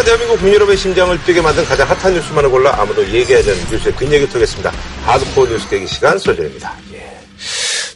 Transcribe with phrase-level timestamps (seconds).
[0.00, 3.94] 시간 대한민국 국민 여러분의 심장을 뛰게 만든 가장 핫한 뉴스만을 골라 아무도 얘기하지 않는 뉴스의
[3.96, 4.70] 뒷얘기 털겠습니다.
[5.04, 6.74] 하드코어 뉴스 깨기 시간 소절입니다.
[6.94, 7.20] 예.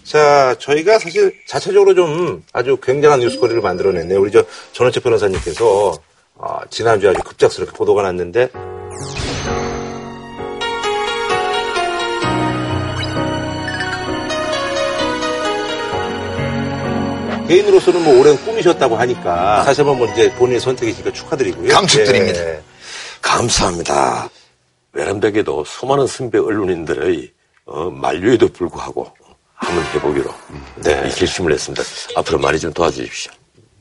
[0.02, 4.20] 자, 저희가 사실 자체적으로 좀 아주 굉장한 뉴스거리를 만들어냈네요.
[4.20, 5.96] 우리 저 전원책 변호사님께서
[6.34, 8.50] 어, 지난주에 아주 급작스럽게 보도가 났는데
[17.48, 21.68] 개인으로서는 뭐 오랜 꿈이셨다고 하니까 사실 한번 뭐 이제 본인의 선택이니까 축하드리고요.
[21.72, 22.40] 감축드립니다.
[22.40, 22.62] 예.
[23.20, 24.28] 감사합니다.
[24.92, 27.30] 외람되게도 수많은 선배 언론인들의
[27.66, 29.10] 어, 만류에도 불구하고
[29.54, 30.32] 한번 해보기로
[30.84, 31.82] 네, 이 결심을 했습니다.
[32.16, 33.32] 앞으로 많이 좀 도와주십시오.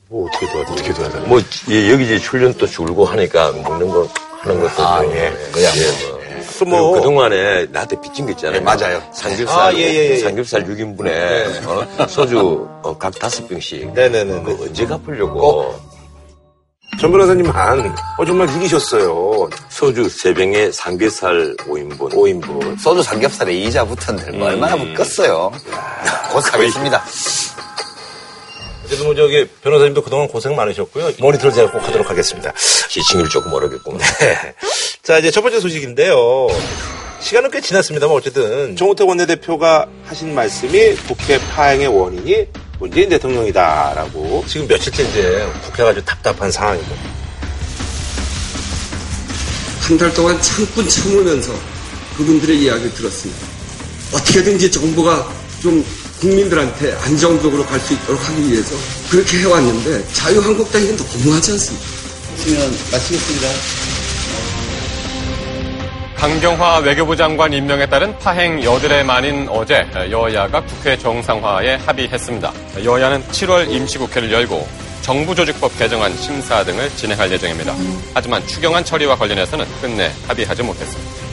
[0.08, 0.72] 뭐 어떻게 도와드려?
[0.72, 1.22] 어떻게 도와드려?
[1.26, 4.08] 뭐 예, 여기저기 출연도 줄고 하니까 먹는 거
[4.40, 5.32] 하는 것도 아, 좀, 예.
[5.52, 5.72] 그냥
[6.10, 6.13] 뭐.
[6.58, 8.58] 그뭐 그동안에 나한테 빚진 거 있잖아요.
[8.58, 9.02] 네, 맞아요.
[9.12, 10.16] 삼겹살, 아, 예, 예, 예.
[10.18, 13.92] 삼겹살 6인분에 어, 소주 어, 각 다섯 병씩.
[13.92, 14.42] 네네네.
[14.42, 15.74] 그거 언제 갚으려고.
[17.00, 19.48] 전 변호사님만 어, 정말 죽이셨어요.
[19.68, 21.98] 소주 3병에 삼겹살 5인분.
[22.12, 22.78] 5인분.
[22.78, 25.50] 소주 삼겹살에 이자 붙었는데 뭐 얼마나 묶었어요.
[26.32, 27.04] 곧 사겠습니다.
[28.84, 31.10] 어쨌든 뭐 저기 변호사님도 그동안 고생 많으셨고요.
[31.18, 32.52] 모니터를 제가 꼭 하도록 하겠습니다.
[32.90, 33.98] 지칭을 조금 어렵겠구만.
[34.20, 34.54] 네.
[35.04, 36.48] 자, 이제 첫 번째 소식인데요.
[37.20, 42.46] 시간은 꽤 지났습니다만 어쨌든 정우택 원내대표가 하신 말씀이 국회 파행의 원인이
[42.78, 46.86] 문재인 대통령이다라고 지금 며칠째 이제 국회가 아주 답답한 상황이고
[49.80, 51.52] 한 달 동안 참고 참으면서
[52.16, 53.46] 그분들의 이야기를 들었습니다.
[54.14, 55.84] 어떻게든지 정부가 좀
[56.20, 58.74] 국민들한테 안정적으로 갈 수 있도록 하기 위해서
[59.10, 61.86] 그렇게 해왔는데 자유한국당이 너무하지 않습니까?
[62.38, 63.48] 있으면 마치겠습니다.
[66.24, 72.50] 강경화 외교부 장관 임명에 따른 파행 여들의 만인 어제 여야가 국회 정상화에 합의했습니다.
[72.82, 74.66] 여야는 7월 임시국회를 열고
[75.02, 77.74] 정부조직법 개정안 심사 등을 진행할 예정입니다.
[78.14, 81.23] 하지만 추경안 처리와 관련해서는 끝내 합의하지 못했습니다.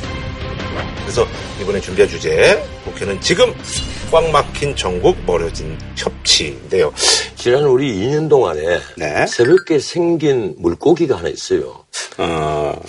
[1.01, 1.27] 그래서
[1.61, 3.53] 이번에 준비한 주제 국회는 지금
[4.11, 6.93] 꽉 막힌 전국 멀어진 협치인데요.
[7.35, 9.25] 지난 우리 2년 동안에 네.
[9.27, 11.85] 새롭게 생긴 물고기가 하나 있어요.
[12.17, 12.79] 어,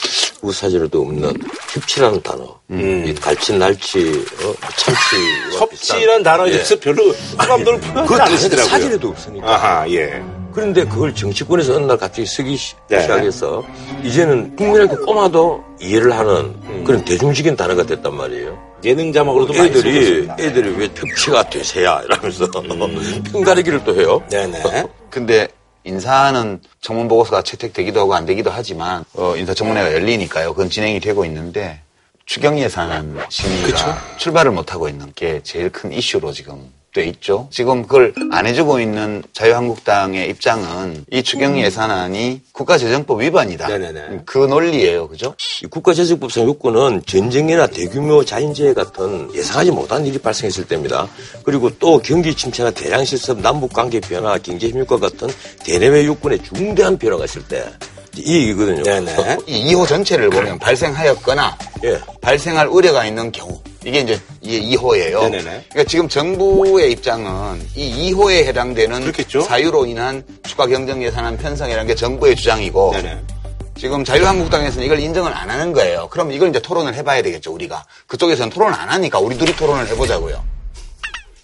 [0.42, 1.32] 우사전에도 없는
[1.74, 2.58] 협치라는 단어.
[2.70, 5.58] 이 갈치, 날치, 어, 참치.
[5.58, 8.70] 협치란 단어에 대해서 별로 호감도를 표현하지 그것도 않으시더라고요.
[8.70, 9.54] 사진에도 없으니까.
[9.54, 10.22] 아하, 예.
[10.52, 13.00] 그런데 그걸 정치권에서 어느 날 갑자기 쓰기 시- 네.
[13.02, 13.62] 시작해서
[14.02, 18.58] 이제는 국민한테 꼬마도 이해를 하는 그런 대중적인 단어가 됐단 말이에요.
[18.84, 20.28] 예능 자막으로도 애들이.
[20.38, 22.48] 애들이 왜 협치가 되세야 이러면서
[23.32, 24.22] 편가르기를 또 해요.
[24.30, 24.84] 네네.
[25.10, 25.48] 근데
[25.84, 30.52] 인사는 청문 보고서가 채택되기도 하고 안 되기도 하지만 어, 인사청문회가 열리니까요.
[30.52, 31.80] 그건 진행이 되고 있는데
[32.26, 37.48] 추경 예산 심의가 출발을 못 하고 있는 게 제일 큰 이슈로 지금 돼 있죠.
[37.50, 43.66] 지금 그걸 안 해주고 있는 자유한국당의 입장은 이 추경 예산안이 국가재정법 위반이다.
[43.66, 44.20] 네네네.
[44.26, 45.34] 그 논리예요, 그죠?
[45.62, 51.08] 이 국가재정법상 요건은 전쟁이나 대규모 자연재해 같은 예상하지 못한 일이 발생했을 때입니다.
[51.44, 55.28] 그리고 또 경기 침체나 대량 실습, 남북 관계 변화, 경제 협력과 같은
[55.64, 57.64] 대내외 요건에 중대한 변화가 있을 때
[58.16, 58.82] 이 얘기거든요.
[58.82, 59.38] 네네.
[59.46, 61.98] 이 2호 전체를 보면 발생하였거나 예.
[62.20, 65.22] 발생할 우려가 있는 경우 이게 이제 이게 2호예요.
[65.22, 65.42] 네네네.
[65.70, 69.40] 그러니까 지금 정부의 입장은 이 2호에 해당되는 그렇겠죠.
[69.42, 73.18] 사유로 인한 추가 경정 예산안 편성이라는 게 정부의 주장이고 네네.
[73.78, 76.08] 지금 자유한국당에서는 이걸 인정을 안 하는 거예요.
[76.10, 80.42] 그럼 이걸 이제 토론을 해봐야 되겠죠 우리가 그쪽에서는 토론을 안 하니까 우리 둘이 토론을 해보자고요.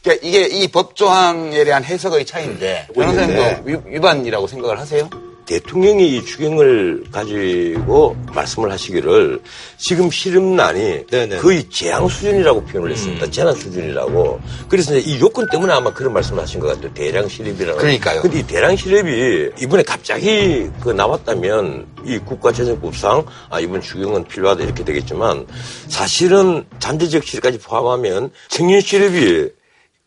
[0.03, 5.09] 그러니까 이게 이 법조항에 대한 해석의 차이인데 변호사님도 위- 위반이라고 생각을 하세요?
[5.48, 9.41] 대통령이 이 추경을 가지고 말씀을 하시기를
[9.78, 11.36] 지금 실험난이 네네.
[11.36, 11.41] 음.
[11.41, 13.31] 거의 재앙 수준이라고 표현을 했습니다.
[13.31, 14.41] 재난 수준이라고.
[14.69, 16.92] 그래서 이제 이 요건 때문에 아마 그런 말씀을 하신 것 같아요.
[16.92, 17.78] 대량 실업이라는.
[17.78, 18.20] 그러니까요.
[18.20, 24.84] 근데 이 대량 실업이 이번에 갑자기 그 나왔다면 이 국가재정법상 아, 이번 추경은 필요하다 이렇게
[24.84, 25.47] 되겠지만
[25.88, 29.48] 사실은 잠재적 실까지 포함하면 청년 실업이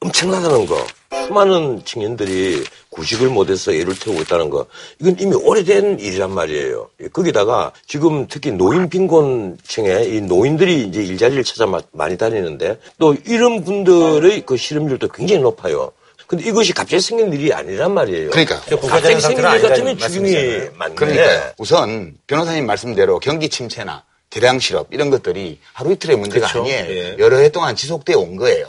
[0.02, 0.86] 엄청나다는 거.
[1.28, 4.66] 수많은 청년들이 구직을 못해서 애를 태우고 있다는 거.
[5.00, 6.90] 이건 이미 오래된 일이란 말이에요.
[7.02, 13.16] 예, 거기다가 지금 특히 노인 빈곤층에 이 노인들이 이제 일자리를 찾아 마- 많이 다니는데 또
[13.26, 15.92] 이런 분들의 그 실업률도 굉장히 높아요.
[16.28, 18.30] 근데 이것이 갑자기 생긴 일이 아니란 말이에요.
[18.30, 18.62] 그러니까요.
[18.88, 20.70] 갑자기 생긴 일 같으면 말씀이잖아요.
[20.78, 20.96] 맞는데.
[20.96, 21.52] 그러니까요.
[21.58, 26.62] 우선 변호사님 말씀대로 경기 침체나 대량 실업 이런 것들이 하루 이틀의 문제가 그렇죠.
[26.62, 26.86] 아니에요.
[26.90, 27.16] 예.
[27.20, 28.68] 여러 해 동안 지속되어 온 거예요.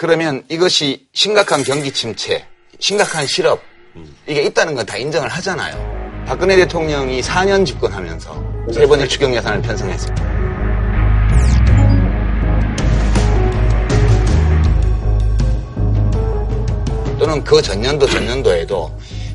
[0.00, 2.42] 그러면 이것이 심각한 경기 침체,
[2.78, 3.60] 심각한 실업
[4.26, 6.24] 이게 있다는 건 다 인정을 하잖아요.
[6.26, 10.24] 박근혜 대통령이 4년 집권하면서 세 번의 추경 예산을 편성했습니다.
[17.18, 18.90] 또는 그 전년도 전년도에도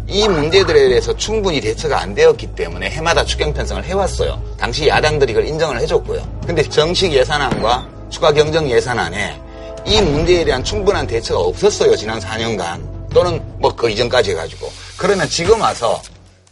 [0.07, 4.41] 이 문제들에 대해서 충분히 대처가 안 되었기 때문에 해마다 추경 편성을 해왔어요.
[4.57, 6.39] 당시 야당들이 그걸 인정을 해줬고요.
[6.47, 9.44] 근데 정식 예산안과 추가 경정 예산안에
[9.87, 11.95] 이 문제에 대한 충분한 대처가 없었어요.
[11.95, 16.01] 지난 4년간 또는 뭐 그 이전까지 해가지고 그러면 지금 와서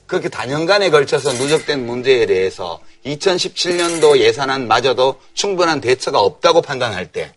[0.05, 7.33] 그렇게 단연간에 걸쳐서 누적된 문제에 대해서 2017년도 예산안마저도 충분한 대처가 없다고 판단할 때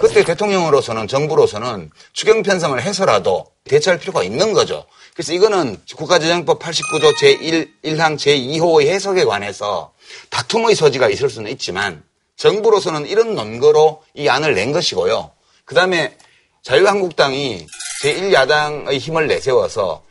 [0.00, 4.84] 그때 대통령으로서는 정부로서는 추경 편성을 해서라도 대처할 필요가 있는 거죠.
[5.14, 9.92] 그래서 이거는 국가재정법 89조 제1, 1항 제2호의 해석에 관해서
[10.30, 12.02] 다툼의 소지가 있을 수는 있지만
[12.36, 15.30] 정부로서는 이런 논거로 이 안을 낸 것이고요.
[15.64, 16.16] 그 다음에
[16.62, 17.66] 자유한국당이
[18.02, 20.02] 제1야당의 힘을 내세워서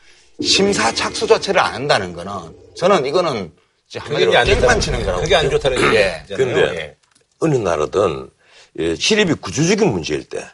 [0.42, 2.32] 심사 착수 자체를 안 한다는 거는
[2.78, 3.52] 저는 이거는
[3.94, 5.24] 한마디로 깽판 치는 거라고.
[5.24, 5.96] 그게 안 좋다는 얘기죠.
[5.96, 6.24] 예.
[6.36, 6.98] 근데
[7.40, 8.30] 어느 나라든
[8.80, 10.46] 예, 시립이 구조적인 문제일 때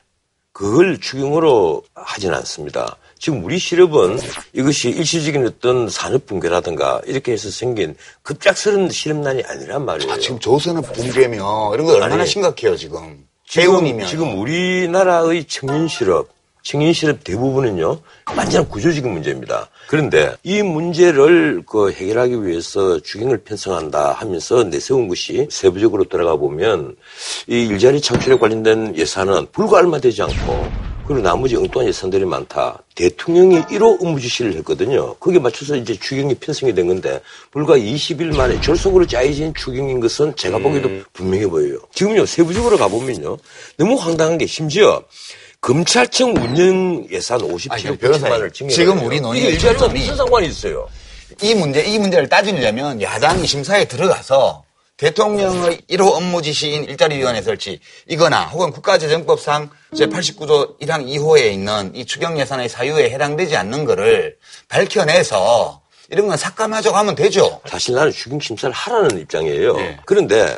[0.52, 2.98] 그걸 추경으로 하진 않습니다.
[3.19, 4.19] 지금 우리 시립은
[4.54, 10.12] 이것이 일시적인 어떤 산업 붕괴라든가 이렇게 해서 생긴 급작스러운 시립난이 아니란 말이에요.
[10.12, 13.25] 아, 지금 조선업 붕괴며 이런 거 얼마나 아니, 심각해요, 지금.
[13.48, 14.08] 지금, 재운이면.
[14.08, 16.30] 지금 우리나라의 청년 실업,
[16.64, 18.00] 청년 실업 대부분은요,
[18.36, 19.69] 완전 구조적인 문제입니다.
[19.88, 26.96] 그런데 이 문제를 그 해결하기 위해서 주경을 편성한다 하면서 내세운 것이 세부적으로 들어가 보면
[27.48, 32.83] 이 일자리 창출에 관련된 예산은 불과 얼마 되지 않고 그리고 나머지 엉뚱한 예산들이 많다.
[32.94, 35.15] 대통령이 1호 업무 지시를 했거든요.
[35.15, 40.57] 거기에 맞춰서 이제 추경이 편성이 된 건데 불과 20일 만에 졸속으로 짜여진 추경인 것은 제가
[40.57, 41.77] 보기에도 분명해 보여요.
[41.94, 43.38] 지금요 세부적으로 가보면요
[43.77, 45.01] 너무 황당한 게 심지어
[45.62, 50.48] 검찰청 운영 예산 57억 아니, 변호사님, 9천만을 증액 지금 우리 논의의 이게 일자리와 무슨 상관이
[50.48, 50.88] 있어요?
[51.42, 54.63] 이 문제, 이 문제를 따지려면 야당이 심사에 들어가서
[54.98, 62.39] 대통령의 1호 업무 지시인 일자리위원회 설치, 이거나 혹은 국가재정법상 제89조 1항 2호에 있는 이 추경
[62.39, 64.36] 예산의 사유에 해당되지 않는 거를
[64.68, 67.60] 밝혀내서 이런 건 삭감하자고 하면 되죠.
[67.66, 69.74] 사실 나는 추경 심사를 하라는 입장이에요.
[69.75, 69.98] 네.
[70.06, 70.57] 그런데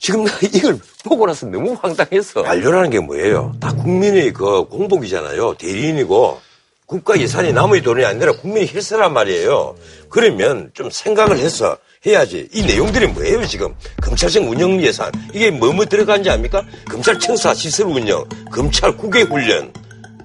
[0.00, 3.54] 지금 나 이걸 보고 나서 너무 황당해서 완료라는 게 뭐예요?
[3.60, 5.54] 다 국민의 그 공복이잖아요.
[5.54, 6.40] 대리인이고
[6.86, 9.74] 국가 예산이 남의 돈이 아니라 국민의 힐세란 말이에요.
[10.10, 12.48] 그러면 좀 생각을 해서 해야지.
[12.52, 13.74] 이 내용들이 뭐예요, 지금?
[14.02, 15.10] 검찰청 운영 예산.
[15.32, 16.62] 이게 뭐뭐 들어간지 압니까?
[16.90, 19.72] 검찰청사 시설 운영, 검찰 국외 훈련,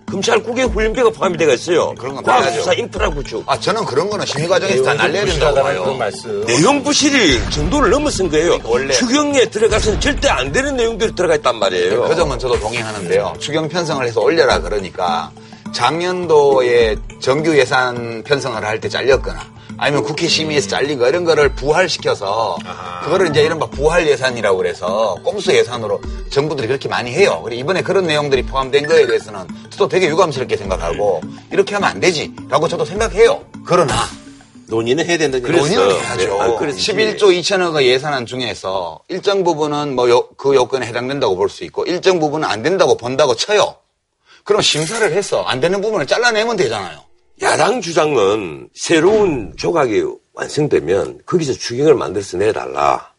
[0.10, 1.94] 검찰 국외 훈련비가 포함이 되어 있어요.
[1.96, 2.52] 그런 건 과학.
[2.52, 3.44] 수사 인프라 구축.
[3.48, 5.94] 아, 저는 그런 거는 심의 과정에서 다 날려야 된다고 봐요.
[5.98, 6.46] 말씀.
[6.46, 8.60] 내용 부실이 정도를 넘어선 거예요.
[8.66, 12.04] 원래- 추경에 들어가서는 절대 안 되는 내용들이 들어가 있단 말이에요.
[12.10, 13.36] 그 점은 저도 동의하는데요.
[13.40, 15.32] 추경 편성을 해서 올려라 그러니까
[15.72, 19.40] 작년도에 정규 예산 편성을 할 때 잘렸거나
[19.80, 22.58] 아니면 국회 심의에서 잘린 거 이런 거를 부활시켜서
[23.04, 27.40] 그거를 이제 이른바 부활 예산이라고 그래서 꼼수 예산으로 정부들이 그렇게 많이 해요.
[27.44, 31.22] 그리고 이번에 그런 내용들이 포함된 거에 대해서는 저도 되게 유감스럽게 생각하고
[31.52, 33.44] 이렇게 하면 안 되지라고 저도 생각해요.
[33.66, 33.96] 그러나
[34.68, 35.76] 논의는 해야 된다는 얘기죠.
[35.82, 36.28] 논의는 해야죠.
[36.28, 41.64] 네, 아, 그래서 11조 2천억의 예산안 중에서 일정 부분은 뭐 그 요건에 해당된다고 볼 수
[41.64, 43.76] 있고 일정 부분은 안 된다고 본다고 쳐요.
[44.44, 47.00] 그럼 심사를 해서 안 되는 부분을 잘라내면 되잖아요.
[47.42, 50.04] 야당 주장은 새로운 조각이
[50.34, 53.10] 완성되면 거기서 추경을 만들어서 내달라.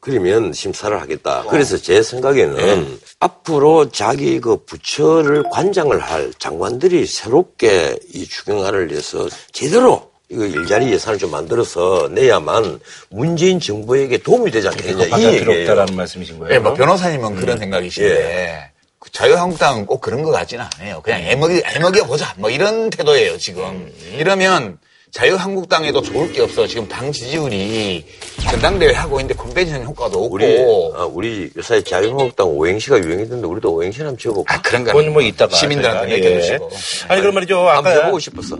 [0.00, 1.44] 그러면 심사를 하겠다.
[1.48, 10.10] 그래서 제 생각에는 앞으로 자기 그 부처를 관장을 할 장관들이 새롭게 이 추경안을 내서 제대로
[10.28, 12.80] 이거 일자리 예산을 좀 만들어서 내야만
[13.10, 15.04] 문재인 정부에게 도움이 되지 않겠냐.
[15.04, 15.60] 이 바깥 필요 얘기예요.
[15.70, 16.52] 없다라는 말씀이신 거예요.
[16.54, 18.71] 네, 뭐 변호사님은 그런 생각이신데 그
[19.10, 21.00] 자유한국당은 꼭 그런 것 같지는 않아요.
[21.02, 22.32] 그냥 애먹이 애먹여 보자.
[22.36, 23.92] 뭐 이런 태도예요 지금.
[24.16, 24.78] 이러면
[25.10, 26.66] 자유한국당에도 좋을 게 없어.
[26.66, 28.06] 지금 당 지지율이
[28.50, 30.34] 전당대회 하고 있는데 콤페이션 효과도 없고.
[30.34, 30.46] 우리,
[30.96, 34.54] 아, 우리 요새 자유한국당 오행시가 유행했는데 우리도 오행시 한번 지어볼까?
[34.54, 36.40] 아 그런 거 그건 뭐 이따가 시민들한테 저희가, 얘기해 예.
[36.40, 36.70] 주시고.
[37.08, 37.58] 아니 그럼 말이죠.
[37.58, 38.56] 한번 아까 해보고 싶었어.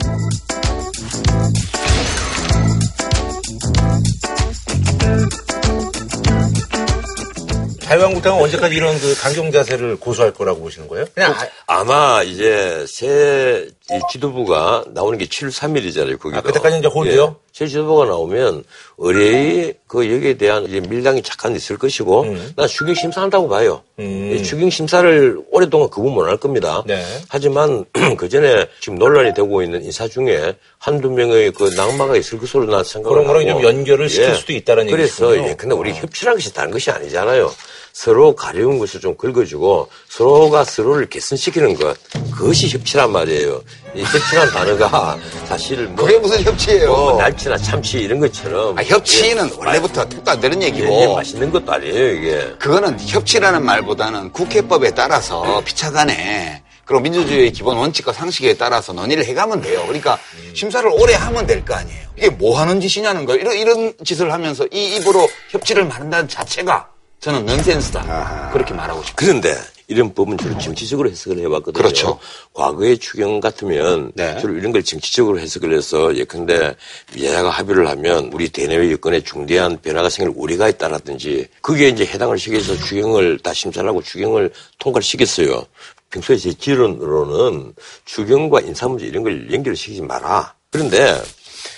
[7.92, 11.04] 자유한국당은 언제까지 이런 그 강경 자세를 고수할 거라고 보시는 거예요?
[11.14, 16.18] 그냥 아, 아마 이제 새이 지도부가 나오는 게 7월 3일이잖아요.
[16.18, 16.38] 거기도.
[16.38, 17.36] 아, 그때까지 이제 홀드요?
[17.38, 17.42] 예.
[17.52, 18.64] 새 지도부가 나오면
[18.96, 22.52] 의뢰의 그 여기에 대한 이제 밀당이 잠깐 있을 것이고 음.
[22.56, 23.82] 난 추경 심사한다고 봐요.
[23.98, 26.82] 이 추경 심사를 오랫동안 그분 못할 겁니다.
[26.86, 27.04] 네.
[27.28, 27.84] 하지만
[28.16, 32.82] 그 전에 지금 논란이 되고 있는 인사 중에 한두 명의 그 낙마가 있을 것으로 난
[32.84, 33.46] 생각을 그런 거랑.
[33.46, 35.50] 좀 연결을 시킬 수도 있다는 그래서 얘기시군요.
[35.50, 37.52] 예, 근데 우리 협치라는 것이 다른 것이 아니잖아요.
[37.92, 41.96] 서로 가려운 것을 좀 긁어주고 서로가 서로를 개선시키는 것
[42.34, 43.62] 그것이 협치란 말이에요.
[43.94, 46.88] 이 협치란 단어가 사실 뭐, 그게 무슨 협치예요?
[46.88, 50.86] 뭐 날치나 참치 이런 것처럼 아, 협치는 예, 원래부터 택도 안 되는 예, 얘기고.
[51.02, 52.54] 예, 맛있는 것도 아니에요 이게.
[52.58, 59.60] 그거는 협치라는 말보다는 국회법에 따라서 피차간에 그 그리고 민주주의의 기본 원칙과 상식에 따라서 논의를 해가면
[59.60, 59.82] 돼요.
[59.86, 60.18] 그러니까
[60.54, 62.02] 심사를 오래 하면 될 거 아니에요.
[62.16, 63.40] 이게 뭐 하는 짓이냐는 거예요.
[63.40, 66.88] 이런, 이런 짓을 하면서 이 입으로 협치를 말한다는 자체가
[67.22, 68.50] 저는 넌센스다.
[68.52, 69.14] 그렇게 말하고 싶어요.
[69.14, 69.54] 그런데
[69.86, 71.72] 이런 법은 주로 정치적으로 해석을 해왔거든요.
[71.72, 72.18] 그렇죠.
[72.52, 74.36] 과거의 추경 같으면 네.
[74.40, 76.74] 주로 이런 걸 정치적으로 해석을 해서 예컨대
[77.20, 82.74] 여야가 합의를 하면 우리 대내외 여건에 중대한 변화가 생길 우려가 있다라든지 그게 이제 해당을 시켜서
[82.74, 84.50] 추경을 다 심사를 하고 추경을
[84.80, 85.64] 통과를 시켰어요.
[86.10, 87.72] 평소에 제 지론으로는
[88.04, 90.54] 추경과 인사 문제 이런 걸 연결시키지 마라.
[90.70, 91.22] 그런데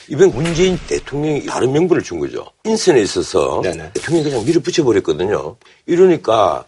[0.08, 2.46] 이번 문재인 대통령이 다른 명분을 준 거죠.
[2.64, 3.92] 인선에 있어서 네네.
[3.94, 5.56] 대통령이 그냥 밀어붙여 버렸거든요.
[5.86, 6.64] 이러니까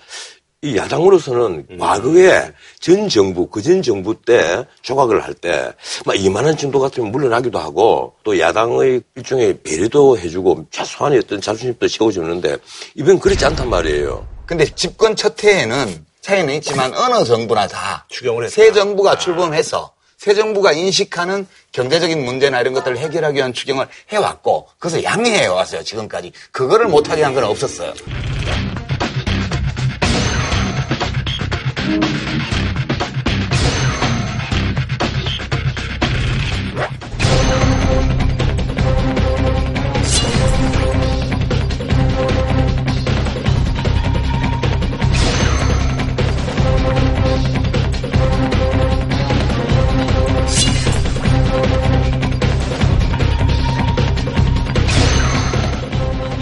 [0.62, 2.50] 이 야당으로서는 과거에
[2.81, 5.73] 전 정부, 그 전 정부 때 조각을 할 때,
[6.05, 12.57] 막 2만원 정도 같으면 물러나기도 하고, 또 야당의 일종의 배려도 해주고, 최소한의 어떤 자존심도 세워주는데,
[12.95, 14.26] 이번 그렇지 않단 말이에요.
[14.47, 18.55] 근데 집권 첫 해에는 차이는 있지만 어느 정부나 다 추경을 했다.
[18.55, 25.03] 새 정부가 출범해서 새 정부가 인식하는 경제적인 문제나 이런 것들을 해결하기 위한 추경을 해왔고 그래서
[25.05, 27.93] 양해해 왔어요 지금까지 그거를 못하게 한 건 없었어요.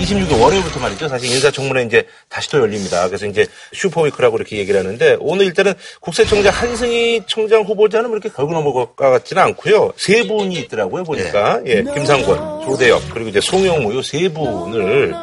[0.04, 1.08] 26일 월요일부터 말이죠.
[1.08, 3.06] 사실 인사청문회 이제 다시 또 열립니다.
[3.08, 8.52] 그래서 이제 슈퍼위크라고 이렇게 얘기를 하는데 오늘 일단은 국세청장 한승희 청장 후보자는 뭐 이렇게 걸고
[8.52, 9.92] 넘어갈 것 같지는 않고요.
[9.96, 11.04] 세 분이 있더라고요.
[11.04, 15.14] 보니까 예, 김상곤, 조대엽 그리고 이제 송영무 요 세 분을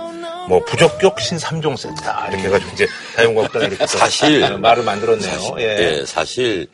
[0.50, 5.56] 뭐 부적격 신삼종 세트다 이렇게 해가지고 이제 자유한국당이 이렇게 또 사실 말을 만들었네요.
[5.60, 5.64] 예.
[5.64, 6.68] 예, 사실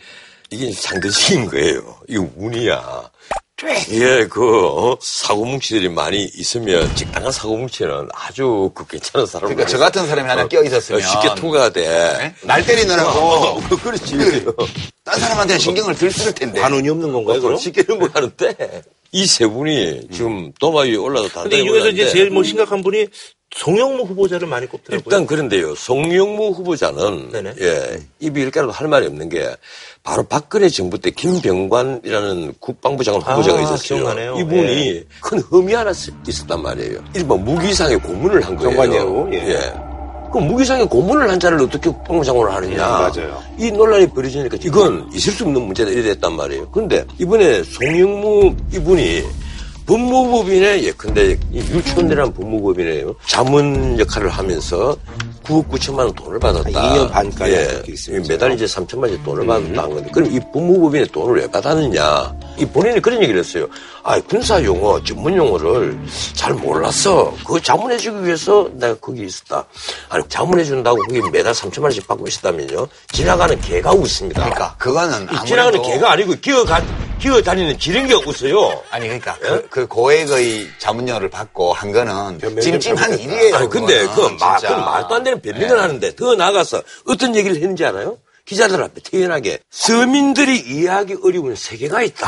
[0.49, 1.97] 이게 상대적인 거예요.
[2.07, 3.09] 이거 운이야.
[3.91, 9.49] 예, 그 어, 사고뭉치들이 많이 있으면 직당한 사고뭉치는 아주 그 괜찮은 사람.
[9.49, 12.35] 그러니까 저 같은 사람이 하나 껴 있었으면 쉽게 통과가 돼.
[12.43, 14.45] 날 때리느라고 어, 그렇지.
[15.03, 16.61] 딴 사람한테는 신경을 들 쓸 텐데.
[16.61, 17.41] 관운이 없는 건가요?
[17.41, 17.57] 그럼?
[17.57, 22.29] 쉽게 넘어가는데 이 세 분이 지금 도마 위에 올라도 근데 단단히 이 중에서 이제 제일
[22.29, 23.07] 뭐 심각한 분이
[23.55, 25.03] 송영무 후보자를 많이 꼽더라고요.
[25.05, 25.73] 일단 그런데요.
[25.75, 27.53] 송영무 후보자는 네네.
[27.61, 29.47] 예, 입이 일가라도 할 말이 없는 게
[30.03, 33.99] 바로 박근혜 정부 때 김병관이라는 국방부 장관 후보자가 아, 있었어요.
[33.99, 34.35] 기억나네요.
[34.39, 35.03] 이분이 예.
[35.21, 36.99] 큰 흠이 하나 있- 있었단 말이에요.
[37.15, 38.69] 일본 무기상의 고문을 한 거예요.
[38.71, 39.73] 정관예우, 예.
[40.31, 42.73] 그 무기상의 고문을 한 자를 어떻게 국방부 장관을 하느냐.
[42.75, 42.77] 음,
[43.23, 43.43] 맞아요.
[43.57, 46.69] 이 논란이 벌어지니까 이건 있을 수 없는 문제다 이래 됐단 말이에요.
[46.69, 49.23] 그런데 이번에 송영무 이분이
[49.87, 54.95] 법무법인의 예컨대 이 유치원이라는 법무법인의 자문 역할을 하면서
[55.45, 56.69] 9억 9천만 원 돈을 받았다.
[56.81, 58.19] 한 2년 반가량 예.
[58.27, 62.35] 매달 이제 3천만 원씩 돈을 받았다는 건데 그럼 이 법무법인의 돈을 왜 받았느냐?
[62.57, 63.67] 이 본인이 그런 얘기를 했어요.
[64.03, 65.97] 아 군사 용어, 전문 용어를
[66.33, 67.33] 잘 몰랐어.
[67.45, 69.65] 그거 자문해 주기 위해서 내가 거기 있었다.
[70.09, 72.87] 아니 자문해 준다고 거기 매달 3천만 원씩 받고 있었다면요.
[73.13, 74.43] 지나가는 개가 웃습니다.
[74.43, 76.81] 그러니까 그거는 지나가는 개가 아니고 기어 가
[77.19, 78.81] 기어 다니는 지렁이가 웃어요.
[78.91, 83.55] 아니 그러니까 그, 그 고액의 자문료를 받고 한 거는 찜찜한 일이에요.
[83.57, 84.75] 아니 근데 그 말, 진짜.
[84.75, 88.17] 말도 안 되는 변명을 하는데 더 나아가서 어떤 얘기를 했는지 알아요?
[88.45, 92.27] 기자들 앞에 태연하게 서민들이 이해하기 어려운 세계가 있다.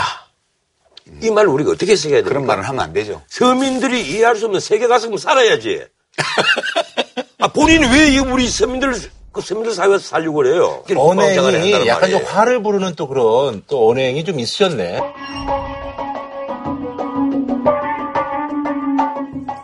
[1.23, 2.29] 이 말을 우리가 어떻게 해석해야 됩니까?
[2.29, 3.23] 그런 말을 하면 안 되죠.
[3.27, 5.85] 서민들이 이해할 수 없는 세계 가서 살아야지.
[7.39, 8.93] 아, 본인이 왜이 우리 서민들
[9.31, 10.83] 그 서민들 사회에서 살려고 그래요?
[10.95, 14.99] 언행이 약간 좀 화를 부르는 또 그런 또 언행이 좀 있으셨네.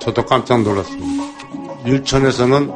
[0.05, 1.25] 저도 깜짝 놀랐습니다.
[1.87, 2.71] 율천에서는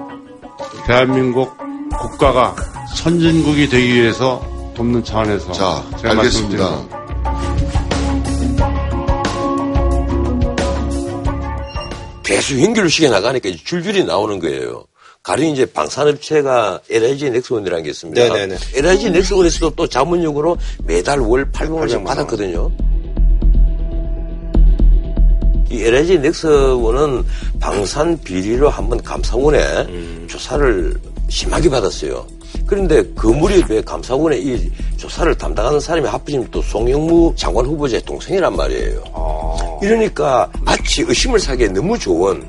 [0.87, 1.55] 대한민국
[1.99, 2.55] 국가가
[2.95, 4.43] 선진국이 되기 위해서
[4.75, 6.87] 돕는 차원에서 자, 제가 알겠습니다.
[12.23, 14.85] 계속 시켜 나가니까 줄줄이 나오는 거예요.
[15.21, 18.21] 가령 이제 방산업체가 LIG 넥스원이라는 게 있습니다.
[18.21, 18.57] 네네네.
[18.73, 22.88] LIG 넥스원에서도 또 자문용으로 매달 월 800만원씩 받았거든요.
[25.69, 27.23] 이 LIG 넥스원은
[27.59, 30.99] 방산 비리로 한번 감사원에 조사를
[31.29, 32.25] 심하게 받았어요.
[32.65, 39.03] 그런데 그 무렵에 감사원에 이 조사를 담당하는 사람이 하필이면 또 송영무 장관 후보자의 동생이란 말이에요.
[39.81, 42.43] 이러니까 마치 의심을 사기에 너무 좋은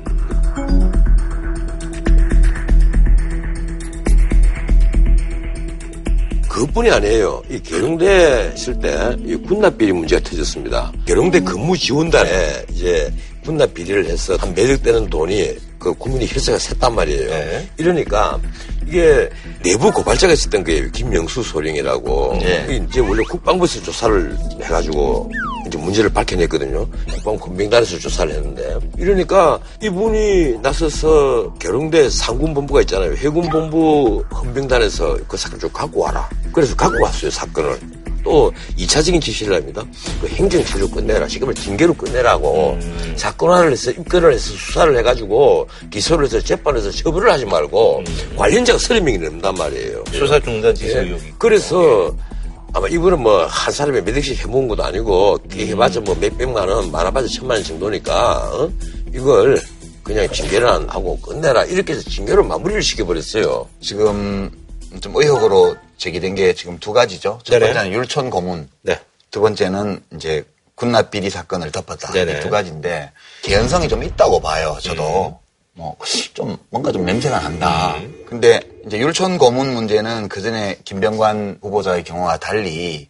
[6.61, 7.41] 그뿐이 아니에요.
[7.49, 8.91] 이 계룡대 있을 때
[9.25, 10.91] 이 군납 비리 문제가 터졌습니다.
[11.07, 13.11] 계룡대 근무 지원단에 이제
[13.43, 17.29] 군납 비리를 해서 한 매덕되는 돈이 그 국민의 혈세가 샜단 말이에요.
[17.29, 17.67] 네.
[17.77, 18.39] 이러니까
[18.87, 19.27] 이게
[19.63, 20.91] 내부 고발자가 있었던 거예요.
[20.91, 22.37] 김명수 소령이라고.
[22.39, 22.85] 네.
[22.87, 25.31] 이제 원래 국방부에서 조사를 해가지고
[25.71, 26.85] 이제 문제를 밝혀냈거든요.
[27.09, 33.13] 국방부 군병단에서 조사를 했는데 이러니까 이분이 나서서 계룡대 상군본부가 있잖아요.
[33.13, 36.29] 해군본부 헌병단에서 그 사건 좀 갖고 와라.
[36.51, 37.79] 그래서 갖고 왔어요 사건을.
[38.23, 39.83] 또 2차적인 지시를 합니다.
[40.21, 41.25] 그 행정처리로 끝내라.
[41.25, 42.77] 지금은 징계로 끝내라고.
[43.15, 48.03] 사건화를 해서 입건을 해서 수사를 해가지고 기소를 해서 재판에서 처벌을 하지 말고
[48.37, 50.03] 관련자가 서른 명이 넘단 말이에요.
[50.11, 50.99] 수사 중단 지시 예.
[50.99, 51.23] 의혹이.
[51.39, 52.13] 그래서
[52.73, 57.27] 아마 이분은 뭐 한 사람이 몇 억씩 해먹은 것도 아니고 해봤자 뭐 몇백만 원, 많아봤자
[57.27, 58.71] 천만 원 정도니까 어?
[59.13, 59.61] 이걸
[60.03, 63.67] 그냥 징계를 안 하고 끝내라 이렇게 해서 징계로 마무리를 시켜버렸어요.
[63.81, 64.49] 지금
[64.99, 67.39] 좀 의혹으로 제기된 게 지금 두 가지죠.
[67.43, 67.73] 첫 네네.
[67.73, 68.67] 번째는 율촌 고문.
[68.81, 68.99] 네.
[69.29, 70.43] 두 번째는 이제
[70.75, 72.11] 군납 비리 사건을 덮었다.
[72.11, 72.39] 네네.
[72.39, 73.11] 이두 가지인데
[73.43, 74.77] 개연성이 좀 있다고 봐요.
[74.81, 75.39] 저도
[75.73, 75.95] 뭐
[76.33, 77.95] 좀 뭔가 좀 냄새가 난다.
[78.25, 83.09] 근데 이제 율촌 고문 문제는 그 전에 김병관 후보자의 경우와 달리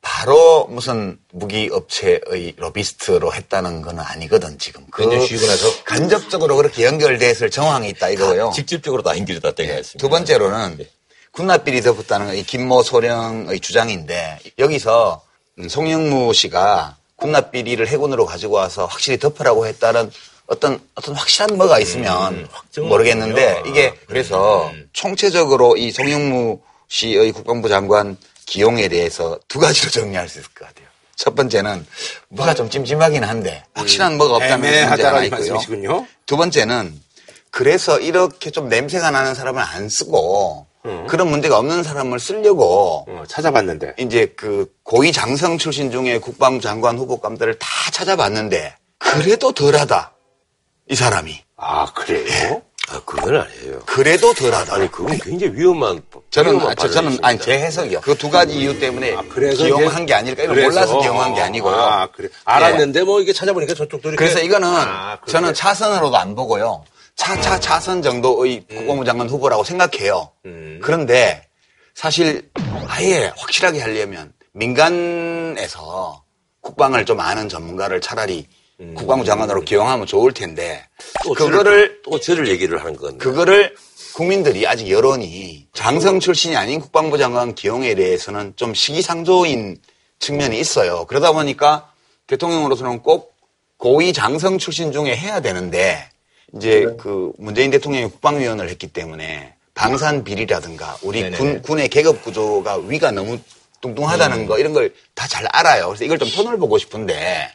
[0.00, 4.86] 바로 무슨 무기 업체의 로비스트로 했다는 건 아니거든 지금.
[4.90, 5.84] 그 쉬고 나서?
[5.84, 8.52] 간접적으로 그렇게 연결됐을 정황이 있다 이거예요.
[8.54, 9.98] 직접적으로 다 연결이 다 되가 있습니다.
[9.98, 10.78] 두 번째로는
[11.32, 15.22] 군납비리 덮었다는 이 김모 소령의 주장인데 여기서
[15.58, 20.10] 음, 송영무 씨가 군납비리를 해군으로 가지고 와서 확실히 덮으라고 했다는
[20.48, 23.70] 어떤 어떤 확실한 뭐가 있으면 확정은 모르겠는데 없군요.
[23.70, 30.48] 이게 그래서 총체적으로 이 송영무 씨의 국방부 장관 기용에 대해서 두 가지로 정리할 수 있을
[30.54, 30.86] 것 같아요.
[31.16, 31.86] 첫 번째는
[32.28, 35.38] 뭐가 좀 찜찜하긴 한데 확실한 뭐가 없다면 문제 하나 있고요.
[35.38, 36.06] 말씀이시군요.
[36.24, 36.98] 두 번째는
[37.50, 40.66] 그래서 이렇게 좀 냄새가 나는 사람을 안 쓰고
[41.08, 43.94] 그런 문제가 없는 사람을 쓰려고 어, 찾아봤는데.
[43.98, 50.12] 이제 그 고위 장성 출신 중에 국방부 장관 후보 감들을 다 찾아봤는데 그래도 덜하다
[50.90, 52.62] 이 사람이 아, 그래요?
[52.90, 53.80] 아, 그건 아니에요.
[53.84, 54.74] 그래도 덜하다.
[54.76, 56.00] 아니, 그건 굉장히 위험한.
[56.30, 57.18] 저는 위험한 아, 저, 저는.
[57.20, 58.00] 아니 제 해석이요.
[58.00, 61.74] 그 두 가지 이유 때문에 아, 그래서 기용한 게 아닐까 그래서, 몰라서 기용한 게 아니고요.
[61.74, 62.28] 아, 그래.
[62.44, 64.12] 알았는데 뭐 이게 찾아보니까 저쪽도.
[64.16, 65.18] 그래서 이거는 아.
[65.26, 66.84] 저는 차선으로도 안 보고요.
[67.16, 70.30] 차차 차선 정도의 국방부 장관 후보라고 생각해요.
[70.46, 70.80] 음.
[70.82, 71.46] 그런데
[71.94, 72.48] 사실
[72.86, 76.22] 아예 확실하게 하려면 민간에서
[76.62, 78.46] 국방을 좀 아는 전문가를 차라리
[78.94, 80.86] 국방부 장관으로 기용하면 좋을 텐데
[81.24, 83.18] 또 그거를 저를, 또 저를 얘기를 하는 건.
[83.18, 83.74] 그거를
[84.14, 89.78] 국민들이 아직 여론이 장성 출신이 아닌 국방부 장관 기용에 대해서는 좀 시기상조인
[90.20, 91.04] 측면이 있어요.
[91.06, 91.92] 그러다 보니까
[92.28, 93.34] 대통령으로서는 꼭
[93.78, 96.08] 고위 장성 출신 중에 해야 되는데
[96.56, 101.36] 이제 그 문재인 대통령이 국방위원을 했기 때문에 방산 비리라든가 우리 네네.
[101.36, 103.38] 군, 군의 계급 구조가 위가 너무
[103.80, 105.88] 뚱뚱하다는 거 이런 걸 다 잘 알아요.
[105.88, 107.50] 그래서 이걸 좀 손을 보고 싶은데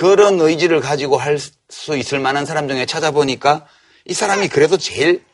[0.00, 3.66] 그런 의지를 가지고 할 수 있을 만한 사람 중에 찾아보니까
[4.04, 5.24] 이 사람이 그래도 제일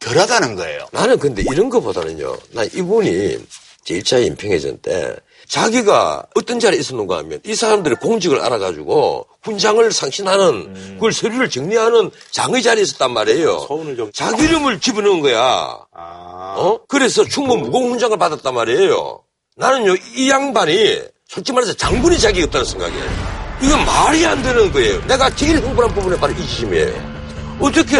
[0.00, 0.86] 덜하다는 거예요.
[0.92, 2.36] 나는 근데 이런 거보다는요.
[2.50, 3.38] 나 이분이
[3.86, 5.16] 제1차 인평회전 때
[5.48, 12.60] 자기가 어떤 자리에 있었는가 하면 이 사람들의 공직을 알아가지고 훈장을 상신하는 그걸 서류를 정리하는 장의
[12.62, 13.60] 자리에 있었단 말이에요.
[13.68, 15.78] 서운을 좀- 자기 이름을 집어넣은 거야.
[15.94, 16.54] 아.
[16.58, 16.80] 어?
[16.86, 19.22] 그래서 충무 무공 훈장을 받았단 말이에요.
[19.56, 23.41] 나는요, 이 양반이 솔직히 말해서 장군이 자격이 없다는 생각이에요.
[23.62, 25.00] 이건 말이 안 되는 거예요.
[25.06, 27.12] 내가 제일 흥분한 부분이 바로 이 지점이에요.
[27.60, 27.96] 어떻게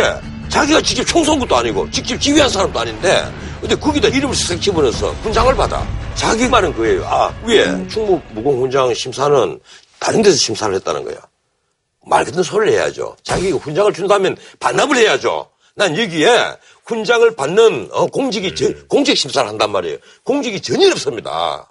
[0.49, 3.25] 자기가 직접 총쏜 것도 아니고 직접 지휘한 사람도 아닌데
[3.61, 5.87] 근데 거기다 이름을 쓱 집어넣어서 훈장을 받아.
[6.17, 7.05] 자기 말은 그예요.
[7.07, 9.61] 아, 위에 충무 무공훈장 심사는
[10.01, 11.17] 다른 데서 심사를 했다는 거야.
[12.05, 13.17] 말 같은 소리를 해야죠.
[13.23, 15.49] 자기가 훈장을 준다면 반납을 해야죠.
[15.77, 19.97] 난 여기에 훈장을 받는 어, 공직이 전- 공직 심사를 한단 말이에요.
[20.25, 21.71] 공직이 전혀 없습니다.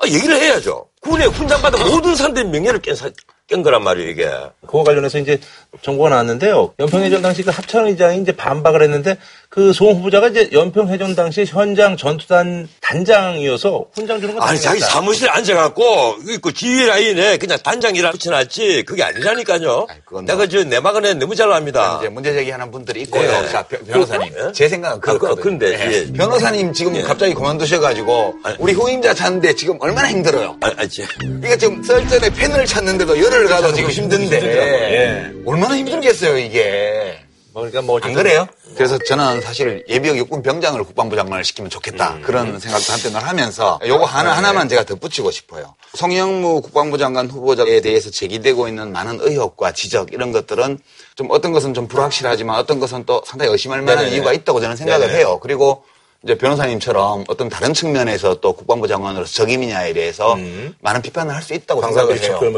[0.00, 0.86] 아, 얘기를 해야죠.
[1.00, 3.10] 군에 훈장 받은 모든 사람들의 명예를 깬, 사-
[3.46, 4.30] 깬 거란 말이에요, 이게.
[4.66, 5.40] 그와 관련해서 이제
[5.82, 6.74] 정보가 나왔는데요.
[6.78, 9.16] 연평해전 당시 그 합창 의장이 이제 반박을 했는데
[9.50, 14.78] 그송 후보자가 이제 연평 해전 당시 현장 전투단 단장이어서 훈장 주는 건 아니, 자기.
[14.78, 19.86] 사무실에 앉아갖고, 그 지휘 라인에 그냥 단장이라 붙여놨지, 그게 아니라니까요.
[19.88, 21.96] 아니, 그건 내가 저 내막은에 너무 잘 압니다.
[21.98, 23.22] 이제 문제 제기하는 분들이 있고요.
[23.22, 23.48] 네.
[23.48, 24.34] 자, 변- 변호사님.
[24.34, 25.42] 그- 제 생각은 아, 그- 그렇거든요.
[25.42, 25.92] 근데, 예.
[25.94, 26.12] 예.
[26.12, 27.00] 변호사님 지금 예.
[27.02, 28.56] 갑자기 그만두셔가지고 아니.
[28.58, 30.58] 우리 후임자 찾는데 지금 얼마나 힘들어요.
[30.60, 31.06] 아, 아, 제-
[31.42, 35.32] 이게 지금 썰전에 펜을 찾는데도 열흘 가도 지금 힘든데 예.
[35.46, 37.18] 얼마나 힘들겠어요 이게.
[37.58, 38.46] 뭐 그러니까 뭐 안 그래요?
[38.76, 44.04] 그래서 저는 사실 예비역 육군 병장을 국방부 장관을 시키면 좋겠다 그런 생각도 한편으로 하면서 요거
[44.04, 45.74] 하나 하나만 제가 덧붙이고 싶어요.
[45.94, 50.78] 송영무 국방부 장관 후보자에 대해서 제기되고 있는 많은 의혹과 지적 이런 것들은
[51.16, 54.16] 좀 어떤 것은 좀 불확실하지만 어떤 것은 또 상당히 의심할 만한 네네.
[54.16, 55.18] 이유가 있다고 저는 생각을 네네.
[55.18, 55.40] 해요.
[55.42, 55.82] 그리고
[56.24, 60.74] 이제 변호사님처럼 어떤 다른 측면에서 또 국방부 장관으로서 적임이냐에 대해서 음.
[60.80, 62.32] 많은 비판을 할 수 있다고 생각을 해요.
[62.40, 62.52] 측근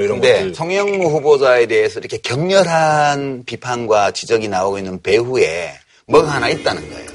[0.47, 0.55] 뭐.
[0.55, 5.75] 송영무 후보자에 대해서 이렇게 격렬한 비판과 지적이 나오고 있는 배후에
[6.07, 7.11] 뭐가 하나 있다는 거예요.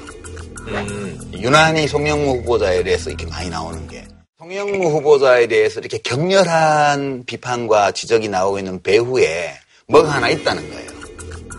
[0.68, 1.30] 음.
[1.34, 4.04] 유난히 송영무 후보자에 대해서 이렇게 많이 나오는 게
[4.38, 9.52] 송영무 후보자에 대해서 이렇게 격렬한 비판과 지적이 나오고 있는 배후에
[9.88, 10.90] 뭐가 하나 있다는 거예요.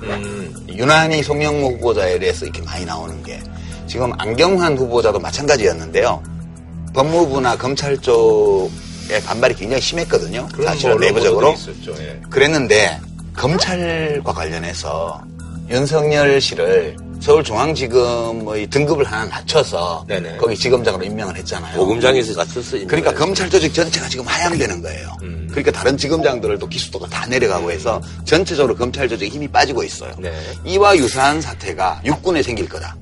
[0.03, 0.67] 음.
[0.69, 3.39] 유난히 송영무 후보자에 대해서 이렇게 많이 나오는 게
[3.87, 6.21] 지금 안경환 후보자도 마찬가지였는데요.
[6.93, 10.47] 법무부나 검찰 쪽의 반발이 굉장히 심했거든요.
[10.63, 11.55] 사실은 뭐 내부적으로.
[11.99, 12.19] 예.
[12.29, 12.99] 그랬는데
[13.35, 15.21] 검찰과 관련해서
[15.69, 20.37] 윤석열 씨를 서울중앙지검의 등급을 하나 낮춰서 네네.
[20.37, 21.77] 거기 지검장으로 임명을 했잖아요.
[21.77, 22.77] 보금장에서 갇혔어.
[22.87, 25.09] 그러니까 검찰 조직 전체가 지금 하향되는 거예요.
[25.23, 25.47] 음.
[25.49, 30.13] 그러니까 다른 지검장들도 기수도가 다 내려가고 해서 전체적으로 검찰 조직에 힘이 빠지고 있어요.
[30.19, 30.31] 네.
[30.65, 32.95] 이와 유사한 사태가 육군에 생길 거다.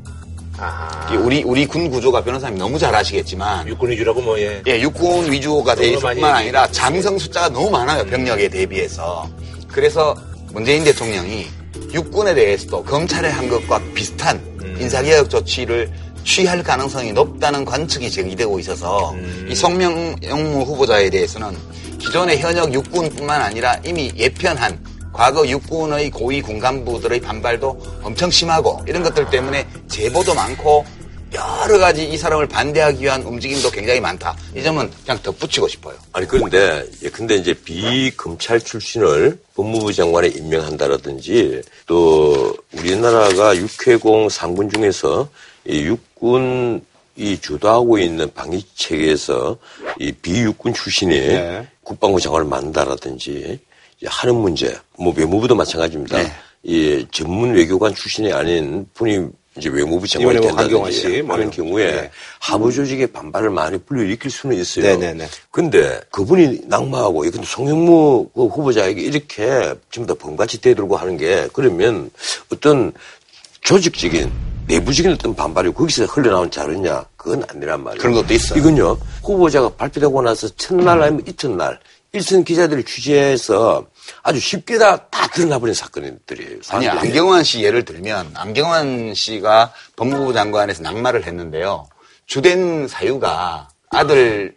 [0.58, 1.08] 아.
[1.10, 4.62] 이게 우리 우리 군 구조가 변호사님 너무 잘 아시겠지만 육군 위주라고 뭐 예.
[4.68, 6.68] 예, 육군 위주가 돼 너무 있을 뿐만 아니라.
[6.72, 8.06] 장성 숫자가 너무 많아요.
[8.06, 9.30] 병력에 대비해서.
[9.68, 10.16] 그래서
[10.54, 11.48] 문재인 대통령이
[11.94, 14.78] 육군에 대해서도 검찰의 한 것과 비슷한 음.
[14.80, 15.92] 인사개혁 조치를
[16.24, 19.48] 취할 가능성이 높다는 관측이 제기되고 있어서 음.
[19.50, 21.56] 이 송명영무 후보자에 대해서는
[22.00, 24.80] 기존의 현역 육군뿐만 아니라 이미 예편한
[25.16, 30.86] 과거 육군의 고위 군간부들의 반발도 엄청 심하고 이런 것들 때문에 제보도 많고
[31.34, 34.36] 여러 가지 이 사람을 반대하기 위한 움직임도 굉장히 많다.
[34.54, 35.96] 이 점은 그냥 덧붙이고 싶어요.
[36.12, 45.30] 아니 그런데 예, 근데 이제 비검찰 출신을 법무부 장관에 임명한다라든지 또 우리나라가 육해공 상군 중에서
[45.66, 46.84] 이 육군
[47.16, 49.58] 이 주도하고 있는 방위 체계에서
[49.98, 51.68] 이 비육군 출신이 네.
[51.84, 53.60] 국방부 장관을 만든다라든지 이제
[54.06, 56.18] 하는 문제, 뭐 외무부도 마찬가지입니다.
[56.18, 56.32] 네.
[56.64, 59.28] 이 전문 외교관 출신이 아닌 분이
[59.58, 61.52] 이제 외무부 장관이 뭐 된다든지 씨, 뭐 하는 이런.
[61.52, 62.12] 경우에 네.
[62.40, 64.86] 하부 조직의 반발을 많이 불러일으킬 수는 있어요.
[64.86, 65.28] 네네네.
[65.50, 72.10] 근데 그분이 낙마하고 근데 송영무 그 후보자에게 이렇게 전부 다 범같이 대들고 하는 게 그러면
[72.52, 72.92] 어떤
[73.62, 74.30] 조직적인
[74.68, 78.02] 내부적인 어떤 반발이 거기서 흘러나온 자료냐 그건 아니란 말이에요.
[78.02, 78.60] 그런 것도 있어요.
[78.60, 81.80] 이건요 후보자가 발표되고 나서 첫날 아니면 이튿날
[82.16, 83.86] 일선 기자들이 취재해서
[84.24, 86.60] 아주 쉽게 다, 다 드러나버린 사건들이에요.
[86.70, 86.88] 아니.
[86.88, 91.88] 안경환 씨 예를 들면, 안경환 씨가 법무부 장관에서 낙마를 했는데요.
[92.26, 94.54] 주된 사유가 아들의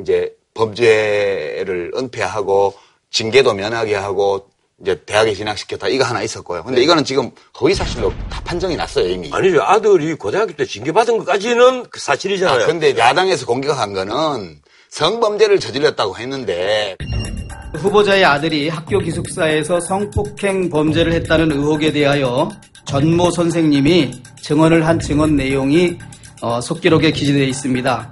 [0.00, 2.74] 이제 범죄를 은폐하고
[3.10, 4.48] 징계도 면하게 하고
[4.80, 5.88] 이제 대학에 진학시켰다.
[5.88, 6.62] 이거 하나 있었고요.
[6.62, 9.30] 근데 이거는 지금 허위사실로 다 판정이 났어요, 이미.
[9.32, 12.62] 아니죠 아들이 고등학교 때 징계 받은 것까지는 그 사실이잖아요.
[12.62, 16.96] 아, 근데 야당에서 공격한 거는 성범죄를 저질렀다고 했는데
[17.74, 22.48] 후보자의 아들이 학교 기숙사에서 성폭행 범죄를 했다는 의혹에 대하여
[22.86, 25.98] 전모 선생님이 증언을 한 증언 내용이
[26.40, 28.10] 어, 속기록에 기재되어 있습니다.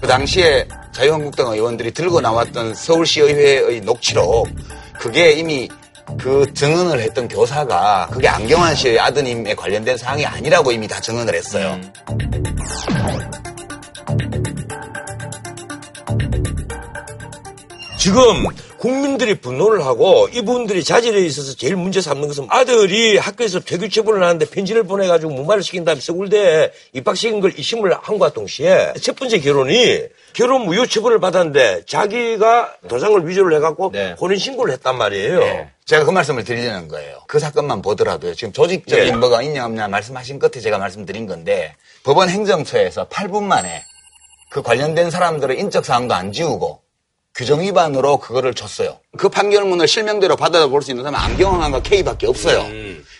[0.00, 4.48] 그 당시에 자유한국당 의원들이 들고 나왔던 서울시의회의 녹취록
[4.98, 5.68] 그게 이미
[6.18, 11.78] 그 증언을 했던 교사가 그게 안경환 씨의 아드님에 관련된 사항이 아니라고 이미 다 증언을 했어요.
[17.98, 18.44] 지금
[18.78, 24.46] 국민들이 분노를 하고 이분들이 자질에 있어서 제일 문제 삼는 것은 아들이 학교에서 퇴교 처분을 하는데
[24.46, 30.66] 편지를 보내가지고 무마를 시킨 다음에 서울대에 입학시킨 걸 이심을 한과 동시에 첫 번째 결혼이 결혼
[30.66, 34.14] 무효 처분을 받았는데 자기가 도장을 위조를 해갖고 네.
[34.20, 35.66] 혼인 신고를 했단 말이에요.
[35.84, 37.18] 제가 그 말씀을 드리려는 거예요.
[37.26, 38.34] 그 사건만 보더라도요.
[38.34, 39.12] 지금 조직적인 예.
[39.12, 43.84] 뭐가 있냐 없냐 말씀하신 끝에 제가 말씀드린 건데 법원 행정처에서 8분 만에
[44.50, 46.80] 그 관련된 사람들의 인적 사항도 안 지우고
[47.38, 48.98] 규정 위반으로 그거를 줬어요.
[49.16, 52.64] 그 판결문을 실명대로 받아볼 수 있는 사람은 안경환과 K밖에 없어요.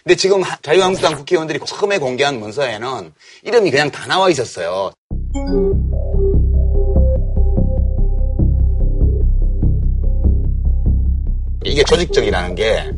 [0.03, 3.13] 근데 지금 하- 자유한국당 국회의원들이 처음에 공개한 문서에는
[3.45, 4.91] 이름이 그냥 다 나와 있었어요.
[11.65, 12.91] 이게 조직적이라는 게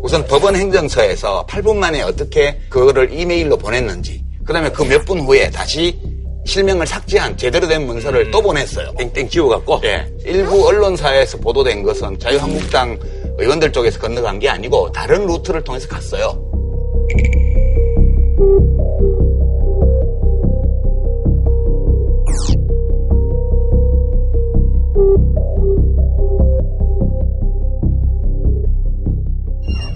[0.00, 5.98] 우선 법원 행정처에서 8분 만에 어떻게 그거를 이메일로 보냈는지 그다음에 그 몇 분 후에 다시
[6.44, 8.92] 실명을 삭제한 제대로 된 문서를 또 보냈어요.
[8.96, 10.06] 땡땡 지워갖고 예.
[10.24, 12.98] 일부 언론사에서 보도된 것은 자유한국당
[13.38, 16.40] 의원들 쪽에서 건너간 게 아니고 다른 루트를 통해서 갔어요.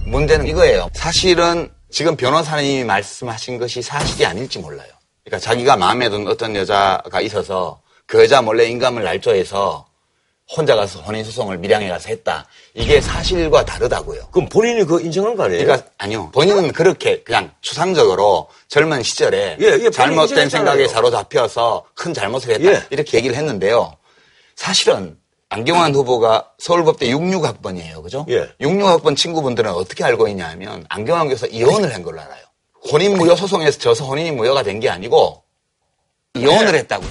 [0.07, 0.89] 문제는 이거예요.
[0.95, 4.98] 사실은 지금 변호사님이 말씀하신 것이 사실이 아닐지 몰라요.
[5.29, 9.87] 그러니까 자기가 마음에 든 어떤 여자가 있어서 그 여자 몰래 인감을 날조해서
[10.51, 12.47] 혼자 가서 혼인소송을 밀양에 가서 했다.
[12.73, 14.29] 이게 사실과 다르다고요.
[14.33, 15.63] 그럼 본인이 그거 인정한 거 아니에요?
[15.63, 16.31] 그러니까 아니요.
[16.33, 20.49] 본인은 그렇게 그냥 추상적으로 젊은 시절에 예, 예, 잘못된.
[20.49, 22.73] 생각에 사로잡혀서 큰 잘못을 했다.
[22.73, 22.83] 예.
[22.89, 23.95] 이렇게 얘기를 했는데요.
[24.57, 25.19] 사실은
[25.51, 28.03] 안경환 후보가 서울법대 66학번이에요.
[28.03, 28.25] 그죠?
[28.31, 28.49] 예.
[28.61, 32.48] 66학번 친구분들은 어떻게 알고 있냐 하면 안경환 교사 이혼을 한 걸로 알아요.
[32.85, 35.43] 혼인 무효 소송에서 져서 혼인이 무효가 된 게 아니고
[36.37, 36.79] 이혼을 네.
[36.79, 37.05] 했다고.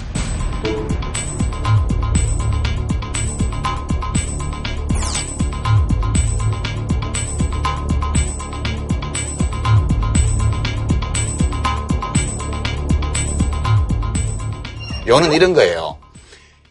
[15.07, 15.97] 요는 이런 거예요.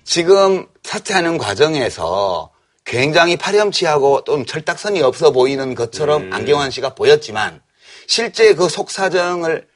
[0.04, 2.50] 지금 사퇴하는 과정에서
[2.84, 7.60] 굉장히 파렴치하고 좀 철딱선이 없어 보이는 것처럼 안경환 씨가 보였지만
[8.06, 9.66] 실제 그 속사정을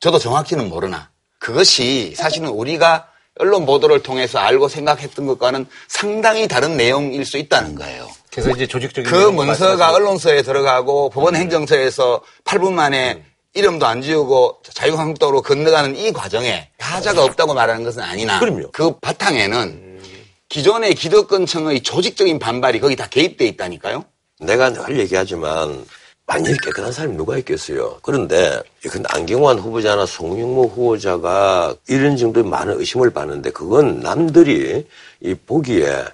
[0.00, 7.24] 저도 정확히는 모르나 그것이 사실은 우리가 언론 보도를 통해서 알고 생각했던 것과는 상당히 다른 내용일
[7.24, 8.08] 수 있다는 거예요.
[8.30, 15.42] 그래서 이제 조직적인 그 문서가 언론서에 들어가고 법원 행정처에서 8분 만에 이름도 안 지우고 자유한국당으로
[15.42, 18.70] 건너가는 이 과정에 하자가 없다고 말하는 것은 아니나 그럼요.
[18.72, 20.00] 그 바탕에는
[20.48, 24.04] 기존의 기득권층의 조직적인 반발이 거기 다 개입돼 있다니까요.
[24.40, 25.84] 내가 늘 얘기하지만
[26.26, 27.98] 완전히 깨끗한 사람이 누가 있겠어요.
[28.02, 34.86] 그런데 근데 안경환 후보자나 송영모 후보자가 이런 정도의 많은 의심을 받는데 그건 남들이
[35.20, 36.04] 이 보기에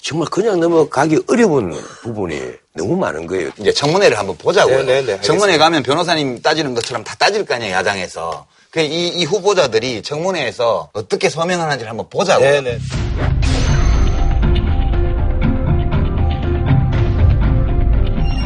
[0.00, 2.40] 정말 그냥 넘어가기 어려운 부분이
[2.74, 3.50] 너무 많은 거예요.
[3.58, 4.84] 이제 청문회를 한번 보자고요.
[4.84, 8.46] 네, 네, 네, 청문회 가면 변호사님 따지는 것처럼 다 따질 거 아니에요, 야당에서.
[8.70, 12.62] 그 이, 이 후보자들이 청문회에서 어떻게 서명하는지를 한번 보자고요.
[12.62, 12.78] 네네.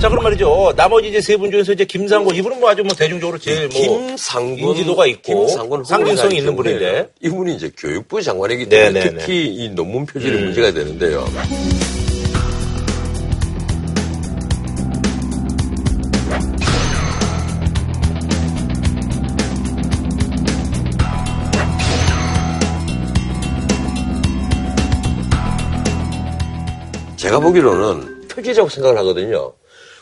[0.00, 0.72] 자, 그럼 말이죠.
[0.76, 3.80] 나머지 이제 세 분 중에서 이제 김상곤, 이분은 뭐 아주 뭐 대중적으로 제일 뭐.
[4.08, 7.08] 김상곤 인지도가 있고 김상곤 상징성이 있는 분인데.
[7.20, 9.18] 이분이 이제 교육부 장관이기 때문에 네, 네, 네.
[9.18, 11.26] 특히 이 논문 표절이 문제가 되는데요.
[27.16, 29.52] 제가 보기로는 표절이라고 생각을 하거든요.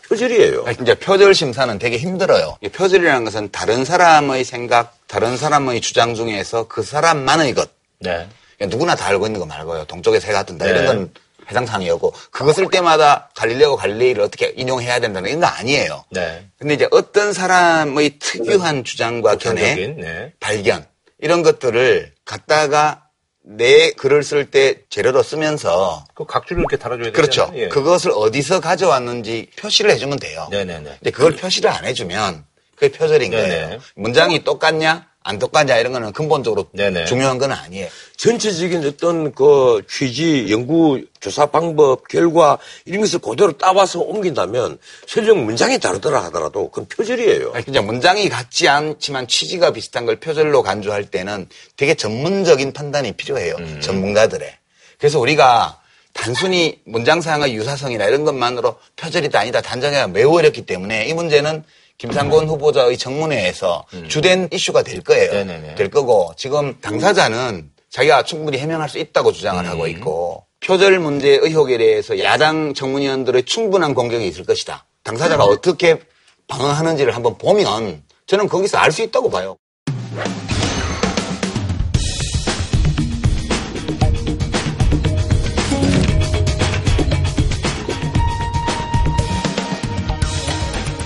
[0.09, 0.64] 표절이에요.
[0.81, 2.57] 이제 표절 심사는 되게 힘들어요.
[2.61, 7.71] 이 표절이라는 것은 다른 사람의 생각, 다른 사람의 주장 중에서 그 사람만의 것.
[8.01, 8.29] 네.
[8.57, 9.85] 그러니까 누구나 다 알고 있는 거 말고요.
[9.85, 10.64] 동쪽에 새가 뜬다.
[10.64, 10.71] 네.
[10.71, 11.12] 이런 건
[11.49, 12.12] 해상상이었고,
[12.55, 16.05] 쓸 때마다 갈릴레오 갈릴레이를 어떻게 인용해야 된다는 이런 거 아니에요.
[16.11, 16.47] 네.
[16.59, 20.33] 근데 이제 어떤 사람의 특유한 주장과 견해, 네.
[20.40, 20.85] 발견,
[21.21, 23.08] 이런 것들을 갖다가
[23.50, 27.12] 내 글을 쓸 때 재료로 쓰면서 그 각주를 이렇게 달아줘야 되잖아요.
[27.12, 27.50] 그렇죠.
[27.54, 27.68] 예.
[27.68, 30.48] 그것을 어디서 가져왔는지 표시를 해주면 돼요.
[30.50, 30.96] 네네네.
[30.98, 33.48] 근데 그걸 표시를 안 해주면 그게 표절인 네네.
[33.48, 33.80] 거예요.
[33.96, 37.04] 문장이 똑같냐 안 똑같냐 이런 거는 근본적으로 네네.
[37.04, 37.88] 중요한 건 아니에요.
[38.16, 45.78] 전체적인 어떤 그 취지, 연구, 조사 방법, 결과 이런 것을 그대로 따와서 옮긴다면 설령 문장이
[45.81, 47.52] 다르더라 하더라도 그건 표절이에요.
[47.64, 53.57] 그냥 문장이 같지 않지만 취지가 비슷한 걸 표절로 간주할 때는 되게 전문적인 판단이 필요해요.
[53.59, 53.81] 음.
[53.83, 54.50] 전문가들의.
[54.98, 55.78] 그래서 우리가
[56.14, 61.64] 단순히 문장상의 유사성이나 이런 것만으로 표절이다 아니다 단정하기가 매우 어렵기 때문에 이 문제는
[61.98, 65.32] 김상곤 후보자의 정문회에서 주된 이슈가 될 거예요.
[65.32, 65.46] 음.
[65.48, 65.74] 네네네.
[65.74, 69.88] 될 거고 지금 당사자는 자기가 충분히 해명할 수 있다고 주장을 하고 음.
[69.88, 74.87] 있고 표절 문제 의혹에 대해서 야당 정문위원들의 충분한 공격이 있을 것이다.
[75.02, 75.50] 당사자가 음.
[75.50, 75.98] 어떻게
[76.46, 79.56] 방어하는지를 한번 보면 저는 거기서 알 수 있다고 봐요.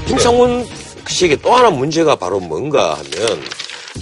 [0.07, 0.67] 김상훈
[1.09, 3.43] 씨에게 또 하나 문제가 바로 뭔가 하면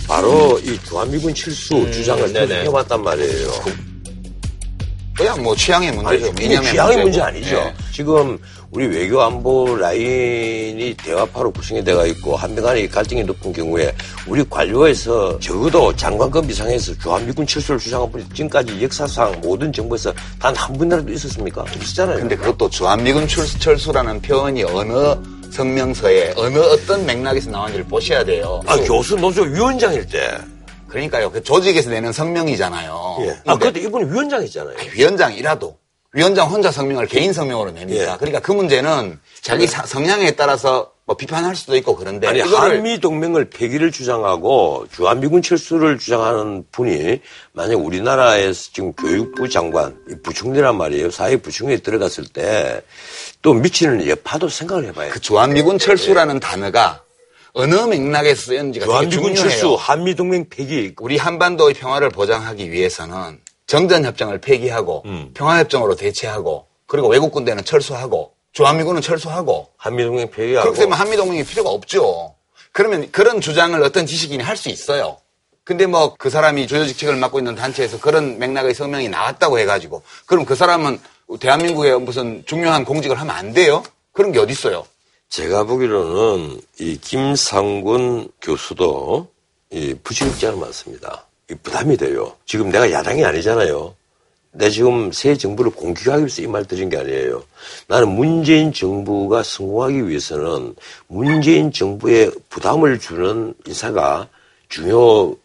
[0.07, 2.63] 바로 이 주한미군 칠수 주장을 네네.
[2.63, 3.51] 해왔단 말이에요.
[5.17, 6.27] 그냥 뭐 취향의 아니, 문제죠.
[6.45, 7.03] 이념의 취향의 문제고.
[7.03, 7.57] 문제 아니죠.
[7.57, 7.75] 네.
[7.93, 8.39] 지금
[8.71, 13.93] 우리 외교 안보 라인이 대화파로 구성이 돼가 있고 한미 간의 갈등이 높은 경우에
[14.27, 20.73] 우리 관료에서 적어도 장관급 이상에서 주한미군 철수를 주장한 분이 지금까지 역사상 모든 정부에서 단 한
[20.79, 21.63] 분이라도 있었습니까?
[21.63, 22.17] 없었잖아요.
[22.19, 25.15] 근데 그것도 주한미군 철수, 철수라는 표현이 어느
[25.53, 28.61] 성명서에 어느 어떤 맥락에서 나왔는지를 보셔야 돼요.
[28.67, 30.39] 아, 교수 노조 위원장일 때.
[30.89, 31.31] 그러니까요.
[31.31, 33.17] 그 조직에서 내는 성명이잖아요.
[33.23, 33.37] 예.
[33.47, 34.77] 아, 근데 이분이 위원장이잖아요.
[34.95, 35.77] 위원장이라도
[36.13, 38.13] 위원장 혼자 성명을 개인 성명으로 냅니까?
[38.13, 38.17] 예.
[38.17, 43.51] 그러니까 그 문제는 자기 사- 성향에 따라서 뭐 비판할 수도 있고 그런데 아니, 한미 동맹을
[43.51, 47.21] 폐기를 주장하고 주한미군 철수를 주장하는 분이
[47.53, 51.11] 만약 우리나라에서 지금 교육부 장관, 이 부총리란 말이에요.
[51.11, 52.83] 사회 부총리에 들어갔을 때
[53.43, 55.11] 또 미치는 여파도 생각을 해봐요.
[55.11, 57.03] 그 주한미군 철수라는 단어가
[57.55, 59.35] 어느 맥락에서 쓰였는지가 주한미군.
[59.35, 60.95] 철수, 한미 동맹 폐기.
[61.01, 65.31] 우리 한반도의 평화를 보장하기 위해서는 정전협정을 폐기하고 음.
[65.35, 72.35] 평화협정으로 대체하고 그리고 외국 군대는 철수하고 주한미군은 철수하고 한미동맹 폐기하고 그렇게 되면 한미동맹이 필요가 없죠.
[72.73, 75.17] 그러면 그런 주장을 어떤 지식인이 할 수 있어요.
[75.65, 80.55] 근데 뭐 그 사람이 조조직책을 맡고 있는 단체에서 그런 맥락의 성명이 나왔다고 해가지고 그럼 그
[80.57, 81.01] 사람은
[81.39, 83.85] 대한민국에 무슨 중요한 공직을 하면 안 돼요?
[84.13, 84.85] 그런 게 어디 있어요?
[85.29, 89.29] 제가 보기로는 이 김상군 교수도
[89.71, 91.25] 이 부지급자가 많습니다.
[91.49, 92.35] 이 부담이 돼요.
[92.47, 93.95] 지금 내가 야당이 아니잖아요.
[94.53, 97.43] 내 지금 새 정부를 공격하기 위해서 이 말 드린 게 아니에요.
[97.87, 100.75] 나는 문재인 정부가 성공하기 위해서는
[101.07, 104.29] 문재인 정부에 부담을 주는 인사가
[104.69, 105.37] 중요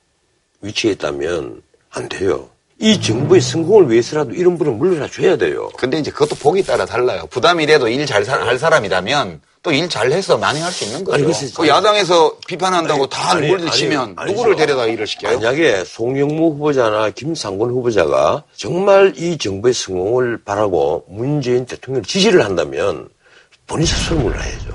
[0.62, 2.50] 위치에 있다면 안 돼요.
[2.80, 5.70] 이 정부의 성공을 위해서라도 이런 분은 물러나 줘야 돼요.
[5.78, 7.26] 근데 이제 그것도 보기 따라 달라요.
[7.30, 11.16] 부담이라도 일 잘 할 사람이라면 또 일 잘해서 많이 할수 있는 거죠.
[11.26, 14.36] 아니, 그 야당에서 비판한다고 아니, 다 아니, 누구를 아니, 치면 아니죠.
[14.38, 15.40] 누구를 데려다 일을 시켜요?
[15.40, 23.10] 만약에 송영무 후보자나 김상곤 후보자가 정말 이 정부의 성공을 바라고 문재인 대통령을 지지를 한다면
[23.66, 24.72] 본인 스스로 물러야죠.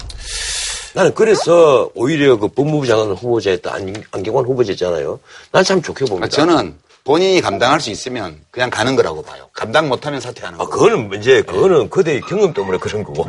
[0.95, 5.21] 나는 그래서 오히려 그 법무부 장관 후보자였던 안- 안경환 후보자 있잖아요.
[5.53, 6.27] 난 참 좋게 봅니다.
[6.27, 6.75] 아, 저는
[7.05, 9.49] 본인이 감당할 수 있으면 그냥 가는 거라고 봐요.
[9.53, 10.69] 감당 못하면 사퇴하는 아, 거.
[10.69, 13.25] 그거는 이제 그거는 그대의 경험 때문에 그런 거고.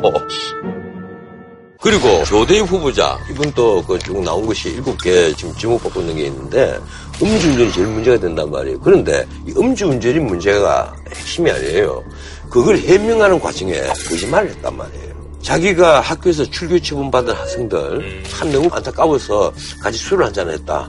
[1.82, 6.78] 그리고 조대희 후보자 이분 또그쭉 나온 것이 일곱 개 지금 지목 받고 있는 게 있는데
[7.20, 8.78] 음주운전이 제일 문제가 된단 말이에요.
[8.78, 12.04] 그런데 이 음주운전이 문제가 핵심이 아니에요.
[12.48, 13.72] 그걸 해명하는 과정에
[14.08, 15.12] 거짓말을 했단 말이에요.
[15.42, 20.88] 자기가 학교에서 출교 처분받은 학생들 참 너무 안타까워서 같이 술을 한잔 했다.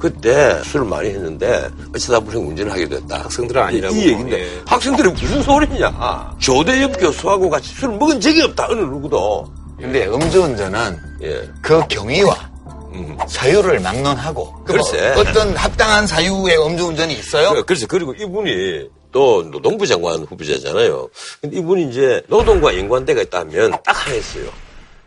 [0.00, 3.22] 그때 술을 많이 했는데 어쩌다 보니 운전을 하게 됐다.
[3.22, 3.94] 학생들은 아니라고.
[3.94, 4.60] 이 얘기인데 예.
[4.66, 6.34] 학생들이 무슨 소리냐.
[6.40, 8.66] 조대엽 교수하고 같이 술을 먹은 적이 없다.
[8.70, 9.61] 어느 누구도.
[9.82, 11.42] 근데 음주운전은 예.
[11.60, 12.50] 그 경위와
[12.94, 13.18] 음.
[13.26, 15.12] 사유를 막론하고 그뭐 글쎄.
[15.18, 17.52] 어떤 합당한 사유의 음주운전이 있어요?
[17.54, 21.08] 그- 그래서 그리고 이분이 또 노동부 장관 후보자잖아요.
[21.40, 24.44] 근데 이분이 이제 노동과 연관대가 있다면 딱 하나 있어요.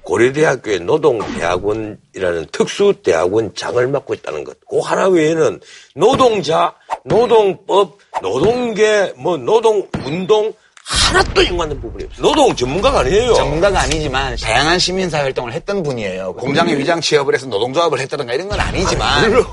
[0.03, 4.57] 고려대학교의 노동대학원이라는 특수대학원 장을 맡고 있다는 것.
[4.69, 5.59] 그 하나 외에는
[5.95, 10.53] 노동자, 노동법, 노동계, 뭐 노동운동
[10.87, 12.21] 하나도 연관된 부분이 없어요.
[12.21, 13.33] 노동 전문가가 아니에요.
[13.33, 16.33] 전문가가 아니지만 다양한 시민사회 활동을 했던 분이에요.
[16.33, 19.43] 공장에 위장 취업을 해서 노동조합을 했다든가 이런 건 아니지만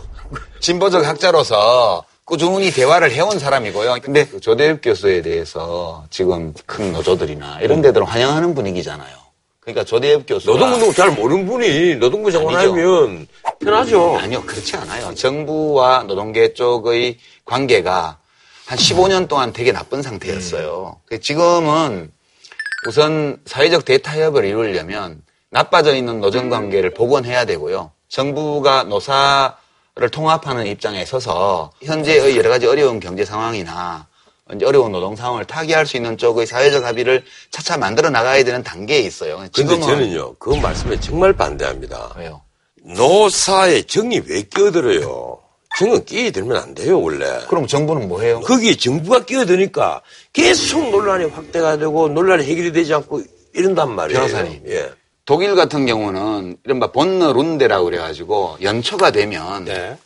[0.61, 3.97] 진보적 학자로서 꾸준히 대화를 해온 사람이고요.
[4.03, 9.23] 근데 그 조대엽 교수에 대해서 지금 큰 노조들이나 이런 데들은 환영하는 분위기잖아요.
[9.61, 12.73] 그러니까 조대엽 교수가 노동운동 잘 모르는 분이 노동부 장관 아니죠.
[12.73, 13.27] 하면
[13.61, 14.19] 편하죠.
[14.19, 15.15] 아니요, 그렇지 않아요.
[15.15, 18.19] 정부와 노동계 쪽의 관계가
[18.67, 21.01] 한 15년 동안 되게 나쁜 상태였어요.
[21.07, 22.11] 그 지금은
[22.87, 27.93] 우선 사회적 대타협을 이루려면 나빠져 있는 노정 관계를 복원해야 되고요.
[28.09, 34.07] 정부가 노사를 통합하는 입장에 서서 현재의 여러 가지 어려운 경제 상황이나
[34.65, 39.47] 어려운 노동 상황을 타개할 수 있는 쪽의 사회적 합의를 차차 만들어 나가야 되는 단계에 있어요.
[39.53, 42.15] 지금은 저는요, 그 말씀에 정말 반대합니다.
[42.19, 42.43] 왜요?
[42.85, 45.32] 노사에 정이 왜 끼어들어요?
[45.79, 47.27] 정은 끼어들면 안 돼요, 원래.
[47.49, 48.41] 그럼 정부는 뭐 해요?
[48.41, 53.23] 거기에 정부가 끼어드니까 계속 논란이 확대가 되고 논란이 해결이 되지 않고
[53.55, 54.21] 이런단 말이에요.
[54.21, 54.63] 변호사님.
[54.69, 54.91] 예.
[55.25, 59.97] 독일 같은 경우는 이른바 본너 룬데라고 그래가지고 연초가 되면 네.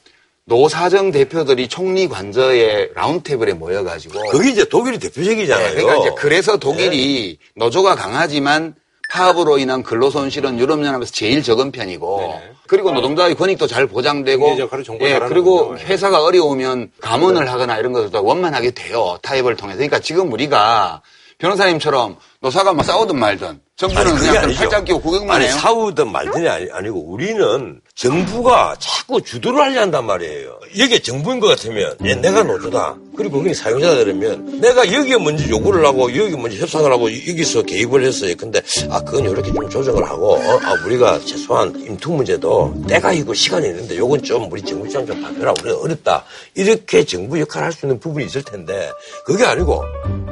[0.45, 5.69] 노사정 대표들이 총리 관저에 라운드테이블에 모여가지고 그게 이제 독일이 대표적이잖아요.
[5.69, 8.75] 네, 그러니까 이제 그래서 독일이 노조가 강하지만
[9.11, 12.53] 파업으로 인한 근로 손실은 유럽연합에서 제일 적은 편이고 네네.
[12.67, 14.57] 그리고 노동자의 권익도 잘 보장되고
[15.01, 15.77] 예, 그리고.
[15.79, 15.85] 예.
[15.85, 21.03] 회사가 어려우면 감원을 하거나 이런 것도 원만하게 돼요 타협을 통해서 그러니까 지금 우리가
[21.39, 24.55] 변호사님처럼 노사가 뭐 싸우든 말든 정부는 아니, 그냥.
[24.55, 25.55] 팔짱 끼고 구경만 아니, 해요.
[25.55, 30.59] 사우든 말든이 아니, 아니 고 우리는 정부가 자꾸 주도를 하려 한단 말이에요.
[30.73, 32.97] 이게 정부인 것 같으면 얘 내가 노조다.
[33.17, 38.05] 그리고 거기 사용자가 되면 내가 여기에 먼저 요구를 하고 여기 먼저 협상을 하고 여기서 개입을
[38.05, 38.35] 했어요.
[38.39, 43.33] 근데 아 그건 이렇게 좀 조정을 하고 어, 아 우리가 최소한 임투 문제도 때가 있고
[43.35, 45.55] 시간이 있는데 요건 좀 우리 정부 입장 좀 바꿔라.
[45.63, 46.25] 우리가 어렵다.
[46.55, 48.91] 이렇게 정부 역할을 할 수 있는 부분이 있을 텐데
[49.25, 49.83] 그게 아니고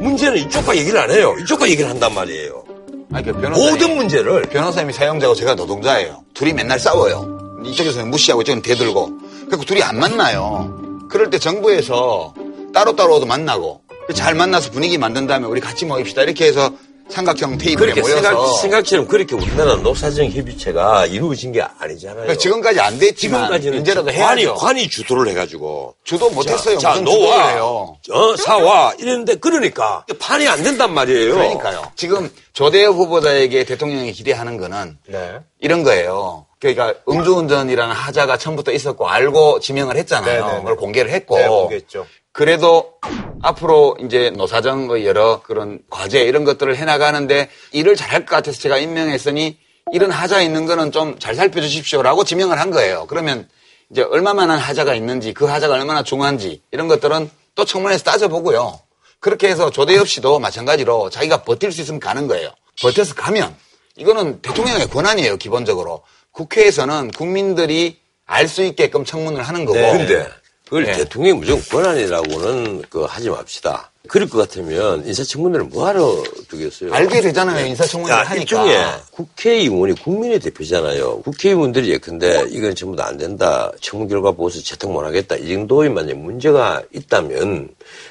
[0.01, 1.35] 문제는 이쪽과 얘기를 안 해요.
[1.43, 2.65] 이쪽과 얘기를 한단 말이에요.
[3.13, 3.71] 아니, 그 변호사님.
[3.71, 6.23] 모든 문제를 변호사님이 사용자고 제가 노동자예요.
[6.35, 7.59] 둘이 맨날 싸워요.
[7.65, 9.11] 이쪽에서는 무시하고 이쪽은 대들고.
[9.47, 11.07] 그래서 둘이 안 만나요.
[11.11, 12.35] 그럴 때 정부에서
[12.75, 13.81] 따로따로도 만나고
[14.15, 16.23] 잘 만나서 분위기 만든 다음에 우리 같이 모입시다.
[16.23, 16.71] 이렇게 해서
[17.09, 22.23] 삼각형 테이블에 그렇게 모여서 생각, 생각처럼 그렇게 우리나라 노사정 협의체가 이루어진 게 아니잖아요.
[22.23, 24.55] 그러니까 지금까지 안 됐지만 지금까지는 이제라도 관이, 해야죠.
[24.55, 25.95] 관이 주도를 해가지고.
[26.03, 26.79] 주도 못했어요.
[26.79, 27.97] 자, 무슨 노와, 해요.
[28.11, 31.35] 어, 사와, 이랬는데, 그러니까, 판이 안 된단 말이에요.
[31.35, 31.93] 그러니까요.
[31.95, 35.41] 지금 조대엽 후보자에게 대통령이 기대하는 거는 네.
[35.61, 36.47] 이런 거예요.
[36.59, 40.41] 그러니까 음주운전이라는 하자가 처음부터 있었고 알고 지명을 했잖아요.
[40.41, 40.59] 네네네.
[40.61, 42.07] 그걸 공개를 했고 네, 공개했죠.
[42.35, 42.95] 그래도
[43.43, 49.57] 앞으로 이제 노사정의 여러 그런 과제 이런 것들을 해나가는데 일을 잘할 것 같아서 제가 임명했으니
[49.93, 53.07] 이런 하자 있는 거는 좀 잘 살펴주십시오라고 지명을 한 거예요.
[53.07, 53.49] 그러면
[53.89, 58.81] 이제 얼마만한 하자가 있는지 그 하자가 얼마나 중요한지 이런 것들은 또 청문회에서 따져보고요.
[59.21, 62.51] 그렇게 해서 조대엽 씨도 마찬가지로 자기가 버틸 수 있으면 가는 거예요.
[62.83, 63.55] 버텨서 가면
[63.97, 66.03] 이거는 대통령의 권한이에요, 기본적으로.
[66.33, 69.79] 국회에서는 국민들이 알 수 있게끔 청문을 하는 거고.
[69.79, 70.27] 근데
[70.65, 70.93] 그걸 네.
[70.93, 73.91] 대통령이 무조건 권한이라고는 그 하지 맙시다.
[74.09, 76.93] 그럴 것 같으면 인사청문회를 뭐하러 두겠어요?
[76.93, 78.43] 알게 되잖아요, 인사청문회를 야, 하니까.
[78.43, 81.21] 일종의 국회의원이 국민의 대표잖아요.
[81.23, 83.71] 국회의원들이 예컨대 이건 전부 다 안 된다.
[83.81, 85.37] 청문 결과 보고서 채택 못 하겠다.
[85.37, 87.69] 이 정도의 만약 문제가 있다면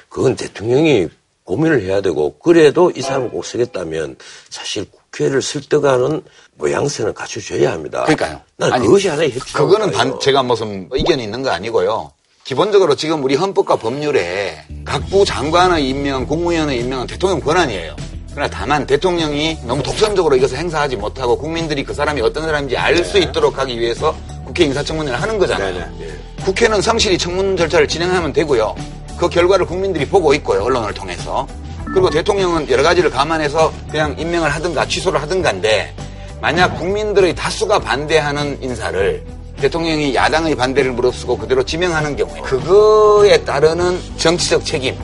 [0.08, 1.08] 그건 대통령이
[1.44, 4.16] 고민을 해야 되고 그래도 이 사람을 꼭 쓰겠다면
[4.48, 6.22] 사실 국회를 설득하는
[6.56, 8.02] 모양새는 갖춰줘야 합니다.
[8.04, 8.40] 그러니까요.
[8.56, 9.92] 난 아니, 그것이 하나의 협치라고 그거는.
[9.92, 12.10] 반, 제가 무슨 의견이 있는 거 아니고요.
[12.44, 17.96] 기본적으로 지금 우리 헌법과 법률에 각부 장관의 임명, 국무위원의 임명은 대통령 권한이에요.
[18.32, 23.16] 그러나 다만 대통령이 너무 독선적으로 이것을 행사하지 못하고 국민들이 그 사람이 어떤 사람인지 알 수
[23.18, 24.14] 있도록 하기 위해서
[24.44, 25.86] 국회 인사청문회를 하는 거잖아요.
[26.44, 28.74] 국회는 성실히 청문 절차를 진행하면 되고요.
[29.16, 30.64] 그 결과를 국민들이 보고 있고요.
[30.64, 31.46] 언론을 통해서.
[31.86, 35.94] 그리고 대통령은 여러 가지를 감안해서 그냥 임명을 하든가 취소를 하든가인데
[36.42, 39.24] 만약 국민들의 다수가 반대하는 인사를
[39.60, 44.96] 대통령이 야당의 반대를 무릅쓰고 그대로 지명하는 경우에 그거에 따르는 정치적 책임,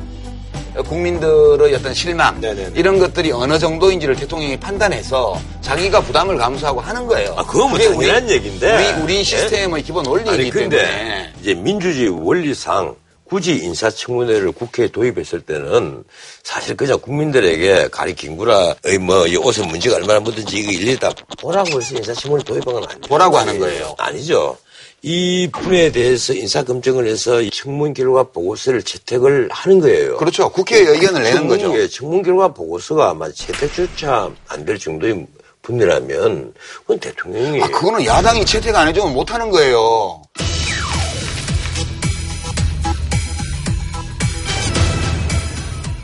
[0.86, 2.72] 국민들의 어떤 실망 네네네.
[2.74, 7.34] 이런 것들이 어느 정도인지를 대통령이 판단해서 자기가 부담을 감수하고 하는 거예요.
[7.36, 8.94] 아, 그건 뭐 당연한 얘기인데.
[8.96, 9.22] 우리, 우리 예?
[9.22, 12.94] 시스템의 기본 원리이기 아니 근데 때문에 이제 민주주의 원리상
[13.30, 16.02] 굳이 인사청문회를 국회에 도입했을 때는
[16.42, 21.80] 사실 그냥 국민들에게 가리킨 구라의 뭐 이 옷에 문제가 얼마나 묻은지 이거 일일이 다 보라고
[21.80, 23.08] 해서 인사청문회 도입한 건 아니죠.
[23.08, 23.94] 보라고 하는 거예요.
[23.98, 24.58] 아니죠.
[25.02, 30.16] 이 분에 대해서 인사검증을 해서 이 청문 결과 보고서를 채택을 하는 거예요.
[30.16, 30.50] 그렇죠.
[30.50, 31.62] 국회에 의견을 내는 거죠.
[31.62, 35.26] 청문, 예, 청문 결과 보고서가 아마 채택조차 안 될 정도의
[35.62, 40.20] 분이라면 그건 대통령이 아, 그거는 야당이 채택 안 해주면 못 하는 거예요.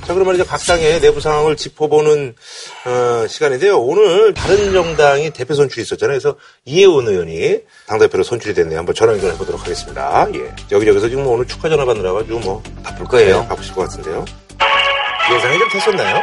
[0.07, 2.37] 자, 그러면 이제 각 당의 내부 상황을 짚어보는
[2.85, 3.81] 어, 시간인데요.
[3.81, 6.19] 오늘 다른 정당이 대표 선출이 있었잖아요.
[6.21, 8.79] 그래서 이혜원 의원이 당대표로 선출이 됐네요.
[8.79, 10.29] 한번 전화 연결해 보도록 하겠습니다.
[10.35, 10.55] 예.
[10.71, 13.41] 여기저기서 지금 오늘 축하 전화 받느라 가지고 뭐 바쁠 거예요.
[13.41, 13.49] 네.
[13.49, 14.25] 바쁘실 것 같은데요.
[15.35, 16.23] 예상이 좀 됐었나요?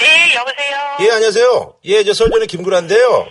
[0.00, 0.76] 네, 여보세요.
[1.00, 1.74] 예, 안녕하세요.
[1.84, 3.26] 예, 저 설전의 김구라인데요.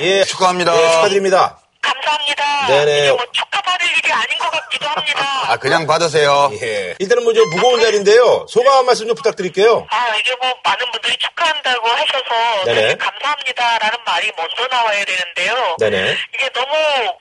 [0.00, 0.74] 예, 축하합니다.
[0.74, 1.58] 예, 축하드립니다.
[1.82, 2.66] 감사합니다.
[2.68, 3.16] 네네.
[4.02, 5.20] 일이 아닌 것 같기도 합니다.
[5.52, 6.50] 아, 그냥 받으세요.
[6.62, 6.94] 예.
[6.98, 8.46] 일단은 뭐 저 무거운 자리인데요.
[8.48, 9.86] 소감 한 말씀 좀 부탁드릴게요.
[9.90, 12.80] 아, 이게 뭐 많은 분들이 축하한다고 하셔서 네네.
[12.82, 15.76] 되게 감사합니다라는 말이 먼저 나와야 되는데요.
[15.78, 16.16] 네네.
[16.34, 16.74] 이게 너무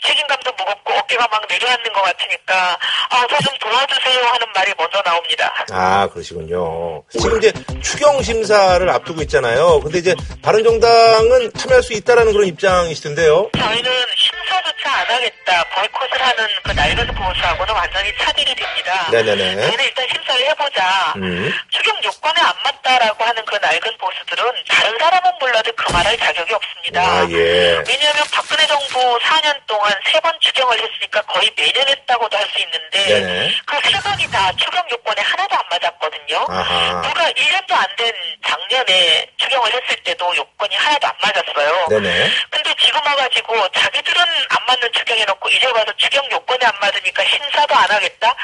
[0.06, 2.78] 책임감도 무겁고 어깨가 막 내려앉는 것 같으니까
[3.12, 5.54] 아, 저 좀 도와주세요 하는 말이 먼저 나옵니다.
[5.72, 7.04] 아, 그러시군요.
[7.12, 7.54] 지금 이제
[7.84, 9.80] 추경 심사를 앞두고 있잖아요.
[9.82, 13.50] 근데 이제 바른정당은 참여할 수 있다라는 그런 입장이시던데요.
[13.58, 19.08] 저희는 심사조차 안 하겠다, 보이콧을 하는 그 낡은 보수하고는 완전히 차별이 됩니다.
[19.12, 19.56] 네네네.
[19.56, 21.14] 저희는 일단 심사를 해보자.
[21.16, 21.52] 음.
[21.72, 27.02] 추경 요건에 안 맞다라고 하는 그 낡은 보수들은 다른 사람은 몰라도 그 말할 자격이 없습니다.
[27.02, 27.82] 아, 예.
[27.88, 33.06] 왜냐하면 박근혜 정부 4년 동안 세 번 추경을 했으니까 거의 매년 했다고도 할 수 있는데
[33.08, 33.56] 네네.
[33.66, 36.46] 그세 번이 다 추경 요건에 하나도 안 맞았거든요.
[36.50, 37.02] 아하.
[37.02, 38.14] 불과 1년도 안 된
[38.48, 41.88] 작년에 추경을 했을 때도 요건이 하나도 안 맞았어요.
[41.90, 42.30] 네네.
[42.50, 47.76] 근데 지금 와가지고 자기들은 안 맞는 추경 해놓고 이제 와서 추경 요건 에안 맞으니까 심사도
[47.76, 48.36] 안 하겠다?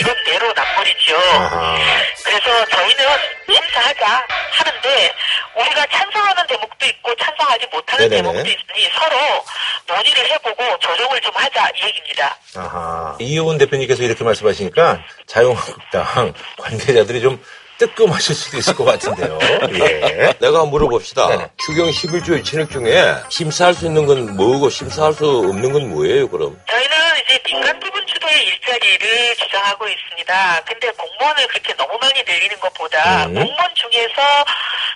[0.00, 1.16] 이건 내로남불이죠.
[1.16, 1.78] 아하.
[2.24, 3.04] 그래서 저희는
[3.46, 5.14] 심사하자 하는데
[5.56, 8.22] 우리가 찬성하는 대목도 있고 찬성하지 못하는 네네네.
[8.22, 9.44] 대목도 있으니 서로
[9.86, 12.36] 논의를 해보고 조정을 좀 하자 이 얘기입니다.
[12.56, 13.16] 아하.
[13.20, 17.42] 이효은 대표님께서 이렇게 말씀하시니까 자유한국당 관계자들이 좀
[17.82, 19.38] 뜨끔하실 수도 있을 것 같은데요.
[19.74, 20.32] 예.
[20.38, 21.26] 내가 물어봅시다.
[21.26, 21.48] 네네.
[21.64, 26.56] 추경 11조 진액 중에 심사할 수 있는 건 뭐고 심사할 수 없는 건 뭐예요, 그럼?
[26.68, 30.62] 저희는 이제 민간 부분 주도의 일자리를 주장하고 있습니다.
[30.64, 33.34] 근데 공무원을 그렇게 너무 많이 늘리는 것보다 음.
[33.34, 34.44] 공무원 중에서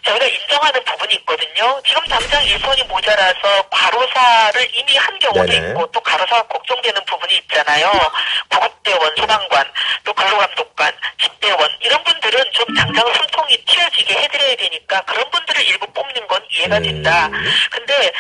[0.05, 1.81] 저희가 인정하는 부분이 있거든요.
[1.85, 5.71] 지금 당장 일손이 모자라서 과로사를 이미 한 경우도 네네.
[5.71, 7.91] 있고 또 과로사가 걱정되는 부분이 있잖아요.
[8.49, 9.65] 구급대원, 소방관,
[10.05, 16.27] 또 근로감독관, 집대원 이런 분들은 좀 당장 숨통이 튀어지게 해드려야 되니까 그런 분들을 일부 뽑는
[16.29, 17.31] 건 이해가 된다.
[17.71, 18.13] 근데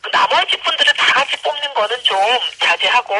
[0.00, 2.18] 그 나머지 분들을 다 같이 뽑는 거는 좀
[2.58, 3.14] 자제하고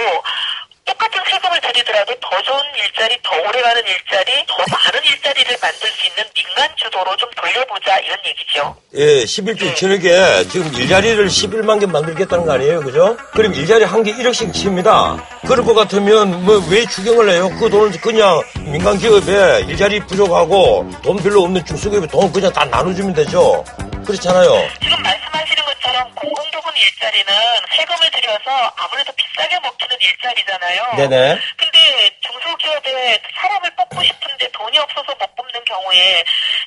[1.77, 7.16] 아니더라도 더 좋은 일자리, 더 오래가는 일자리, 더 많은 일자리를 만들 수 있는 민간 주도로
[7.16, 8.77] 좀 돌려보자 이런 얘기죠.
[8.95, 13.16] 예, 11조 저녁에 지금 일자리를 11만 개 만들겠다는 거 아니에요, 그죠?
[13.33, 15.16] 그럼 일자리 한 개 1억씩 칩니다.
[15.47, 17.49] 그럴 것 같으면 뭐 왜 추경을 내요?
[17.59, 23.14] 그 돈을 그냥 민간 기업에 일자리 부족하고 돈 별로 없는 중소기업에 돈 그냥 다 나눠주면
[23.14, 23.64] 되죠.
[24.07, 24.68] 그렇잖아요.
[24.83, 26.41] 지금 말씀하시는 것처럼 공공부문
[26.83, 27.33] 일자리는
[27.76, 30.95] 세금을 들여서 아무래도 비싸게 먹히는 일자리잖아요.
[30.97, 31.39] 네네.
[31.57, 36.24] 근데 중소기업에 사람을 뽑고 싶은데 돈이 없어서 못 뽑는 경우에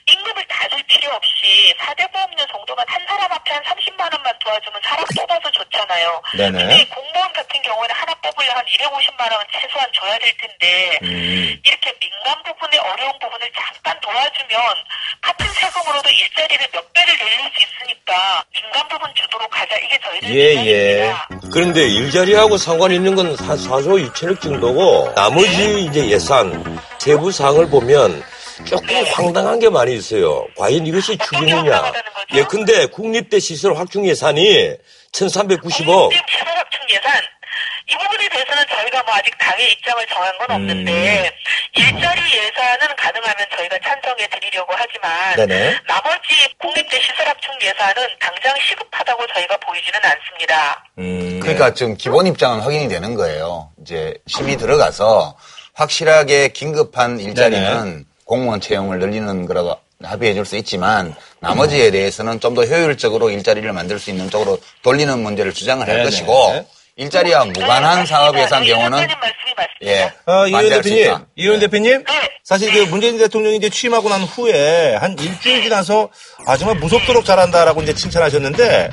[0.07, 5.05] 임금을 다줄 필요 없이 4대 보험료 정도만 한 사람 앞에 한 30만 원만 도와주면 사람
[5.17, 6.21] 뽑아서 좋잖아요.
[6.37, 6.57] 네네.
[6.57, 11.61] 근데 공무원 같은 경우에는 하나 뽑으려 한 250만 원은 최소한 줘야 될 텐데 음.
[11.65, 14.59] 이렇게 민간 부분의 어려운 부분을 잠깐 도와주면
[15.21, 21.27] 같은 세금으로도 일자리를 몇 배를 늘릴 수 있으니까 민간 부분 주도로 가자 이게 예, 생각입니다.
[21.51, 28.23] 그런데 일자리하고 상관 있는 건 4, 4조 2천억 정도고 나머지 이제 예산 세부 사항을 보면
[28.65, 30.45] 조금 황당한 게 많이 있어요.
[30.57, 31.17] 과연 이것이
[32.13, 32.37] 거죠?
[32.39, 34.71] 예, 근데 국립대 시설 확충 예산이
[35.11, 35.85] 1,390억.
[35.85, 37.11] 공립 시설 합충 예산
[37.87, 41.31] 이 부분에 대해서는 저희가 뭐 아직 당의 입장을 정한 건 없는데
[41.75, 45.77] 일자리 예산은 가능하면 저희가 찬성해 드리려고 하지만 네네.
[45.87, 50.83] 나머지 공립대 시설 합충 예산은 당장 시급하다고 저희가 보이지는 않습니다.
[50.97, 53.71] 음, 그러니까 지금 기본 입장은 확인이 되는 거예요.
[53.81, 55.37] 이제 심의 들어가서
[55.75, 62.63] 확실하게 긴급한 일자리는 공무원 채용을 늘리는 거라고 합의해 줄 수 있지만 나머지에 대해서는 좀 더
[62.65, 66.03] 효율적으로 일자리를 만들 수 있는 쪽으로 돌리는 문제를 주장을 할 네네.
[66.05, 66.67] 것이고
[66.97, 69.07] 일자리와 무관한 사업에 대한 경우는.
[69.83, 71.15] 예 어, 이현 대표님.
[71.35, 71.59] 이현 네.
[71.59, 72.29] 대표님, 네.
[72.43, 76.09] 사실 그 문재인 대통령이 이제 취임하고 난 후에 한 일주일 지나서
[76.45, 78.89] 아 정말 무섭도록 잘한다라고 이제 칭찬하셨는데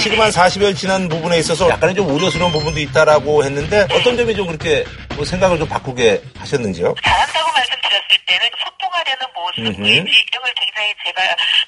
[0.00, 4.46] 지금 한 40여 지난 부분에 있어서 약간의 좀 우려스러운 부분도 있다라고 했는데 어떤 점이 좀
[4.46, 4.84] 그렇게
[5.16, 6.94] 뭐 생각을 좀 바꾸게 하셨는지요?
[7.02, 9.86] 잘한다고 말씀드렸을 때는 소통하려는 모습, 음흠.
[9.88, 11.22] 의지 이런 걸 굉장히 제가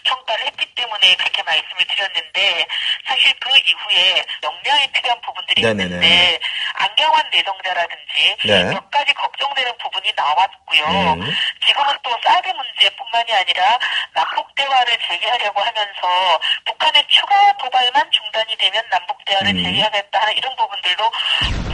[0.05, 2.66] 평가를 했기 때문에 그렇게 말씀을 드렸는데
[3.07, 5.84] 사실 그 이후에 역량이 필요한 부분들이 네네네.
[5.84, 6.40] 있는데
[6.74, 8.64] 안경환 내정자라든지 네.
[8.64, 11.14] 몇 가지 걱정되는 부분이 나왔고요.
[11.14, 11.34] 음.
[11.66, 13.78] 지금은 또 사드 문제뿐만이 아니라
[14.14, 19.62] 남북 대화를 재개하려고 하면서 북한의 추가 도발만 중단이 되면 남북 대화를 음.
[19.62, 21.11] 재개하겠다 하는 이런 부분들도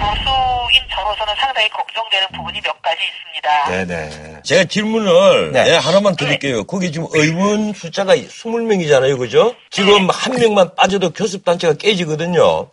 [0.00, 3.86] 보수인 저로서는 상당히 걱정되는 부분이 몇 가지 있습니다.
[3.86, 4.42] 네네.
[4.42, 5.64] 제가 질문을 네.
[5.68, 6.64] 예, 하나만 드릴게요.
[6.64, 9.18] 거기 지금 의원 숫자가 20명이잖아요.
[9.18, 9.54] 그죠?
[9.70, 12.70] 지금 한 명만 빠져도 교섭단체가 깨지거든요.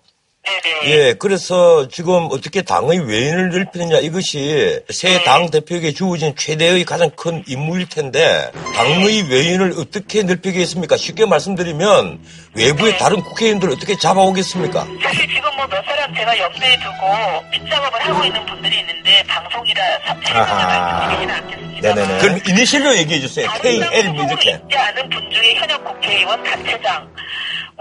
[0.48, 0.92] 네네.
[1.10, 7.44] 예, 그래서 지금 어떻게 당의 외인을 넓히느냐 이것이 새 당 대표에게 주어진 최대의 가장 큰
[7.48, 10.96] 임무일 텐데 당의 외인을 어떻게 넓히겠습니까?
[10.96, 12.20] 쉽게 말씀드리면
[12.54, 14.88] 외부의 다른 국회의원들을 어떻게 잡아오겠습니까?
[15.04, 19.84] 사실 지금 뭐 몇 사람 제가 염두에 두고 밑작업을 하고 있는 분들이 있는데 방송이라.
[20.08, 21.94] 말씀드리지는 않겠습니다.
[21.96, 22.18] 네네네.
[22.20, 23.50] 그럼 이니셜로 얘기해 주세요.
[23.62, 24.52] KL 뭐 이렇게.
[24.52, 27.08] 있지 않은 분 중에 현역 국회의원 단체장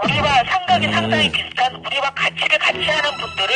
[0.03, 3.55] 우리와 상각이 상당히 비슷한 우리와 가치를 같이 하는 분들을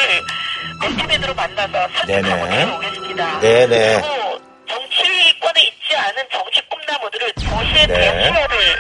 [0.82, 2.50] 멘트맨으로 만나서 설득하고 네네.
[2.66, 3.40] 내려오겠습니다.
[3.40, 4.02] 네네.
[4.02, 7.94] 그리고 정치권에 있지 않은 정치 꿈나무들을 도시의 네.
[7.94, 8.80] 대표를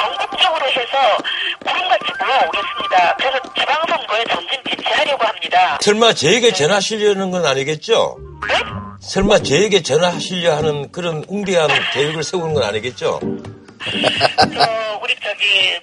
[0.00, 1.16] 전국적으로 해서
[1.64, 3.16] 구름같이 모아오겠습니다.
[3.16, 5.78] 그래서 지방선거에 전진 배치하려고 합니다.
[5.80, 8.16] 설마 저에게 전하시려는 건 아니겠죠?
[8.48, 8.54] 네?
[9.00, 13.18] 설마 저에게 전화하시려 하는 그런 웅대한 계획을 세우는 건 아니겠죠?
[14.54, 15.80] 저 우리 저기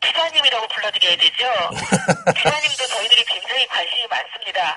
[0.00, 1.44] 기사님이라고 불러드려야 되죠.
[2.34, 4.76] 기사님도 저희들이 굉장히 관심이 많습니다.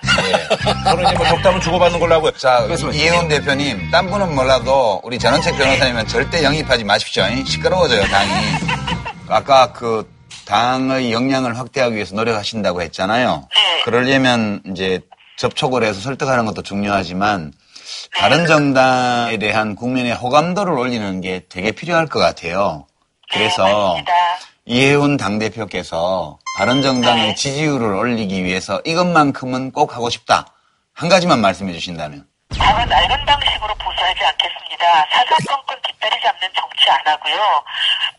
[1.08, 2.32] 이제 뭐 적담을 주고받는 걸로 하고요.
[2.34, 7.24] 자, 그래서 이혜원 대표님, 딴 분은 몰라도 우리 전원책 변호사님은 절대 영입하지 마십시오.
[7.46, 8.32] 시끄러워져요, 당이.
[9.30, 10.12] 아까 그
[10.46, 13.48] 당의 역량을 확대하기 위해서 노력하신다고 했잖아요.
[13.86, 15.00] 그러려면 이제
[15.38, 17.54] 접촉을 해서 설득하는 것도 중요하지만
[18.18, 22.86] 다른 정당에 대한 국민의 호감도를 올리는 게 되게 필요할 것 같아요.
[23.32, 23.98] 네, 그래서.
[24.66, 27.36] 이혜훈 당대표께서 바른정당의 네.
[27.36, 30.46] 지지율을 올리기 위해서 이것만큼은 꼭 하고 싶다.
[30.94, 32.26] 한 가지만 말씀해 주신다면.
[32.58, 35.06] 당은 낡은 방식으로 보수하지 않겠습니다.
[35.12, 37.64] 사사건건 뒷다리 잡는 정치 안 하고요.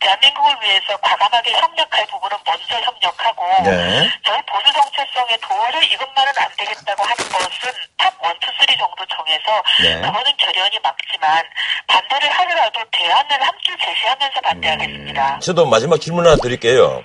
[0.01, 4.11] 대한민국을 위해서 과감하게 협력할 부분은 먼저 협력하고 네.
[4.24, 9.62] 저희 보수 정체성의 도를 이것만은 안 되겠다고 한 것은 top one, two, three 정도 정해서
[9.82, 10.01] 네.
[10.01, 11.45] 그거는 결연히 막지만
[11.87, 15.39] 반대를 하더라도 대안을 함께 제시하면서 반대하겠습니다.
[15.41, 17.05] 저도 마지막 질문 하나 드릴게요.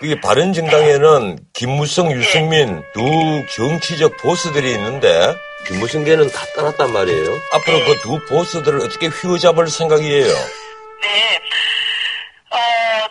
[0.00, 7.40] 그게 바른 정당에는 김무성, 유승민 두 정치적 보스들이 있는데 김 무성계는 다 떠났단 말이에요.
[7.52, 10.26] 앞으로 그 두 보스들을 어떻게 휘어잡을 생각이에요?
[11.02, 11.40] 네.
[12.50, 12.56] 어,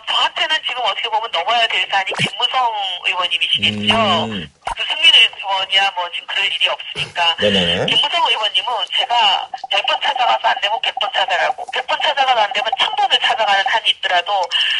[0.08, 2.58] 저한테는 지금 어떻게 보면 넘어야 될 산이 김무성
[3.06, 3.94] 의원님이시겠죠.
[4.26, 4.50] 음.
[4.74, 7.86] 유승민 의원이야 뭐 지금 그럴 일이 없으니까 네네.
[7.86, 8.68] 김무성 의원님은
[8.98, 14.32] 제가 100번 찾아가서 안 되면 100번 찾아가고 100번 찾아가도 안 되면 1000번을 찾아가는 한이 있더라도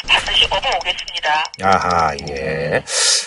[0.09, 1.45] 반드시 얻어오겠습니다.
[1.63, 2.83] 아하, 예.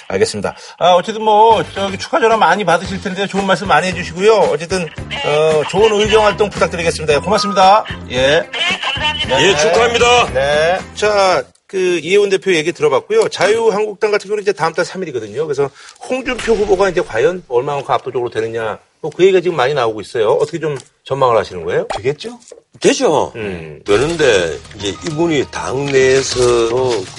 [0.10, 0.56] 알겠습니다.
[0.78, 4.34] 아, 어쨌든 뭐, 저기 축하 전화 많이 받으실 텐데 좋은 말씀 많이 해주시고요.
[4.52, 7.14] 어쨌든, 어, 좋은 의정 활동 부탁드리겠습니다.
[7.14, 7.84] 예, 고맙습니다.
[8.10, 8.42] 예.
[8.42, 9.42] 네, 감사합니다.
[9.42, 10.34] 예, 축하합니다.
[10.34, 10.80] 네.
[10.96, 13.28] 자, 그 이혜원 대표 얘기 들어봤고요.
[13.28, 15.44] 자유한국당 같은 경우는 이제 다음 달 3일이거든요.
[15.44, 15.70] 그래서
[16.10, 18.80] 홍준표 후보가 이제 과연 얼마만큼 압도적으로 되느냐.
[19.02, 20.32] 뭐 그 얘기가 지금 많이 나오고 있어요.
[20.32, 21.88] 어떻게 좀 전망을 하시는 거예요?
[21.96, 22.40] 되겠죠?
[22.80, 23.32] 되죠.
[23.36, 23.82] 음.
[23.86, 26.40] 되는데 이제 이분이 당내에서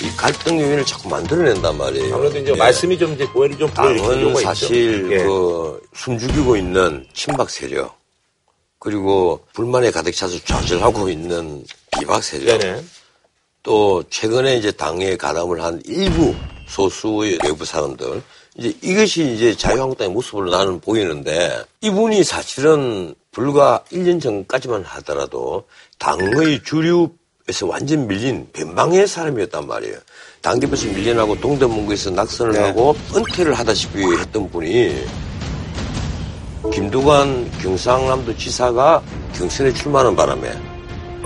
[0.03, 2.15] 이 갈등 요인을 자꾸 만들어낸단 말이에요.
[2.15, 2.57] 아무래도 이제 예.
[2.57, 5.13] 말씀이 좀 이제 오해를 좀 당은 사실 있죠.
[5.13, 5.19] 예.
[5.19, 7.97] 그 숨죽이고 있는 친박 세력
[8.81, 11.65] 그리고 불만에 가득 차서 좌절하고 있는
[11.97, 12.83] 비박 세력 네네.
[13.63, 16.35] 또 최근에 이제 당에 가담을 한 일부
[16.67, 18.23] 소수의 외부 사람들
[18.57, 25.65] 이제 이것이 이제 자유한국당의 모습으로 나는 보이는데 이분이 사실은 불과 1년 전까지만 하더라도
[25.99, 29.97] 당의 주류에서 완전 밀린 변방의 사람이었단 말이에요.
[30.43, 32.61] 당대표에서 밀려나고 동대문구에서 낙선을 네.
[32.61, 35.05] 하고 은퇴를 하다시피 했던 분이
[36.73, 39.03] 김두관 경상남도 지사가
[39.35, 40.68] 경선에 출마하는 바람에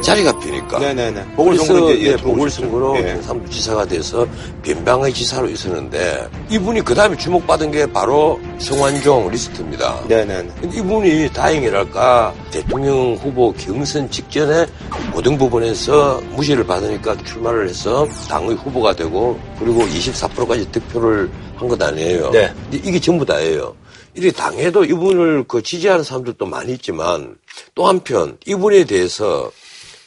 [0.02, 0.78] 자리가 비니까.
[0.78, 1.12] 네네네.
[1.12, 3.20] 그래서 보궐선거로 이제, 예, 예, 보궐선거로 예.
[3.50, 4.26] 지사가 돼서
[4.62, 10.04] 변방의 지사로 있었는데 이분이 그 다음에 주목받은 게 바로 성완종 리스트입니다.
[10.08, 10.50] 네네네.
[10.74, 14.66] 이분이 다행이랄까 대통령 후보 경선 직전에
[15.14, 22.30] 고등법원에서 무시를 받으니까 출마를 해서 당의 후보가 되고 그리고 24%까지 득표를 한 것 아니에요.
[22.32, 22.52] 네.
[22.70, 23.76] 근데 이게 전부 다예요.
[24.14, 27.36] 이렇게 당에도 이분을 그 지지하는 사람들도 많이 있지만
[27.74, 29.50] 또 한편 이분에 대해서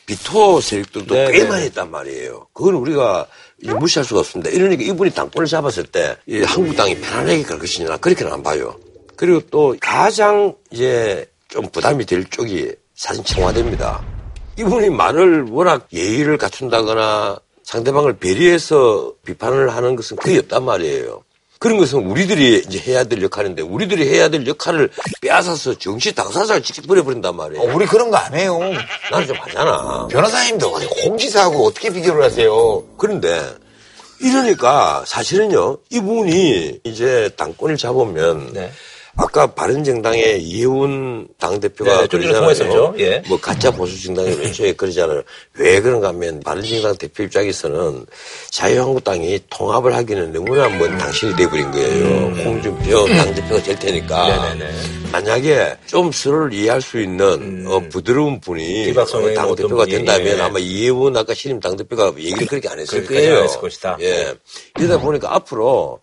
[0.06, 1.50] 비토 세력들도 네, 꽤 네.
[1.50, 2.48] 많이 있단 말이에요.
[2.54, 3.28] 그건 우리가
[3.80, 4.52] 무시할 수가 없습니다.
[4.52, 8.76] 이러니까 이분이 당권을 잡았을 때이 한국 당이 편안하게 갈 것이냐 그렇게는 안 봐요.
[9.16, 14.04] 그리고 또 가장 이제 좀 부담이 될 쪽이 사실 청와대입니다.
[14.58, 21.24] 이분이 말을 워낙 예의를 갖춘다거나 상대방을 배려해서 비판을 하는 것은 거의 없단 말이에요.
[21.60, 24.90] 그런 것은 우리들이 이제 해야 될 역할인데 우리들이 해야 될 역할을
[25.22, 27.62] 빼앗아서 정치 당사자를 직접 버려버린단 말이에요.
[27.64, 28.60] 어, 우리 그런 거 안 해요.
[29.12, 30.08] 나는 좀 하잖아.
[30.08, 30.68] 변호사님도
[31.06, 32.84] 홍지사하고 어떻게 비교를 하세요?
[32.98, 33.42] 그런데
[34.22, 38.72] 이러니까 사실은요 이분이 이제 당권을 잡으면 네.
[39.18, 42.96] 아까 바른정당의 이해운 당대표가 네, 그러잖아요.
[43.00, 43.24] 예.
[43.28, 45.24] 뭐 가짜 보수정당이 왼쪽에 그러잖아요.
[45.54, 48.06] 왜 그런가 하면 바른정당 대표 입장에서는
[48.52, 52.44] 자유한국당이 통합을 하기는 너무나 먼 당신이 돼버린 거예요.
[52.44, 54.54] 홍준표 당대표가 될 테니까.
[54.54, 54.60] 음.
[54.60, 54.74] 네네네.
[55.14, 58.98] 만약에 좀 서로를 이해할 수 있는 어, 부드러운 분이 음.
[58.98, 60.42] 어, 당대표가 된다면 예.
[60.42, 63.38] 아마 이해운 아까 신임 당대표가 얘기를 그렇게 안 했을 거예요.
[63.38, 63.98] 안 했을 것이다.
[64.02, 64.34] 예.
[64.78, 66.02] 이러다 보니까 앞으로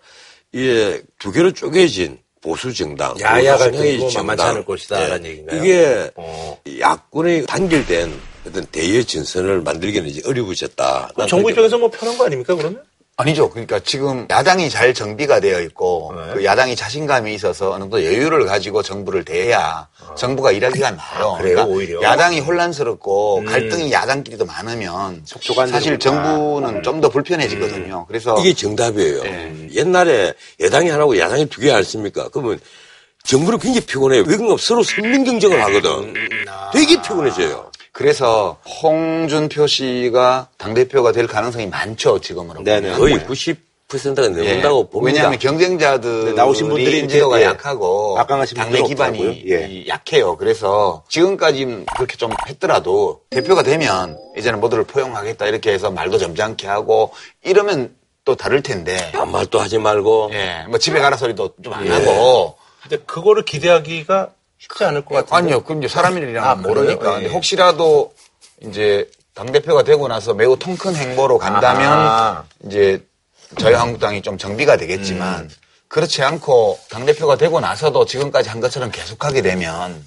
[0.52, 4.43] 이게 두 개로 쪼개진 보수 정당, 야야 보수 갈등이고 성향의 만만치.
[4.43, 5.61] 않을 것이다라는 얘기인가요?
[5.62, 6.59] 이게 어.
[6.80, 8.12] 야권의 단결된
[8.49, 11.11] 어떤 대의 진선을 만들기는 이제 어려우셨다.
[11.16, 12.82] 난 정부 입장에서 뭐 편한 거 아닙니까, 그러면?
[13.18, 13.50] 아니죠.
[13.50, 16.34] 그러니까 지금 야당이 잘 정비가 되어 있고 네.
[16.34, 19.86] 그 야당이 자신감이 있어서 어느 정도 여유를 가지고 정부를 대해야
[20.16, 21.34] 정부가 일하기가 나요.
[21.34, 21.56] 아, 그래요?
[21.56, 22.02] 그러니까 오히려?
[22.02, 23.44] 야당이 혼란스럽고 음.
[23.44, 25.98] 갈등이 야당끼리도 많으면 사실 되는구나.
[25.98, 28.06] 정부는 좀더 불편해지거든요.
[28.06, 29.22] 그래서 이게 정답이에요.
[29.26, 29.68] 예.
[29.74, 32.28] 옛날에 여당이 하나고 야당이 두개 않습니까?
[32.30, 32.58] 그러면
[33.24, 34.20] 정부는 굉장히 피곤해요.
[34.22, 36.14] 왜 그런가 하면 서로 선민 경쟁을 하거든.
[36.72, 37.70] 되게 피곤해져요.
[37.93, 42.64] 그래서 홍준표 씨가 당대표가 될 가능성이 많죠, 지금으로.
[42.64, 42.95] 네네.
[42.95, 42.99] 보면.
[42.99, 45.11] 거의 90%가 넘는다고 봅니다.
[45.11, 45.18] 예.
[45.18, 47.45] 왜냐하면 경쟁자들이 네, 나오신 분들이 인지도가 예.
[47.45, 48.18] 약하고
[48.57, 49.45] 당내 기반이.
[49.47, 49.68] 예.
[49.68, 50.38] 이 약해요.
[50.38, 57.12] 그래서 지금까지는 그렇게 좀 했더라도 대표가 되면 이제는 모두를 포용하겠다 이렇게 해서 말도 점잖게 하고
[57.45, 58.97] 이러면 또 다를 텐데.
[59.12, 61.90] 반말도 하지 말고 예, 뭐 집에 가라 소리도 좀안 예.
[61.90, 62.57] 하고.
[62.82, 64.30] 근데 그거를 기대하기가
[64.62, 65.36] 쉽지 않을 것 같아요.
[65.38, 67.22] 아니요, 그럼 이제 사람이랑 아, 모르니까.
[67.24, 67.26] 예.
[67.28, 68.14] 혹시라도
[68.62, 72.44] 이제 당대표가 되고 나서 매우 통 큰 행보로 간다면 아하.
[72.66, 73.04] 이제
[73.58, 75.50] 자유한국당이 좀 정비가 되겠지만
[75.88, 80.04] 그렇지 않고 당대표가 되고 나서도 지금까지 한 것처럼 계속하게 되면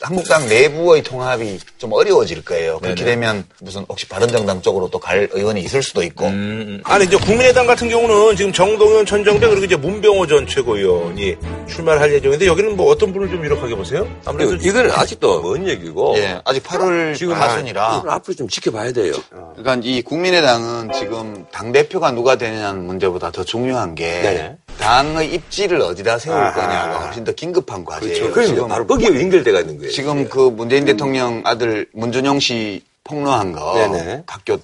[0.00, 2.78] 한국당 내부의 통합이 좀 어려워질 거예요.
[2.78, 3.10] 그렇게 네네.
[3.16, 6.26] 되면 무슨 혹시 바른정당 쪽으로 또 갈 의원이 있을 수도 있고.
[6.26, 11.36] 음, 아니 이제 국민의당 같은 경우는 지금 정동현, 천정배 그리고 이제 문병호 전 최고위원이
[11.68, 14.06] 출마를 할 예정인데 여기는 뭐 어떤 분을 좀 유력하게 보세요?
[14.24, 17.98] 아무래도 이거- 이거는 아직도 먼 얘기고 예, 아직 8월 지금 하순이라.
[18.00, 19.14] 이건 앞으로 좀 지켜봐야 돼요.
[19.56, 24.56] 그러니까 이 국민의당은 지금 당 대표가 누가 되느냐는 문제보다 더 중요한 게 네네.
[24.78, 26.52] 당의 입지를 어디다 세울 아하.
[26.54, 28.30] 거냐가 훨씬 더 긴급한 과제예요.
[28.30, 29.90] 그러니까 지금 바로 거기에 연결돼가 있는 거예요.
[29.92, 34.22] 지금 그 문재인 대통령 아들 문준용 씨 폭로한 거 네네.
[34.26, 34.58] 학교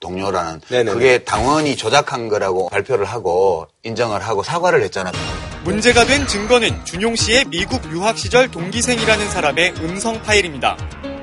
[0.00, 0.92] 동료라는 네네네.
[0.92, 5.12] 그게 당원이 조작한 거라고 발표를 하고 인정을 하고 사과를 했잖아요.
[5.64, 10.76] 문제가 된 증거는 준용 씨의 미국 유학 시절 동기생이라는 사람의 음성 파일입니다.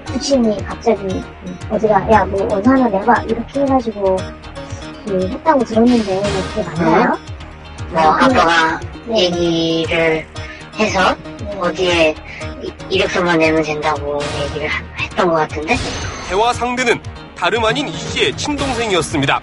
[0.05, 1.21] 부친이 갑자기
[1.69, 4.15] 어제가 야뭐 원산을 내봐 이렇게 해가지고
[5.07, 6.21] 그 했다고 들었는데
[6.53, 7.17] 그게 맞나요?
[7.89, 8.79] 뭐 아빠가
[9.15, 10.25] 얘기를
[10.75, 11.15] 해서
[11.59, 12.13] 어디에
[12.63, 15.75] 이- 이력서만 내면 된다고 얘기를 하- 했던 것 같은데
[16.29, 16.99] 대화 상대는
[17.35, 19.39] 다름 아닌 이 씨의 친동생이었습니다.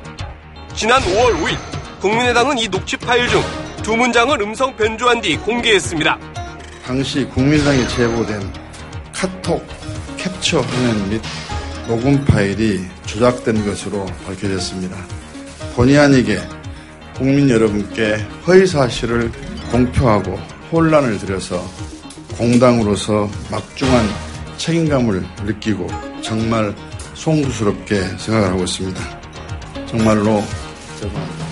[0.75, 1.57] 지난 5월 5일
[2.01, 3.43] 국민의당은 이 녹취 파일 중
[3.83, 6.19] 두 문장을 음성 변조한 뒤 공개했습니다.
[6.87, 8.51] 당시 국민당에 제보된
[9.13, 9.63] 카톡
[10.17, 11.21] 캡처 화면 및
[11.87, 14.97] 녹음 파일이 조작된 것으로 밝혀졌습니다.
[15.77, 16.41] 본의 아니게
[17.17, 19.31] 국민 여러분께 허위 사실을
[19.71, 20.37] 공표하고
[20.73, 21.65] 혼란을 드려서
[22.37, 24.09] 공당으로서 막중한
[24.59, 25.87] 책임감을 느끼고
[26.23, 26.75] 정말
[27.15, 29.21] 송구스럽게 생각을 하고 있습니다.
[29.87, 30.43] 정말로
[31.01, 31.45] 죄송합니다.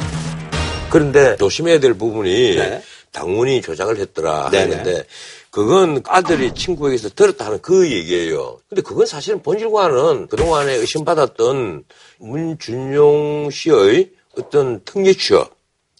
[0.90, 2.82] 그런데 조심해야 될 부분이 네.
[3.12, 4.76] 당원이 조작을 했더라 네네.
[4.76, 5.04] 하는데
[5.50, 8.58] 그건 아들이 친구에게서 들었다 하는 그 얘기예요.
[8.68, 11.84] 근데 그건 사실은 본질과는 그동안에 의심받았던
[12.18, 15.50] 문준용 씨의 어떤 특례 취업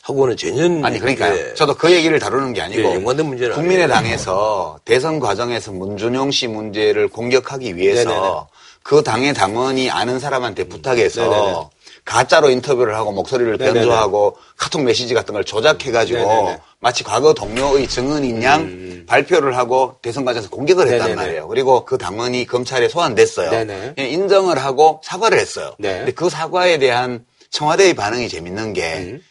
[0.03, 1.35] 하고는 전혀 아니 그러니까요.
[1.35, 6.49] 예, 저도 그 얘기를 다루는 게 아니고 예, 연관된 문제는 국민의당에서 대선 과정에서 문준용 씨
[6.49, 8.35] 문제를 공격하기 위해서 네네네.
[8.83, 11.57] 그 당의 당원이 아는 사람한테 부탁해서 네네네.
[12.05, 13.80] 가짜로 인터뷰를 하고 목소리를 네네네.
[13.80, 16.72] 변조하고 카톡 메시지 같은 걸 조작해가지고.
[16.83, 21.14] 마치 과거 동료의 증언인 양 발표를 하고 대선 과정에서 공격을 했단 네네네.
[21.14, 21.47] 말이에요.
[21.47, 23.53] 그리고 그 당원이 검찰에 소환됐어요.
[23.53, 23.95] 네네.
[23.99, 25.76] 예, 인정을 하고 사과를 했어요.
[25.78, 25.99] 네.
[25.99, 29.22] 근데 그 사과에 대한 청와대의 반응이 재밌는 게 음.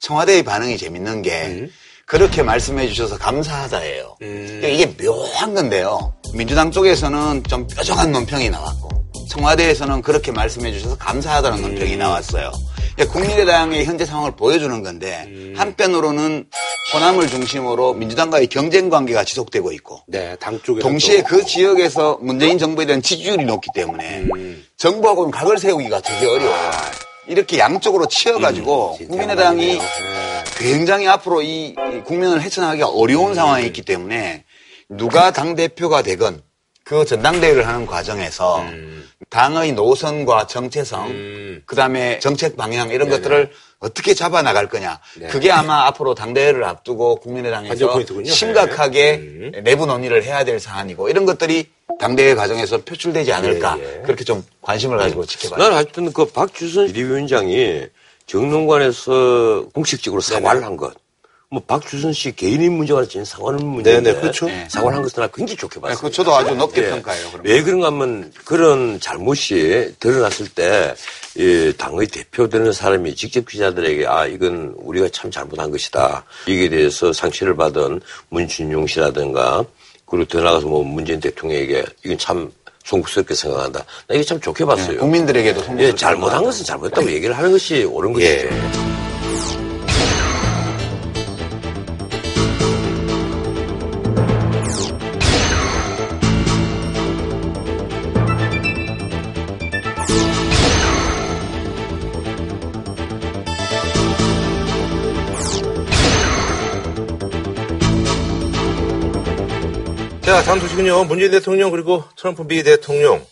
[0.00, 1.68] 청와대의 반응이 재밌는 게
[2.06, 4.16] 그렇게 말씀해 주셔서 감사하다예요.
[4.22, 4.46] 음.
[4.60, 6.14] 그러니까 이게 묘한 건데요.
[6.34, 8.90] 민주당 쪽에서는 좀 뾰족한 논평이 나왔고
[9.30, 11.62] 청와대에서는 그렇게 말씀해 주셔서 감사하다는 음.
[11.62, 12.52] 논평이 나왔어요.
[12.94, 15.54] 그러니까 국민의당의 현재 상황을 보여주는 건데 음.
[15.56, 16.46] 한편으로는
[16.92, 22.84] 호남을 중심으로 민주당과의 경쟁 관계가 지속되고 있고 네, 당 쪽에 동시에 그 지역에서 문재인 정부에
[22.84, 24.64] 대한 지지율이 높기 때문에 음.
[24.76, 26.70] 정부하고는 각을 세우기가 되게 어려워요.
[27.26, 29.78] 이렇게 양쪽으로 치여가지고 음, 국민의당이
[30.56, 33.34] 굉장히 앞으로 이, 이 국민을 헤쳐나가기가 어려운 음.
[33.34, 34.44] 상황에 있기 때문에
[34.88, 36.42] 누가 당 대표가 되건
[36.84, 39.08] 그 전당대회를 하는 과정에서 음.
[39.30, 45.00] 당의 노선과 정체성, 그 다음에 정책 방향 이런 것들을 어떻게 잡아 나갈 거냐.
[45.18, 45.28] 네.
[45.28, 47.74] 그게 아마 앞으로 당대회를 앞두고 국민의당에서.
[48.24, 49.52] 심각하게 음.
[49.64, 53.76] 내부 논의를 해야 될 사안이고 이런 것들이 당대회 과정에서 표출되지 않을까.
[53.78, 54.02] 예, 예.
[54.02, 55.62] 그렇게 좀 관심을 가지고 지켜봐요.
[55.62, 57.86] 난 하여튼 그 박주선 비대위원장이
[58.26, 60.94] 정론관에서 공식적으로 사과를 한 것.
[61.50, 64.46] 뭐 박주선 씨 개인의 문제와 전혀 상관없는 문제인데 네네, 그렇죠.
[64.46, 64.66] 네.
[64.68, 65.94] 사과를 한 것은 난 굉장히 좋게 봤어요.
[65.94, 72.08] 네, 그거 저도 아주 높게 평가해요, 그런 왜 그런가 하면 그런 잘못이 드러났을 때이 당의
[72.08, 76.24] 대표되는 사람이 직접 기자들에게 아 이건 우리가 참 잘못한 것이다.
[76.46, 79.64] 이게 대해서 상처를 받은 문준용 씨라든가
[80.06, 82.52] 그리고 더 나가서 뭐 문재인 대통령에게 이건 참
[82.84, 83.84] 송구스럽게 생각한다.
[84.06, 84.92] 나 이게 참 좋게 봤어요.
[84.92, 86.44] 네, 국민들에게도 송구스럽게 예, 잘못한.
[86.44, 88.46] 것은 잘못했다고 얘기를 하는 것이 옳은 것이죠.
[88.46, 88.93] 예.
[110.44, 111.04] 다음 소식은요.
[111.04, 113.24] 문재인 대통령 그리고 트럼프 미 대통령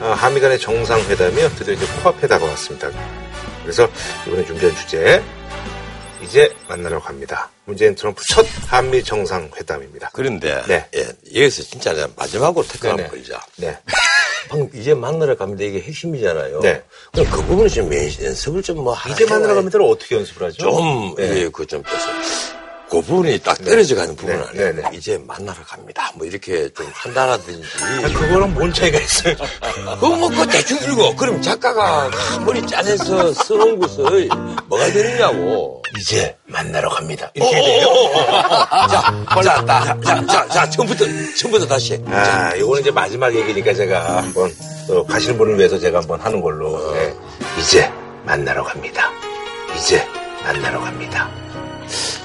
[0.00, 1.50] 어, 한미 간의 정상회담이요.
[1.56, 2.90] 드디어 이제 코앞에 다가왔습니다.
[3.62, 3.88] 그래서
[4.26, 5.22] 이번에 준비한 주제
[6.22, 7.50] 이제 만나러 갑니다.
[7.64, 10.10] 문재인 트럼프 첫 한미 정상회담입니다.
[10.12, 10.86] 그런데 네.
[10.94, 11.08] 예,
[11.42, 13.08] 여기서 진짜 마지막으로 태클 한번 네네.
[13.08, 13.40] 걸자.
[13.56, 13.76] 네.
[14.48, 15.64] 방금 이제 만나러 갑니다.
[15.64, 16.60] 이게 핵심이잖아요.
[16.60, 16.82] 네.
[17.12, 20.58] 그럼 그 부분을 좀 연- 연습을 좀 뭐 하나 이제 만나러 갑니다를 어떻게 연습을 하죠?
[20.58, 21.42] 좀, 네.
[21.42, 22.06] 예, 그좀 뺏어.
[22.92, 24.72] 그 부분이 딱 떨어져 가는 부분 네, 아니에요.
[24.74, 24.96] 네, 네.
[24.98, 26.12] 이제 만나러 갑니다.
[26.14, 27.66] 뭐 이렇게 좀 한다라든지.
[27.80, 29.34] 아, 그거랑 뭔 차이가 있어요?
[29.98, 31.16] 그거 뭐, 그거 대충 읽어.
[31.16, 32.10] 그럼 작가가
[32.44, 34.28] 머리 짜내서 써놓은 것을
[34.66, 35.82] 뭐가 되느냐고.
[35.98, 37.26] 이제 만나러 갑니다.
[37.26, 37.86] 어, 이렇게 돼요?
[38.90, 41.06] 자, 자, 자, 자, 자, 자, 처음부터,
[41.38, 41.94] 처음부터 다시.
[41.94, 42.00] 해.
[42.08, 44.54] 아, 이거는 이제 마지막 얘기니까 제가 한번
[44.86, 46.92] 또 가시는 분을 위해서 제가 한번 하는 걸로.
[46.92, 47.14] 네.
[47.58, 47.90] 이제
[48.24, 49.10] 만나러 갑니다.
[49.78, 50.06] 이제
[50.44, 51.41] 만나러 갑니다.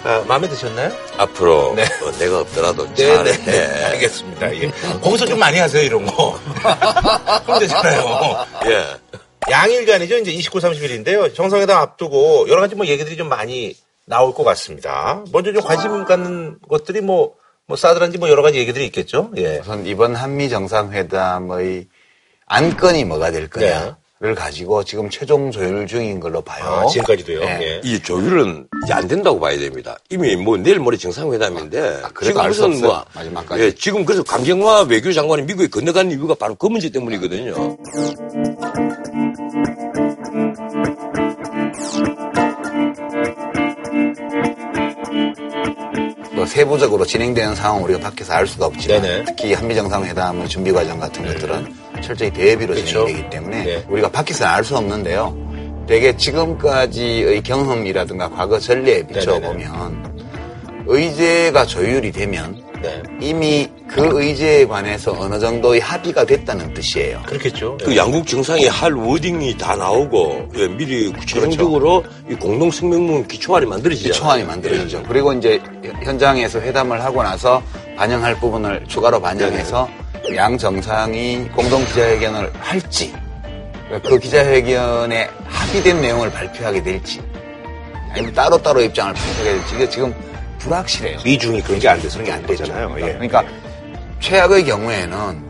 [0.04, 0.92] 아, 마음에 드셨나요?
[1.18, 1.86] 앞으로 네.
[2.00, 3.32] 뭐 내가 없더라도 네, 잘해.
[3.32, 3.86] 네, 네.
[3.86, 4.56] 알겠습니다.
[4.56, 4.72] 예.
[5.02, 6.40] 거기서 좀 많이 하세요, 이런 거.
[7.46, 8.46] 그럼 되잖아요.
[8.66, 8.86] 예.
[9.50, 10.18] 양일간이죠.
[10.18, 11.34] 이제 29, 30일인데요.
[11.34, 15.24] 정상회담 앞두고 여러 가지 뭐 얘기들이 좀 많이 나올 것 같습니다.
[15.32, 17.34] 먼저 좀 관심 갖는 것들이 뭐,
[17.66, 19.32] 뭐 싸들한지 뭐 여러 가지 얘기들이 있겠죠.
[19.38, 19.60] 예.
[19.60, 21.88] 우선 이번 한미 정상회담의
[22.46, 23.98] 안건이 뭐가 될 거냐.
[24.20, 24.30] 네.
[24.30, 26.64] 를 가지고 지금 최종 조율 중인 걸로 봐요.
[26.66, 27.40] 아, 지금까지도요.
[27.40, 27.60] 네.
[27.62, 27.82] 예.
[27.84, 29.96] 이 조율은 이제 안 된다고 봐야 됩니다.
[30.10, 33.06] 이미 뭐 내일 모레 정상회담인데 아, 그래도 지금 무슨 뭐.
[33.14, 33.64] 마지막까지.
[33.64, 37.78] 예, 지금 그래서 강경화 외교장관이 미국에 건너간 이유가 바로 그 문제 때문이거든요.
[46.34, 49.24] 뭐 세부적으로 진행되는 상황 우리가 밖에서 알 수가 없지만 네네.
[49.26, 53.06] 특히 한미 정상회담의 준비 과정 같은 것들은 철저히 대비로 그렇죠.
[53.06, 53.86] 진행되기 때문에 네.
[53.88, 55.48] 우리가 밖에서는 알수 없는데요.
[55.88, 60.18] 되게 지금까지의 경험이라든가 과거 전례에 비춰보면
[60.86, 63.02] 의제가 조율이 되면 네.
[63.20, 67.24] 이미 그 의제에 관해서 어느 정도의 합의가 됐다는 뜻이에요.
[67.26, 67.78] 그렇겠죠.
[67.84, 74.14] 그 양국 정상이 할 워딩이 다 나오고 예, 미리 구체적으로 이 공동 성명문 기초안이 만들어지잖아요.
[74.14, 75.04] 초안이 만들어지죠.
[75.08, 75.60] 그리고 이제
[76.04, 77.64] 현장에서 회담을 하고 나서
[77.96, 79.90] 반영할 부분을 추가로 반영해서
[80.36, 83.14] 양 정상이 공동 기자회견을 할지
[84.04, 87.22] 그 기자회견에 합의된 내용을 발표하게 될지
[88.12, 90.14] 아니면 따로따로 입장을 발표하게 될지 이게 지금
[90.60, 91.20] 불확실해요.
[91.24, 92.96] 미중이 그런 게 안 돼서는 게 안 되잖아요.
[92.98, 93.14] 예.
[93.14, 93.44] 그러니까
[94.20, 95.46] 최악의 경우에는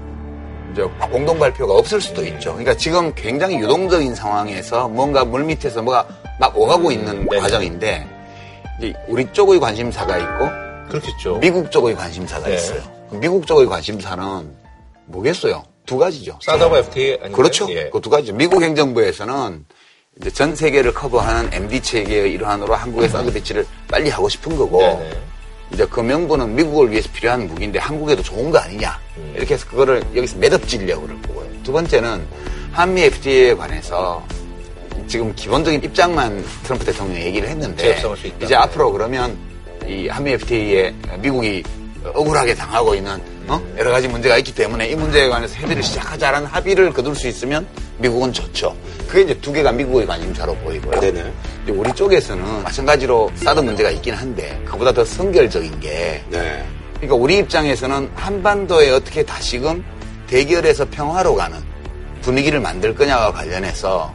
[0.74, 2.51] 이제 공동 발표가 없을 수도 있죠.
[2.51, 6.05] 그러니까 지금 굉장히 유동적인 상황에서 뭔가 물 밑에서 뭐가
[6.39, 8.05] 막 오가고 있는 과정인데
[8.80, 10.49] 이제 우리 쪽의 관심사가 있고
[10.89, 11.39] 그렇겠죠.
[11.39, 12.55] 미국 쪽의 관심사가 네.
[12.55, 12.82] 있어요.
[13.11, 14.23] 미국 쪽의 관심사는
[15.05, 15.63] 뭐겠어요?
[15.85, 16.37] 두 가지죠.
[16.41, 17.31] 사드와 FTA 아닌가요?
[17.31, 17.67] 그렇죠.
[17.69, 17.89] 예.
[17.89, 18.33] 그두 가지죠.
[18.33, 19.65] 미국 행정부에서는
[20.19, 25.11] 이제 전 세계를 커버하는 MD 체계의 일환으로 한국의 사드 배치를 빨리 하고 싶은 거고 네네.
[25.73, 28.99] 이제 그 명분은 미국을 위해서 필요한 무기인데 한국에도 좋은 거 아니냐
[29.35, 31.47] 이렇게 해서 그거를 여기서 매듭지려고 그럴 거고요.
[31.63, 32.25] 두 번째는
[32.71, 34.25] 한미 FTA에 관해서
[35.07, 38.01] 지금 기본적인 입장만 트럼프 대통령이 얘기를 했는데.
[38.41, 39.37] 이제 앞으로 그러면
[39.85, 41.63] 이 한미 FTA에 미국이
[42.13, 43.61] 억울하게 당하고 있는 어?
[43.77, 47.65] 여러 가지 문제가 있기 때문에 이 문제에 관해서 해들을 시작하자라는 합의를 거둘 수 있으면
[47.97, 48.75] 미국은 좋죠.
[49.07, 50.99] 그게 이제 두 개가 미국의 관심사로 보이고요.
[50.99, 51.33] 네네.
[51.63, 56.65] 이제 우리 쪽에서는 마찬가지로 사드 문제가 있긴 한데 그보다 더 선결적인 게 네.
[56.95, 59.83] 그러니까 우리 입장에서는 한반도에 어떻게 다시금
[60.27, 61.57] 대결에서 평화로 가는
[62.21, 64.13] 분위기를 만들 거냐와 관련해서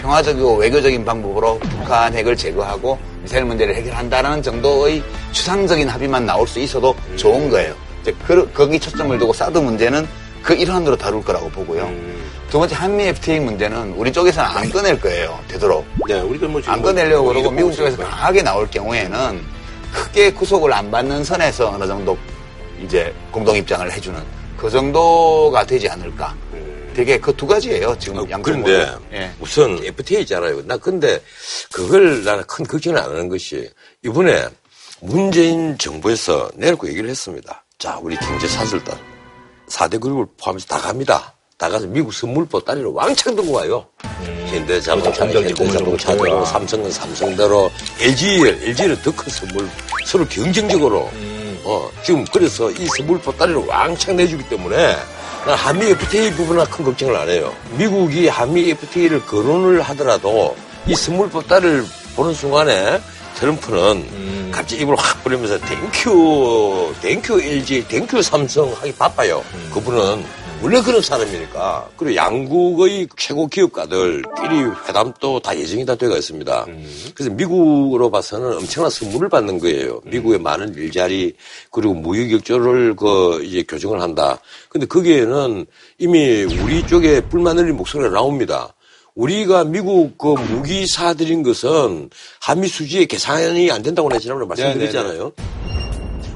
[0.00, 5.02] 평화적이고 외교적인 방법으로 북한 핵을 제거하고 미사일 문제를 해결한다는 정도의
[5.32, 7.74] 추상적인 합의만 나올 수 있어도 좋은 거예요.
[8.00, 10.08] 이제 그, 거기 초점을 두고 사드 문제는
[10.42, 11.90] 그 일환으로 다룰 거라고 보고요.
[12.50, 15.38] 두 번째 한미 FTA 문제는 우리 쪽에서는 안 꺼낼 거예요.
[15.46, 15.86] 되도록.
[16.08, 17.98] 네, 우리가 뭐 지금 안 꺼내려고 뭐 그러고 미국 쪽에서.
[17.98, 19.40] 강하게 나올 경우에는
[19.92, 22.16] 크게 구속을 안 받는 선에서 어느 정도
[22.82, 24.18] 이제 공동 입장을 해주는
[24.56, 26.34] 그 정도가 되지 않을까.
[27.00, 27.96] 되게 그 두 가지예요.
[27.98, 28.62] 지금 양쪽 음.
[28.62, 28.94] 그런데.
[29.14, 29.30] 예.
[29.40, 30.60] 우선 FTA 있잖아요.
[30.66, 31.18] 나 근데
[31.72, 33.70] 그걸 나는 큰 걱정을 안 하는 것이
[34.04, 34.46] 이번에
[35.00, 37.64] 문재인 정부에서 내놓고 얘기를 했습니다.
[37.78, 38.98] 자, 우리 경제 사슬단
[39.70, 41.32] 4대 그룹을 포함해서 다 갑니다.
[41.56, 43.86] 다 가서 미국 선물 보따리를 왕창 들고 와요.
[44.48, 49.66] 현대자동차, 전자기기 현대자동차대로, 공유로 삼성은 삼성대로, LG, LG는 더큰 선물,
[50.04, 51.10] 서로 경쟁적으로,
[51.64, 54.96] 어, 지금 그래서 이 선물 보따리를 왕창 내주기 때문에
[55.46, 57.52] 난 한미 FTA 부분은 큰 걱정을 안 해요.
[57.72, 61.84] 미국이 한미 FTA를 거론을 하더라도 이 선물 보따리를
[62.16, 63.00] 보는 순간에
[63.36, 69.42] 트럼프는 갑자기 입을 확 벌리면서 thank you, thank you LG, thank you 삼성 하기 바빠요.
[69.72, 70.24] 그분은
[70.62, 71.88] 원래 그런 사람이니까.
[71.96, 76.66] 그리고 양국의 최고 기업가들끼리 회담도 다 예정이 다 되어 있습니다.
[77.14, 80.00] 그래서 미국으로 봐서는 엄청난 선물을 받는 거예요.
[80.04, 81.34] 미국의 많은 일자리,
[81.70, 84.38] 그리고 무역역조를 그 이제 교정을 한다.
[84.68, 85.64] 근데 거기에는
[85.98, 88.74] 이미 우리 쪽에 불만 흘린 목소리가 나옵니다.
[89.14, 95.32] 우리가 미국 그 무기 사들인 것은 한미 수지에 계산이 안 된다고 내가 지난번에 말씀드렸잖아요.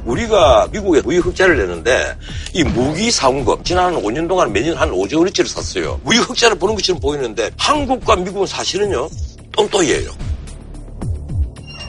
[0.05, 2.17] 우리가 미국에 무역 흑자를 내는데
[2.53, 3.11] 이 무기
[3.45, 6.01] 거 지난 5년 동안 매년 한 5조 원어치를 샀어요.
[6.05, 9.09] 무역 흑자를 보는 것처럼 보이는데 한국과 미국은 사실은요
[9.53, 10.11] 똥또이에요.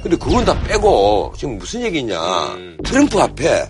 [0.01, 2.19] 근데 그건 다 빼고 지금 무슨 얘기냐
[2.83, 3.69] 트럼프 앞에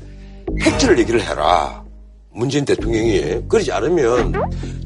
[0.60, 1.84] 팩트를 얘기를 해라.
[2.32, 4.34] 문재인 대통령이 그러지 않으면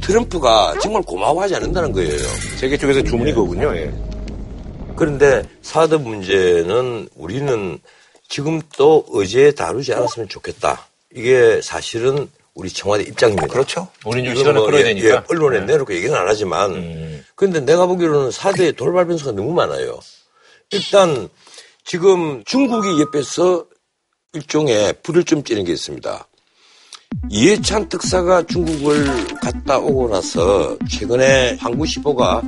[0.02, 2.18] 트럼프가 정말 고마워하지 않는다는 거예요.
[2.58, 3.76] 세계 쪽에서 주문이 그거군요.
[3.76, 3.92] 예.
[4.96, 7.80] 그런데 사드 문제는 우리는
[8.30, 10.88] 지금 또 어제 다루지 않았으면 좋겠다.
[11.14, 13.48] 이게 사실은 우리 청와대 입장입니다.
[13.48, 13.88] 그렇죠.
[14.06, 15.08] 우리는 좀 시간을 뭐 끌어야 예, 되니까.
[15.08, 20.00] 예, 언론에 내놓고 얘기는 안 하지만 그런데 내가 보기로는 사드의 돌발 변수가 너무 많아요.
[20.72, 21.28] 일단
[21.84, 23.66] 지금 중국이 옆에서
[24.34, 26.28] 일종의 불을 좀 찌는 게 있습니다.
[27.30, 32.44] 이해찬 특사가 중국을 갔다 오고 나서 최근에 한국시보가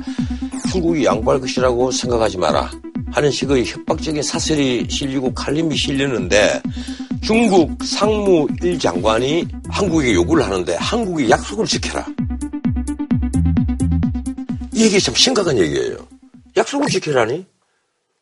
[0.70, 2.70] 중국이 양보할 것이라고 생각하지 마라
[3.12, 6.62] 하는 식의 협박적인 사설이 실리고 칼림이 실리는데
[7.22, 12.06] 중국 상무 1장관이 한국에게 요구를 하는데 한국이 약속을 지켜라.
[14.74, 15.96] 이게 참 심각한 얘기예요.
[16.56, 17.46] 약속을 지키라니?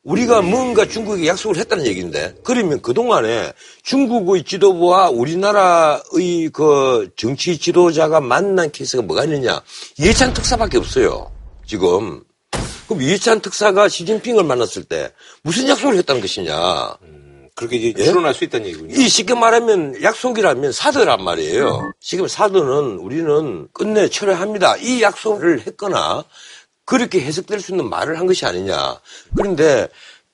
[0.03, 8.71] 우리가 뭔가 중국에 약속을 했다는 얘기인데, 그러면 그동안에 중국의 지도부와 우리나라의 그 정치 지도자가 만난
[8.71, 9.61] 케이스가 뭐가 있느냐?
[9.99, 11.31] 이해찬 특사밖에 없어요.
[11.67, 12.23] 지금.
[12.91, 15.13] 그럼 이해찬 특사가 시진핑을 만났을 때
[15.45, 16.97] 무슨 약속을 했다는 것이냐?
[17.55, 18.05] 그렇게 이제 예?
[18.05, 19.01] 추론할 수 있다는 얘기군요.
[19.01, 21.93] 이 쉽게 말하면 약속이라면 사드란 말이에요.
[22.01, 24.77] 지금 사드는 우리는 끝내 철회합니다.
[24.79, 26.25] 이 약속을 했거나
[26.85, 28.99] 그렇게 해석될 수 있는 말을 한 것이 아니냐.
[29.37, 29.87] 그런데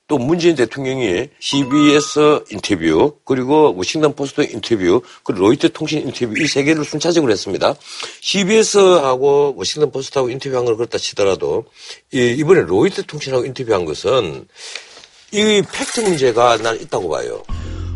[0.07, 6.63] 또 문재인 대통령이 CBS 인터뷰 그리고 워싱턴 포스트 인터뷰 그리고 로이터 통신 인터뷰 이 세
[6.63, 7.75] 개를 순차적으로 했습니다.
[8.21, 11.65] CBS하고 워싱턴 포스트하고 인터뷰한 걸 그렇다 치더라도
[12.13, 14.47] 이- 이번에 로이터 통신하고 인터뷰한 것은
[15.33, 17.43] 이 팩트 문제가 난 있다고 봐요.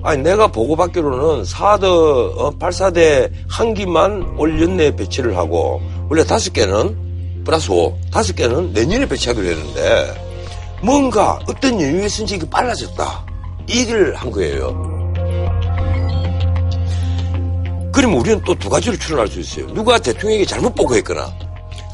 [0.03, 6.51] 아니 내가 보고 받기로는 사드 어, 발사대 한 기만 올 연내에 배치를 하고 원래 다섯
[6.51, 10.31] 개는 플러스 5 다섯 개는 내년에 배치하기로 했는데
[10.84, 13.26] 뭔가 어떤 이유에 있는지 이게 빨라졌다
[13.68, 14.92] 이 얘기를 한 거예요.
[17.94, 19.68] 그러면 우리는 또 두 가지로 추론할 수 있어요.
[19.74, 21.32] 누가 대통령에게 잘못 보고했거나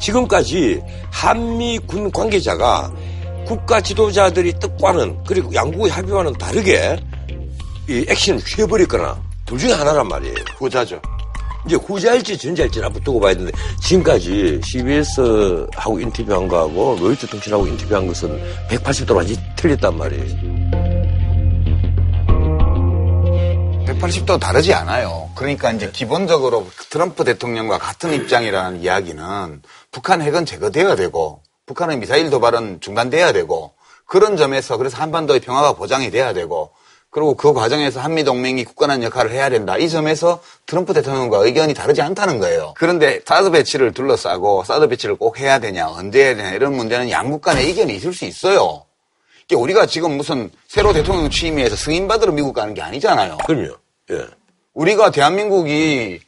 [0.00, 0.80] 지금까지
[1.10, 2.92] 한미 군 관계자가
[3.46, 6.96] 국가 지도자들이 뜻과는 그리고 양국의 합의와는 다르게
[7.88, 10.36] 이 액션을 취해버렸거나 둘 중에 하나란 말이에요.
[10.58, 11.00] 후자죠.
[11.68, 13.52] 이제 후자일지 전자일지는 앞으로 두고 봐야 되는데
[13.82, 18.40] 지금까지 CBS하고 인터뷰한 거하고 로이터 통신하고 인터뷰한 것은
[18.70, 20.24] 180도 완전히 틀렸단 말이에요.
[23.84, 25.28] 180도 다르지 않아요.
[25.34, 32.80] 그러니까 이제 기본적으로 트럼프 대통령과 같은 입장이라는 이야기는 북한 핵은 제거돼야 되고 북한의 미사일 도발은
[32.80, 33.74] 중단돼야 되고
[34.06, 36.70] 그런 점에서 그래서 한반도의 평화가 보장이 돼야 되고
[37.10, 39.78] 그리고 그 과정에서 한미 동맹이 굳건한 역할을 해야 된다.
[39.78, 42.74] 이 점에서 트럼프 대통령과 의견이 다르지 않다는 거예요.
[42.76, 47.40] 그런데 사드 배치를 둘러싸고 사드 배치를 꼭 해야 되냐, 언제 해야 되냐 이런 문제는 양국
[47.40, 48.84] 간에 의견이 있을 수 있어요.
[49.44, 53.38] 이게 우리가 지금 무슨 새로 대통령 취임해서 승인받으러 미국 가는 게 아니잖아요.
[53.46, 53.74] 그럼요.
[54.10, 54.26] 예.
[54.74, 56.20] 우리가 대한민국이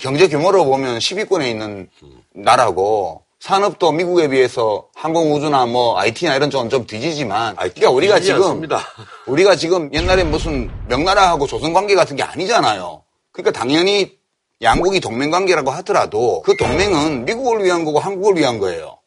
[0.00, 1.88] 경제 규모로 보면 10위권에 있는
[2.34, 8.80] 나라고 산업도 미국에 비해서 항공우주나 뭐 IT나 이런 쪽은 좀 뒤지지만 그러니까 우리가 지금 않습니다.
[9.26, 13.02] 우리가 지금 옛날에 무슨 명나라하고 조선 관계 같은 게 아니잖아요.
[13.32, 14.16] 그러니까 당연히
[14.62, 18.98] 양국이 동맹 관계라고 하더라도 그 동맹은 미국을 위한 거고 한국을 위한 거예요.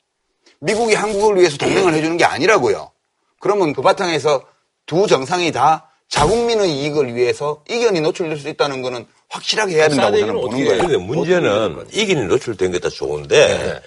[0.61, 2.91] 미국이 한국을 위해서 동맹을 해주는 게 아니라고요.
[3.39, 4.43] 그러면 그 바탕에서
[4.85, 10.33] 두 정상이 다 자국민의 이익을 위해서 이견이 노출될 수 있다는 거는 확실하게 해야 된다고 저는
[10.41, 10.99] 보는 거예요.
[10.99, 13.81] 문제는 이견이 노출된 게 다 좋은데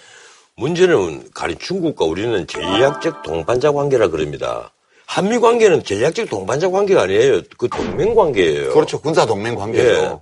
[0.57, 4.73] 문제는 가령 중국과 우리는 전략적 동반자 관계라 그럽니다.
[5.07, 7.43] 한미 관계는 전략적 동반자 관계가 아니에요.
[7.59, 8.73] 그 동맹 관계예요.
[8.73, 9.01] 그렇죠.
[9.01, 9.85] 군사 동맹 관계죠.
[9.85, 10.13] 예.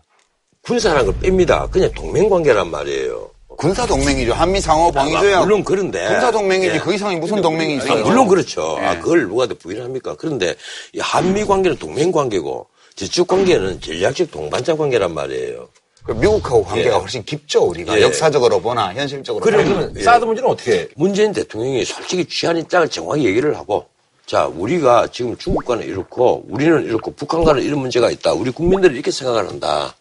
[0.62, 1.70] 군사라는 걸 뺍니다.
[1.70, 3.30] 그냥 동맹 관계란 말이에요.
[3.56, 4.32] 군사 동맹이죠.
[4.32, 5.40] 한미 상호 방위 아, 조약.
[5.40, 6.78] 물론 그런데 군사 동맹이지 예.
[6.78, 8.04] 그 이상이 무슨 동맹이 아, 있어요?
[8.04, 8.78] 물론 그렇죠.
[8.80, 8.84] 예.
[8.86, 10.14] 아, 그걸 누가 더 부인합니까?
[10.16, 10.54] 그런데
[10.94, 12.66] 이 한미 관계는 동맹 관계고
[12.96, 15.68] 저쪽 관계는 전략적 동반자 관계란 말이에요.
[16.04, 17.00] 그 미국하고 관계가 예.
[17.00, 17.64] 훨씬 깊죠.
[17.68, 18.02] 우리가 예.
[18.02, 19.44] 역사적으로 보나 현실적으로.
[19.44, 19.92] 그러면 보나.
[19.96, 20.02] 예.
[20.02, 23.86] 사드 문제는 어떻게 문재인 대통령이 솔직히 취한 입장을 정확히 얘기를 하고
[24.26, 28.32] 자 우리가 지금 중국과는 이렇고 우리는 이렇고 북한과는 이런 문제가 있다.
[28.32, 29.94] 우리 국민들이 이렇게 생각을 한다.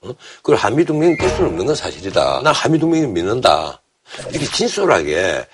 [0.00, 0.10] 어?
[0.36, 2.40] 그걸 한미 동맹이 깰 수는 없는 건 사실이다.
[2.42, 3.80] 난 한미 동맹을 믿는다.
[4.30, 5.46] 이렇게 진솔하게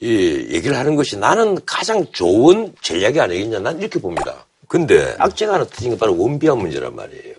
[0.00, 3.58] 이 얘기를 하는 것이 나는 가장 좋은 전략이 아니겠냐.
[3.58, 4.46] 난 이렇게 봅니다.
[4.68, 7.34] 근데 악재가 하나 터진 게 바로 원비한 문제란 말이에요.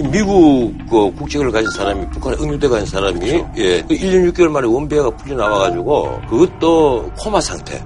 [0.00, 4.66] 이 미국 그 국적을 가진 사람이 북한에 응유대 가진 사람이 예, 그 1년 6개월 만에
[4.66, 7.84] 원비아가 풀려 나와가지고 그것도 코마 상태.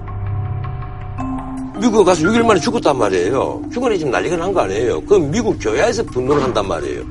[1.77, 3.61] 미국 가서 6일 만에 죽었단 말이에요.
[3.73, 5.01] 죽으니 지금 난리가 난 거 아니에요.
[5.01, 7.03] 그럼 미국 교야에서 분노를 한단 말이에요.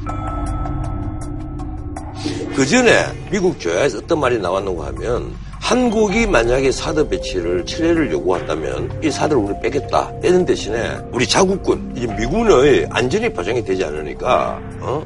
[2.57, 5.35] 그 전에 미국 교야에서 어떤 말이 나왔는가 하면
[5.65, 10.13] 한국이 만약에 사드 배치를 7회를 요구한다면 이 사드를 우리 빼겠다.
[10.21, 15.03] 빼는 대신에 우리 자국군, 이 미군의 안전이 보장이 되지 않으니까 어?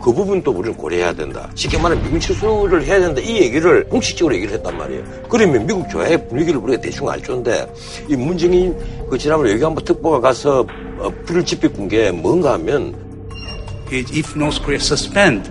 [0.00, 1.50] 그 부분도 우리는 고려해야 된다.
[1.56, 3.20] 쉽게 말하면 미군 철수를 해야 된다.
[3.20, 5.02] 이 얘기를 공식적으로 얘기를 했단 말이에요.
[5.28, 7.66] 그러면 미국 교회의 분위기를 우리가 대충 알 건데
[8.08, 8.78] 이 문재인
[9.10, 10.64] 그 지난번에 외교안보 특보가 가서
[10.98, 12.94] 어, 불을 지피군 게 뭔가 하면
[13.90, 15.50] if North Korea suspend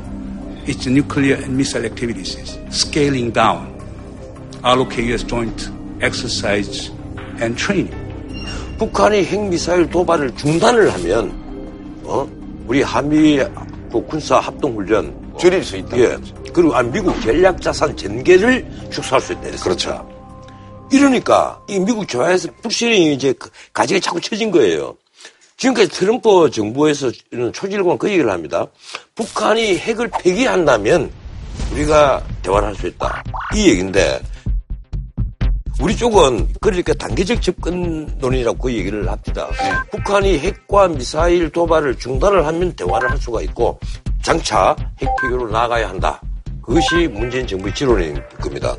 [0.65, 3.76] its nuclear and missile activities, scaling down,
[4.75, 5.25] U.S.
[5.25, 6.91] joint exercise
[7.39, 7.95] and training.
[8.77, 11.31] 북한이 핵미사일 도발을 중단을 하면
[12.03, 12.27] 어
[12.67, 13.39] 우리 한미
[13.89, 15.97] 그 군사 합동 훈련 줄일 수 있다.
[15.97, 16.17] 예.
[16.51, 19.51] 그리고 아, 미국 전략 자산 전개를 축소할 수 있다.
[19.63, 20.09] 그렇죠.
[20.91, 24.95] 이러니까 이 미국 조화에서 북신이 이제 그 가지가 자꾸 쳐진 거예요.
[25.55, 28.67] 지금까지 트럼프 정부에서 이런 초질권 그 얘기를 합니다.
[29.15, 31.09] 북한이 핵을 폐기한다면
[31.71, 33.23] 우리가 대화를 할 수 있다.
[33.55, 34.19] 이 얘기인데
[35.79, 39.47] 우리 쪽은 그러니까 단계적 접근 논의라고 그 얘기를 합니다.
[39.91, 43.79] 북한이 핵과 미사일 도발을 중단을 하면 대화를 할 수가 있고
[44.23, 46.19] 장차 핵 폐교로 나아가야 한다.
[46.63, 48.75] 그것이 문재인 정부의 지론인 겁니다.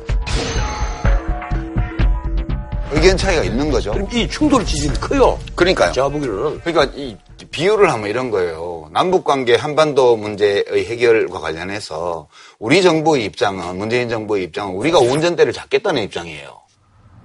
[2.91, 3.91] 의견 차이가 있는 거죠.
[3.91, 5.39] 그럼 이 충돌 지점이 커요.
[5.55, 5.91] 그러니까요.
[5.93, 6.59] 제가 보기로는.
[6.61, 7.15] 그러니까 이
[7.51, 8.89] 비유를 하면 이런 거예요.
[8.91, 12.27] 남북 관계 한반도 문제의 해결과 관련해서
[12.57, 16.68] 우리 정부의 입장은 문재인 정부의 입장은 우리가 운전대를 잡겠다는 입장이에요.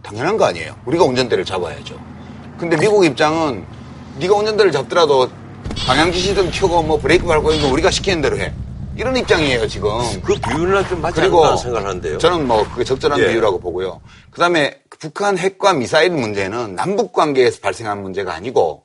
[0.05, 0.77] 당연한 거 아니에요.
[0.85, 1.99] 우리가 운전대를 잡아야죠.
[2.59, 3.65] 근데 미국 입장은
[4.19, 5.29] 네가 운전대를 잡더라도
[5.87, 8.53] 방향 지시등 켜고 뭐 브레이크 밟고 이거 우리가 시키는 대로 해.
[8.97, 9.91] 이런 입장이에요 지금.
[10.23, 12.19] 그 비유는 좀 맞지 않나 생각하는데요.
[12.19, 13.29] 저는 뭐 그게 적절한 예.
[13.29, 14.01] 비유라고 보고요.
[14.31, 18.85] 그다음에 북한 핵과 미사일 문제는 남북 관계에서 발생한 문제가 아니고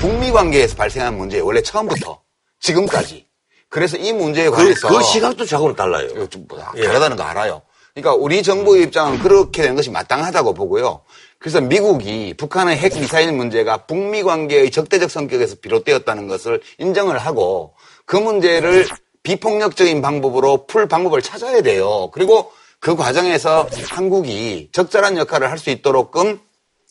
[0.00, 1.44] 북미 관계에서 발생한 문제예요.
[1.44, 2.20] 원래 처음부터
[2.60, 3.26] 지금까지.
[3.68, 6.28] 그래서 이 문제에 그, 관해서 그 시각도 저하고는 달라요.
[6.28, 6.82] 좀 뭐, 예.
[6.84, 7.60] 다르다는 거 알아요.
[8.00, 11.02] 그러니까 우리 정부의 입장은 그렇게 된 것이 마땅하다고 보고요.
[11.38, 17.74] 그래서 미국이 북한의 핵 미사일 문제가 북미 관계의 적대적 성격에서 비롯되었다는 것을 인정을 하고
[18.04, 18.86] 그 문제를
[19.22, 22.10] 비폭력적인 방법으로 풀 방법을 찾아야 돼요.
[22.12, 26.40] 그리고 그 과정에서 한국이 적절한 역할을 할 수 있도록끔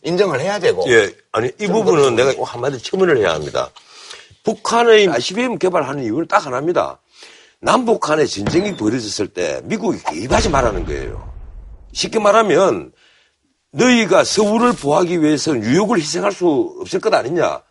[0.04, 0.86] 인정을 해야 되고.
[0.90, 3.70] 예, 아니 이 부분은 내가 꼭 한마디 첨언을 해야 합니다.
[4.44, 7.00] 북한의 ICBM 개발하는 이유는 딱 하나입니다.
[7.62, 11.32] 남북 간에 전쟁이 벌어졌을 때 미국이 개입하지 말라는 거예요.
[11.92, 12.92] 쉽게 말하면
[13.72, 17.62] 너희가 서울을 보호하기 위해서 뉴욕을 희생할 수 없을 것 아니냐.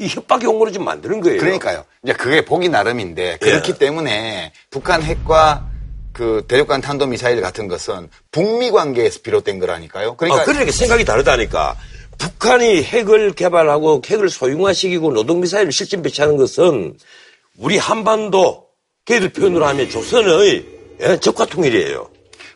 [0.00, 1.40] 이 협박의 용어를 좀 만드는 거예요.
[1.40, 1.84] 그러니까요.
[2.04, 3.78] 이제 그게 보기 나름인데 그렇기 예.
[3.78, 5.66] 때문에 북한 핵과
[6.12, 10.16] 그 대륙간 탄도 미사일 같은 것은 북미 관계에서 비롯된 거라니까요.
[10.16, 11.76] 그러니까 아, 그러니까 생각이 다르다니까.
[12.18, 16.98] 북한이 핵을 개발하고 핵을 소형화시키고 노동 미사일을 실전 배치하는 것은
[17.56, 18.67] 우리 한반도
[19.08, 20.66] 걔들 표현으로 하면 조선의
[21.00, 22.08] 예, 적화 통일이에요.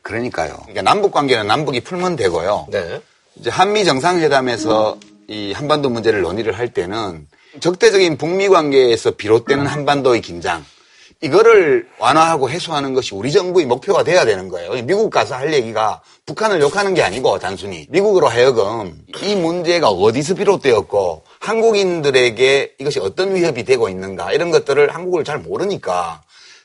[0.03, 0.55] 그러니까요.
[0.65, 2.67] 그러니까 남북 관계는 남북이 풀면 되고요.
[2.71, 3.01] 네.
[3.37, 4.99] 이제 한미 정상회담에서
[5.29, 7.27] 이 한반도 문제를 논의를 할 때는
[7.61, 10.63] 적대적인 북미 관계에서 비롯되는 한반도의 긴장
[11.23, 14.73] 이거를 완화하고 해소하는 것이 우리 정부의 목표가 돼야 되는 거예요.
[14.85, 21.23] 미국 가서 할 얘기가 북한을 욕하는 게 아니고 단순히 미국으로 하여금 이 문제가 어디서 비롯되었고
[21.39, 26.21] 한국인들에게 이것이 어떤 위협이 되고 있는가 이런 것들을 한국을 잘 모르니까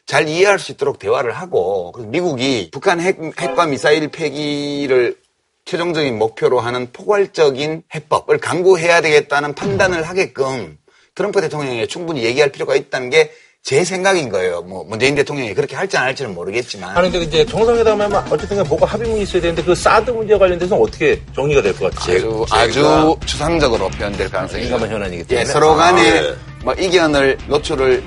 [0.08, 5.18] 잘 이해할 수 있도록 대화를 하고 그래서 미국이 북한 핵, 핵과 미사일 폐기를
[5.66, 10.78] 최종적인 목표로 하는 포괄적인 해법을 강구해야 되겠다는 판단을 하게끔
[11.14, 13.32] 트럼프 대통령이 충분히 얘기할 필요가 있다는 게
[13.68, 14.62] 제 생각인 거예요.
[14.62, 19.24] 뭐 문재인 대통령이 그렇게 할지 안 할지는 모르겠지만 하는데 이제 정상회담 하면 어쨌든 뭐가 합의문이
[19.24, 22.46] 있어야 되는데 그 사드 문제와 관련돼서는 어떻게 정리가 될 것 같아요?
[22.50, 25.42] 아주 아주 추상적으로 표현될 가능성이 민감한 현안이기 때문에.
[25.42, 26.36] 예, 서로 간에 아, 예.
[26.64, 28.02] 뭐 이견을 노출을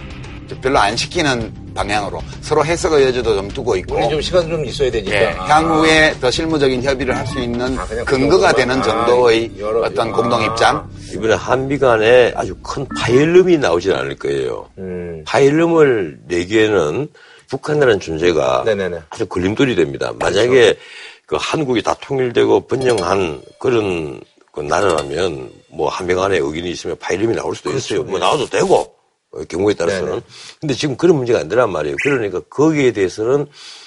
[0.61, 4.91] 별로 안 시키는 방향으로 서로 해석의 여지도 좀 두고 있고 우리 좀 시간 좀 있어야
[4.91, 5.15] 되니까.
[5.17, 5.45] 예, 아.
[5.45, 9.07] 향후에 더 실무적인 협의를 할 수 있는 그냥 근거가 그 되는 정도만.
[9.07, 10.13] 정도의 아, 여러- 어떤 아.
[10.13, 14.69] 공동 입장 이번에 한미 간에 아주 큰 파일름이 나오진 않을 거예요.
[14.79, 15.23] 음.
[15.27, 17.09] 파일름을 내기에는
[17.49, 18.99] 북한이라는 존재가 네네네.
[19.11, 20.13] 아주 걸림돌이 됩니다.
[20.19, 20.77] 만약에
[21.27, 24.21] 그 한국이 다 통일되고 번영한 그런
[24.53, 28.03] 그 나라라면 뭐 한미 간에 의견이 있으면 파열음이 나올 수도 있어요.
[28.03, 28.87] 뭐 나와도 되고 어,
[29.49, 30.09] 경우에 따라서는.
[30.11, 30.23] 네네.
[30.61, 31.97] 근데 지금 그런 문제가 안 되란 말이에요.
[32.03, 33.47] 그러니까 거기에 대해서는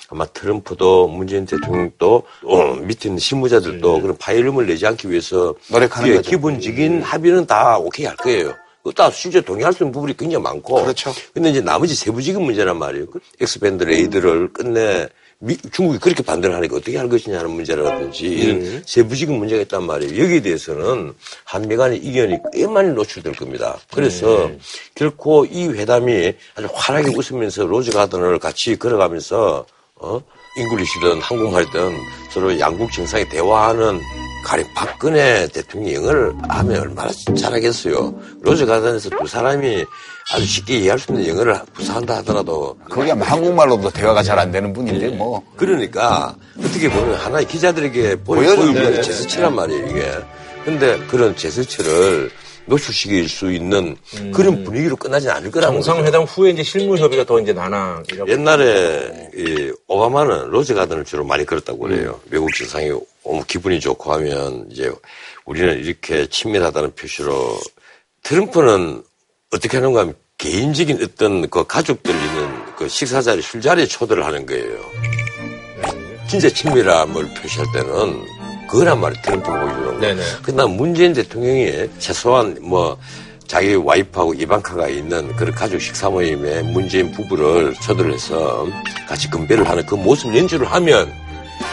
[0.10, 6.16] 아마 트럼프도 문재인 대통령도 어, 밑에 있는 실무자들도 그런 파열음을 내지 않기 위해서 노력하는 예,
[6.18, 6.30] 거죠.
[6.30, 8.54] 기본적인 합의는 다 오케이 할 거예요.
[8.84, 10.84] 그다 실제 동의할 수 있는 부분이 굉장히 많고.
[10.84, 11.14] 그렇죠.
[11.34, 13.08] 근데 이제 나머지 세부적인 문제란 말이에요.
[13.08, 15.08] 그 X-band 레이더를 끝내
[15.46, 20.24] 미- 중국이 그렇게 반대를 하니까 어떻게 할 것이냐는 문제라든지 이런 세부적인 문제가 있단 말이에요.
[20.24, 21.14] 여기에 대해서는
[21.44, 23.78] 한미 간의 이견이 꽤 많이 노출될 겁니다.
[23.94, 24.50] 그래서
[24.96, 29.66] 결코 이 회담이 아주 환하게 웃으면서 로즈 가든을 같이 걸어가면서
[29.96, 30.22] 어?
[30.58, 31.98] English든 한국말이든
[32.32, 34.00] 서로 양국 정상이 대화하는
[34.46, 38.14] 가령 박근혜 대통령이 영어를 하면 얼마나 잘하겠어요.
[38.41, 39.84] 로즈 가든에서 두 사람이
[40.32, 44.74] 아주 쉽게 이해할 수 있는 영어를 구사한다 하더라도 그게 뭐 한국말로도 대화가 잘 안 되는
[44.74, 49.01] 분인데 뭐 그러니까 어떻게 보면 하나의 기자들에게 보여, 보여주는 거죠.
[49.01, 50.11] 제스처란 말이에요 이게.
[50.65, 52.32] 근데 그런 제스처를
[52.65, 53.95] 노출시킬 수 있는
[54.34, 55.67] 그런 분위기로 끝나진 않을 거죠.
[55.67, 58.01] 정상회담 후에 이제 실무 협의가 더 이제 나눠.
[58.28, 62.20] 옛날에 이 오바마는 로즈 가든을 주로 많이 걸었다고 그래요.
[62.29, 62.91] 외국 정상이
[63.24, 64.89] 오면 기분이 좋고 하면 이제
[65.45, 67.59] 우리는 이렇게 친밀하다는 표시로
[68.24, 69.04] 트럼프는
[69.54, 74.80] 어떻게 하는가 하면 개인적인 어떤 그 가족들 있는 그 식사자리, 술자리에 초대를 하는 거예요.
[76.28, 78.25] 진짜 친밀함을 표시할 때는
[78.67, 79.21] 그거란 말이에요.
[79.21, 80.42] 트럼프 보여주는 거.
[80.42, 82.97] 그다음 문재인 대통령이 최소한 뭐
[83.46, 88.67] 자기 와이프하고 이방카가 있는 그런 가족 식사 모임에 문재인 부부를 초대를 해서
[89.08, 91.13] 같이 건배를 하는 그 모습 연주를 하면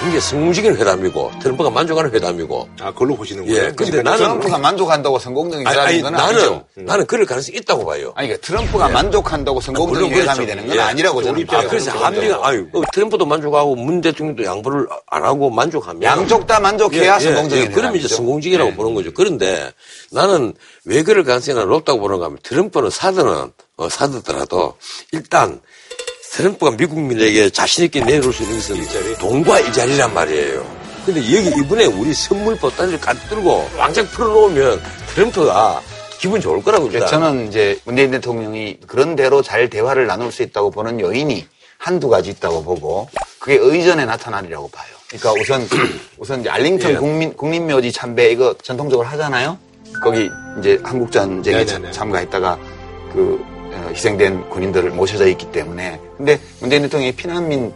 [0.09, 2.69] 이게 성공적인 회담이고 트럼프가 만족하는 회담이고.
[2.81, 3.73] 아, 그걸로 보시는 예, 거예요?
[3.77, 6.65] 근데 나는 트럼프가 만족한다고 성공적인 아니, 회담인 아니, 건 나는 아니죠.
[6.77, 8.13] 나는 그럴 가능성이 있다고 봐요.
[8.17, 8.93] 아니, 그러니까 트럼프가 예.
[8.95, 10.47] 만족한다고 성공적인 물론 회담이.
[10.47, 10.81] 되는 건 예.
[10.81, 16.03] 아니라고 저는 아, 그래서 한미가 아유 어, 트럼프도 만족하고 문 대통령도 양보를 안 하고 만족하면
[16.03, 18.09] 양쪽 다 만족해야 성공적인 그러면 이제 회담이죠.
[18.09, 19.13] 성공적이라고 보는 거죠.
[19.13, 19.71] 그런데
[20.13, 20.55] 나는
[20.87, 24.77] 왜 그럴 가능성이 높다고 보는가 하면 트럼프는 사드는 어, 사드더라도
[25.13, 25.61] 일단
[26.33, 30.81] 트럼프가 미국민에게 자신있게 내놓을 수 있는 것은 돈과 일자리란 말이에요.
[31.05, 34.81] 근데 여기 이번에 우리 선물 보따리를 가득 들고 왕창 풀어놓으면
[35.15, 35.83] 트럼프가
[36.21, 37.09] 기분 좋을 거라고 일단.
[37.09, 41.47] 저는 이제 문재인 대통령이 그런 대로 잘 대화를 나눌 수 있다고 보는 요인이
[41.79, 43.09] 한두 가지 있다고 보고
[43.39, 44.87] 그게 의전에 나타나리라고 봐요.
[45.09, 45.67] 그러니까 우선
[46.19, 46.97] 우선 이제 알링턴 예.
[46.97, 49.59] 국민 국립묘지 참배 이거 전통적으로 하잖아요.
[50.03, 50.29] 거기
[50.61, 51.91] 이제 한국 전쟁에 네네네.
[51.91, 52.59] 참가했다가
[53.13, 53.43] 그
[53.73, 57.73] 어, 희생된 군인들을 모셔져 있기 때문에 근데 문재인 대통령이 피난민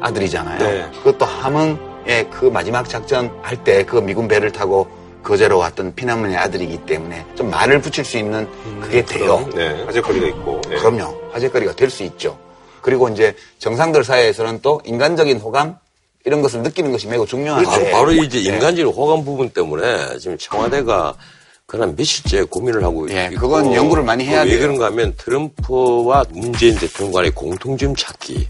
[0.00, 0.58] 아들이잖아요.
[0.58, 0.90] 네.
[0.98, 4.88] 그것도 함흥의 그 마지막 작전 할 때 그 미군 배를 타고
[5.22, 8.48] 거제로 왔던 피난민의 아들이기 때문에 좀 말을 붙일 수 있는
[8.80, 9.48] 그게 돼요.
[9.54, 10.60] 네, 화제거리가 있고.
[10.72, 10.74] 예.
[10.74, 11.14] 그럼요.
[11.32, 12.36] 화제거리가 될 수 있죠.
[12.82, 15.78] 그리고 이제 정상들 사이에서는 또 인간적인 호감
[16.24, 18.56] 이런 것을 느끼는 것이 매우 중요한데 바로, 바로 이제 네.
[18.56, 21.14] 인간적인 호감 부분 때문에 지금 청와대가
[21.66, 24.60] 그냥 며칠째 고민을 하고 예, 있고 그건 연구를 많이 해야 왜 돼요.
[24.60, 28.46] 그런가 하면 트럼프와 문재인 대통령 간의 공통점 찾기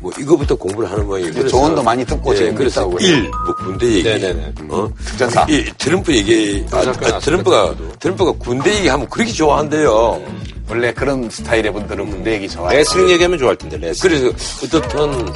[0.00, 1.32] 뭐 이거부터 공부를 하는 모양이에요.
[1.32, 2.88] 그래서 조언도 많이 듣고 지금 그래서.
[3.00, 4.54] 일, 뭐 군대 얘기, 네네네.
[4.68, 4.88] 어?
[5.04, 5.46] 특전사.
[5.48, 10.22] 이 트럼프 얘기, 아, 아, 트럼프가 트럼프가 군대 얘기 하면 그렇게 좋아한대요.
[10.68, 12.78] 원래 그런 스타일의 분들은 군대 얘기 좋아해요.
[12.78, 14.20] 레슬링 얘기하면 좋아할 텐데, 레슬링.
[14.20, 15.32] 그래서 어떻든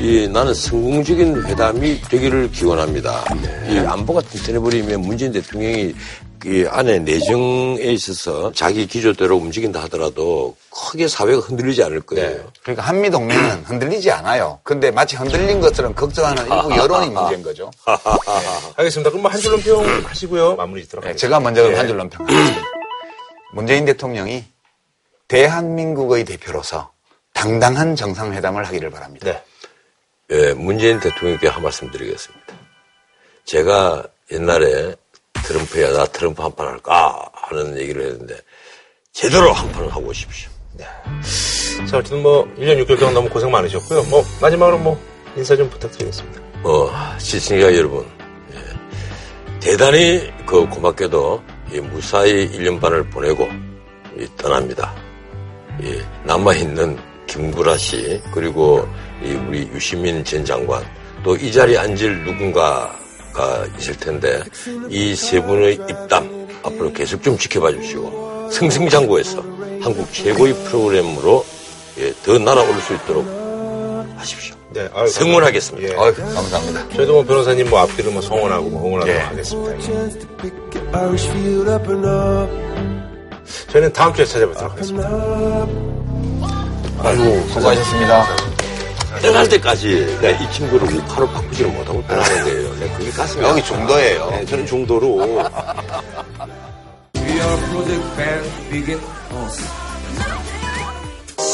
[0.00, 3.22] 이 나는 성공적인 회담이 되기를 기원합니다.
[3.68, 5.94] 이 안보가 튼튼해버리면 문재인 대통령이
[6.46, 12.50] 이 안에 내정에 있어서 자기 기조대로 움직인다 하더라도 크게 사회가 흔들리지 않을 거예요.
[12.62, 14.58] 그러니까 한미 동맹은 흔들리지 않아요.
[14.62, 17.70] 근데 마치 흔들린 것처럼 걱정하는 일부 여론이 문제인 거죠.
[18.76, 19.10] 알겠습니다.
[19.10, 20.56] 그럼 뭐한 줄로 평 하시고요.
[20.56, 21.26] 마무리 짓도록 네, 하겠습니다.
[21.26, 21.76] 제가 먼저 예.
[21.76, 22.62] 한 줄로 평하겠습니다.
[23.52, 24.44] 문재인 대통령이
[25.28, 26.90] 대한민국의 대표로서
[27.34, 29.26] 당당한 정상회담을 하기를 바랍니다.
[29.30, 29.42] 네.
[30.30, 32.54] 예, 문재인 대통령께 한 말씀 드리겠습니다.
[33.44, 34.94] 제가 옛날에
[35.44, 37.30] 트럼프야, 나 트럼프 한 판 할까?
[37.34, 38.38] 하는 얘기를 했는데,
[39.12, 40.48] 제대로 한 판을 하고 오십시오.
[41.88, 44.04] 자, 어쨌든 뭐, 1년 6개월 동안 너무 고생 많으셨고요.
[44.04, 45.00] 뭐, 마지막으로 뭐,
[45.36, 46.40] 인사 좀 부탁드리겠습니다.
[46.62, 48.06] 어, 시청자 여러분,
[48.52, 51.42] 예, 대단히 그 고맙게도
[51.72, 53.48] 이 무사히 1년 반을 보내고
[54.16, 54.94] 이 떠납니다.
[55.80, 56.98] 이 남아 있는
[57.30, 58.86] 김구라 씨, 그리고
[59.22, 60.82] 이 우리 유시민 전 장관,
[61.22, 64.42] 또 이 자리에 앉을 누군가가 있을 텐데,
[64.90, 69.42] 이 세 분의 입담, 앞으로 계속 좀 지켜봐 주시고, 승승장구해서
[69.80, 71.44] 한국 최고의 프로그램으로
[71.98, 73.24] 예, 더 날아올 수 있도록
[74.16, 74.54] 하십시오.
[74.72, 75.88] 네, 아유, 성원하겠습니다.
[75.88, 75.94] 예.
[75.96, 76.88] 어이, 감사합니다.
[76.96, 79.20] 저희도 뭐 변호사님 뭐 앞뒤로 뭐 성원하고 뭐 응원하도록 예.
[79.24, 79.72] 하겠습니다.
[83.68, 85.99] 저희는 다음 주에 찾아뵙도록 하겠습니다.
[87.02, 88.26] 아이고, 수고하셨습니다.
[89.22, 92.74] 떠날 때까지 내가 이 친구를 하루 바꾸지를 못하고 떠나는 거예요.
[92.76, 93.62] 내가 그게 가슴이 여기.
[93.62, 94.30] 중도예요.
[94.30, 95.44] 네, 저는 중도로.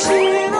[0.06, 0.52] Falling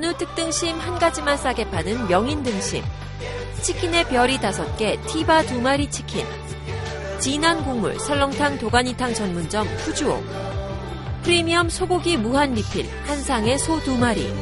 [0.00, 2.82] 한우 특등심 한 가지만 싸게 파는 명인 등심.
[3.60, 6.24] 치킨의 별이 다섯 개, 티바 두 마리 치킨.
[7.18, 10.22] 진한 국물 설렁탕 도가니탕 전문점 푸주오.
[11.22, 14.32] 프리미엄 소고기 무한 리필 한상의 소두 마리.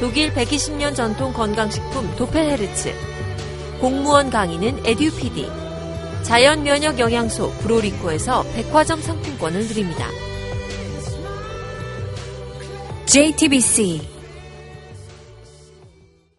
[0.00, 2.92] 독일 120년 전통 건강식품 도펠헤르츠.
[3.80, 5.48] 공무원 강의는 에듀피디.
[6.24, 10.08] 자연 면역 영양소 브로리코에서 백화점 상품권을 드립니다.
[13.06, 14.11] JTBC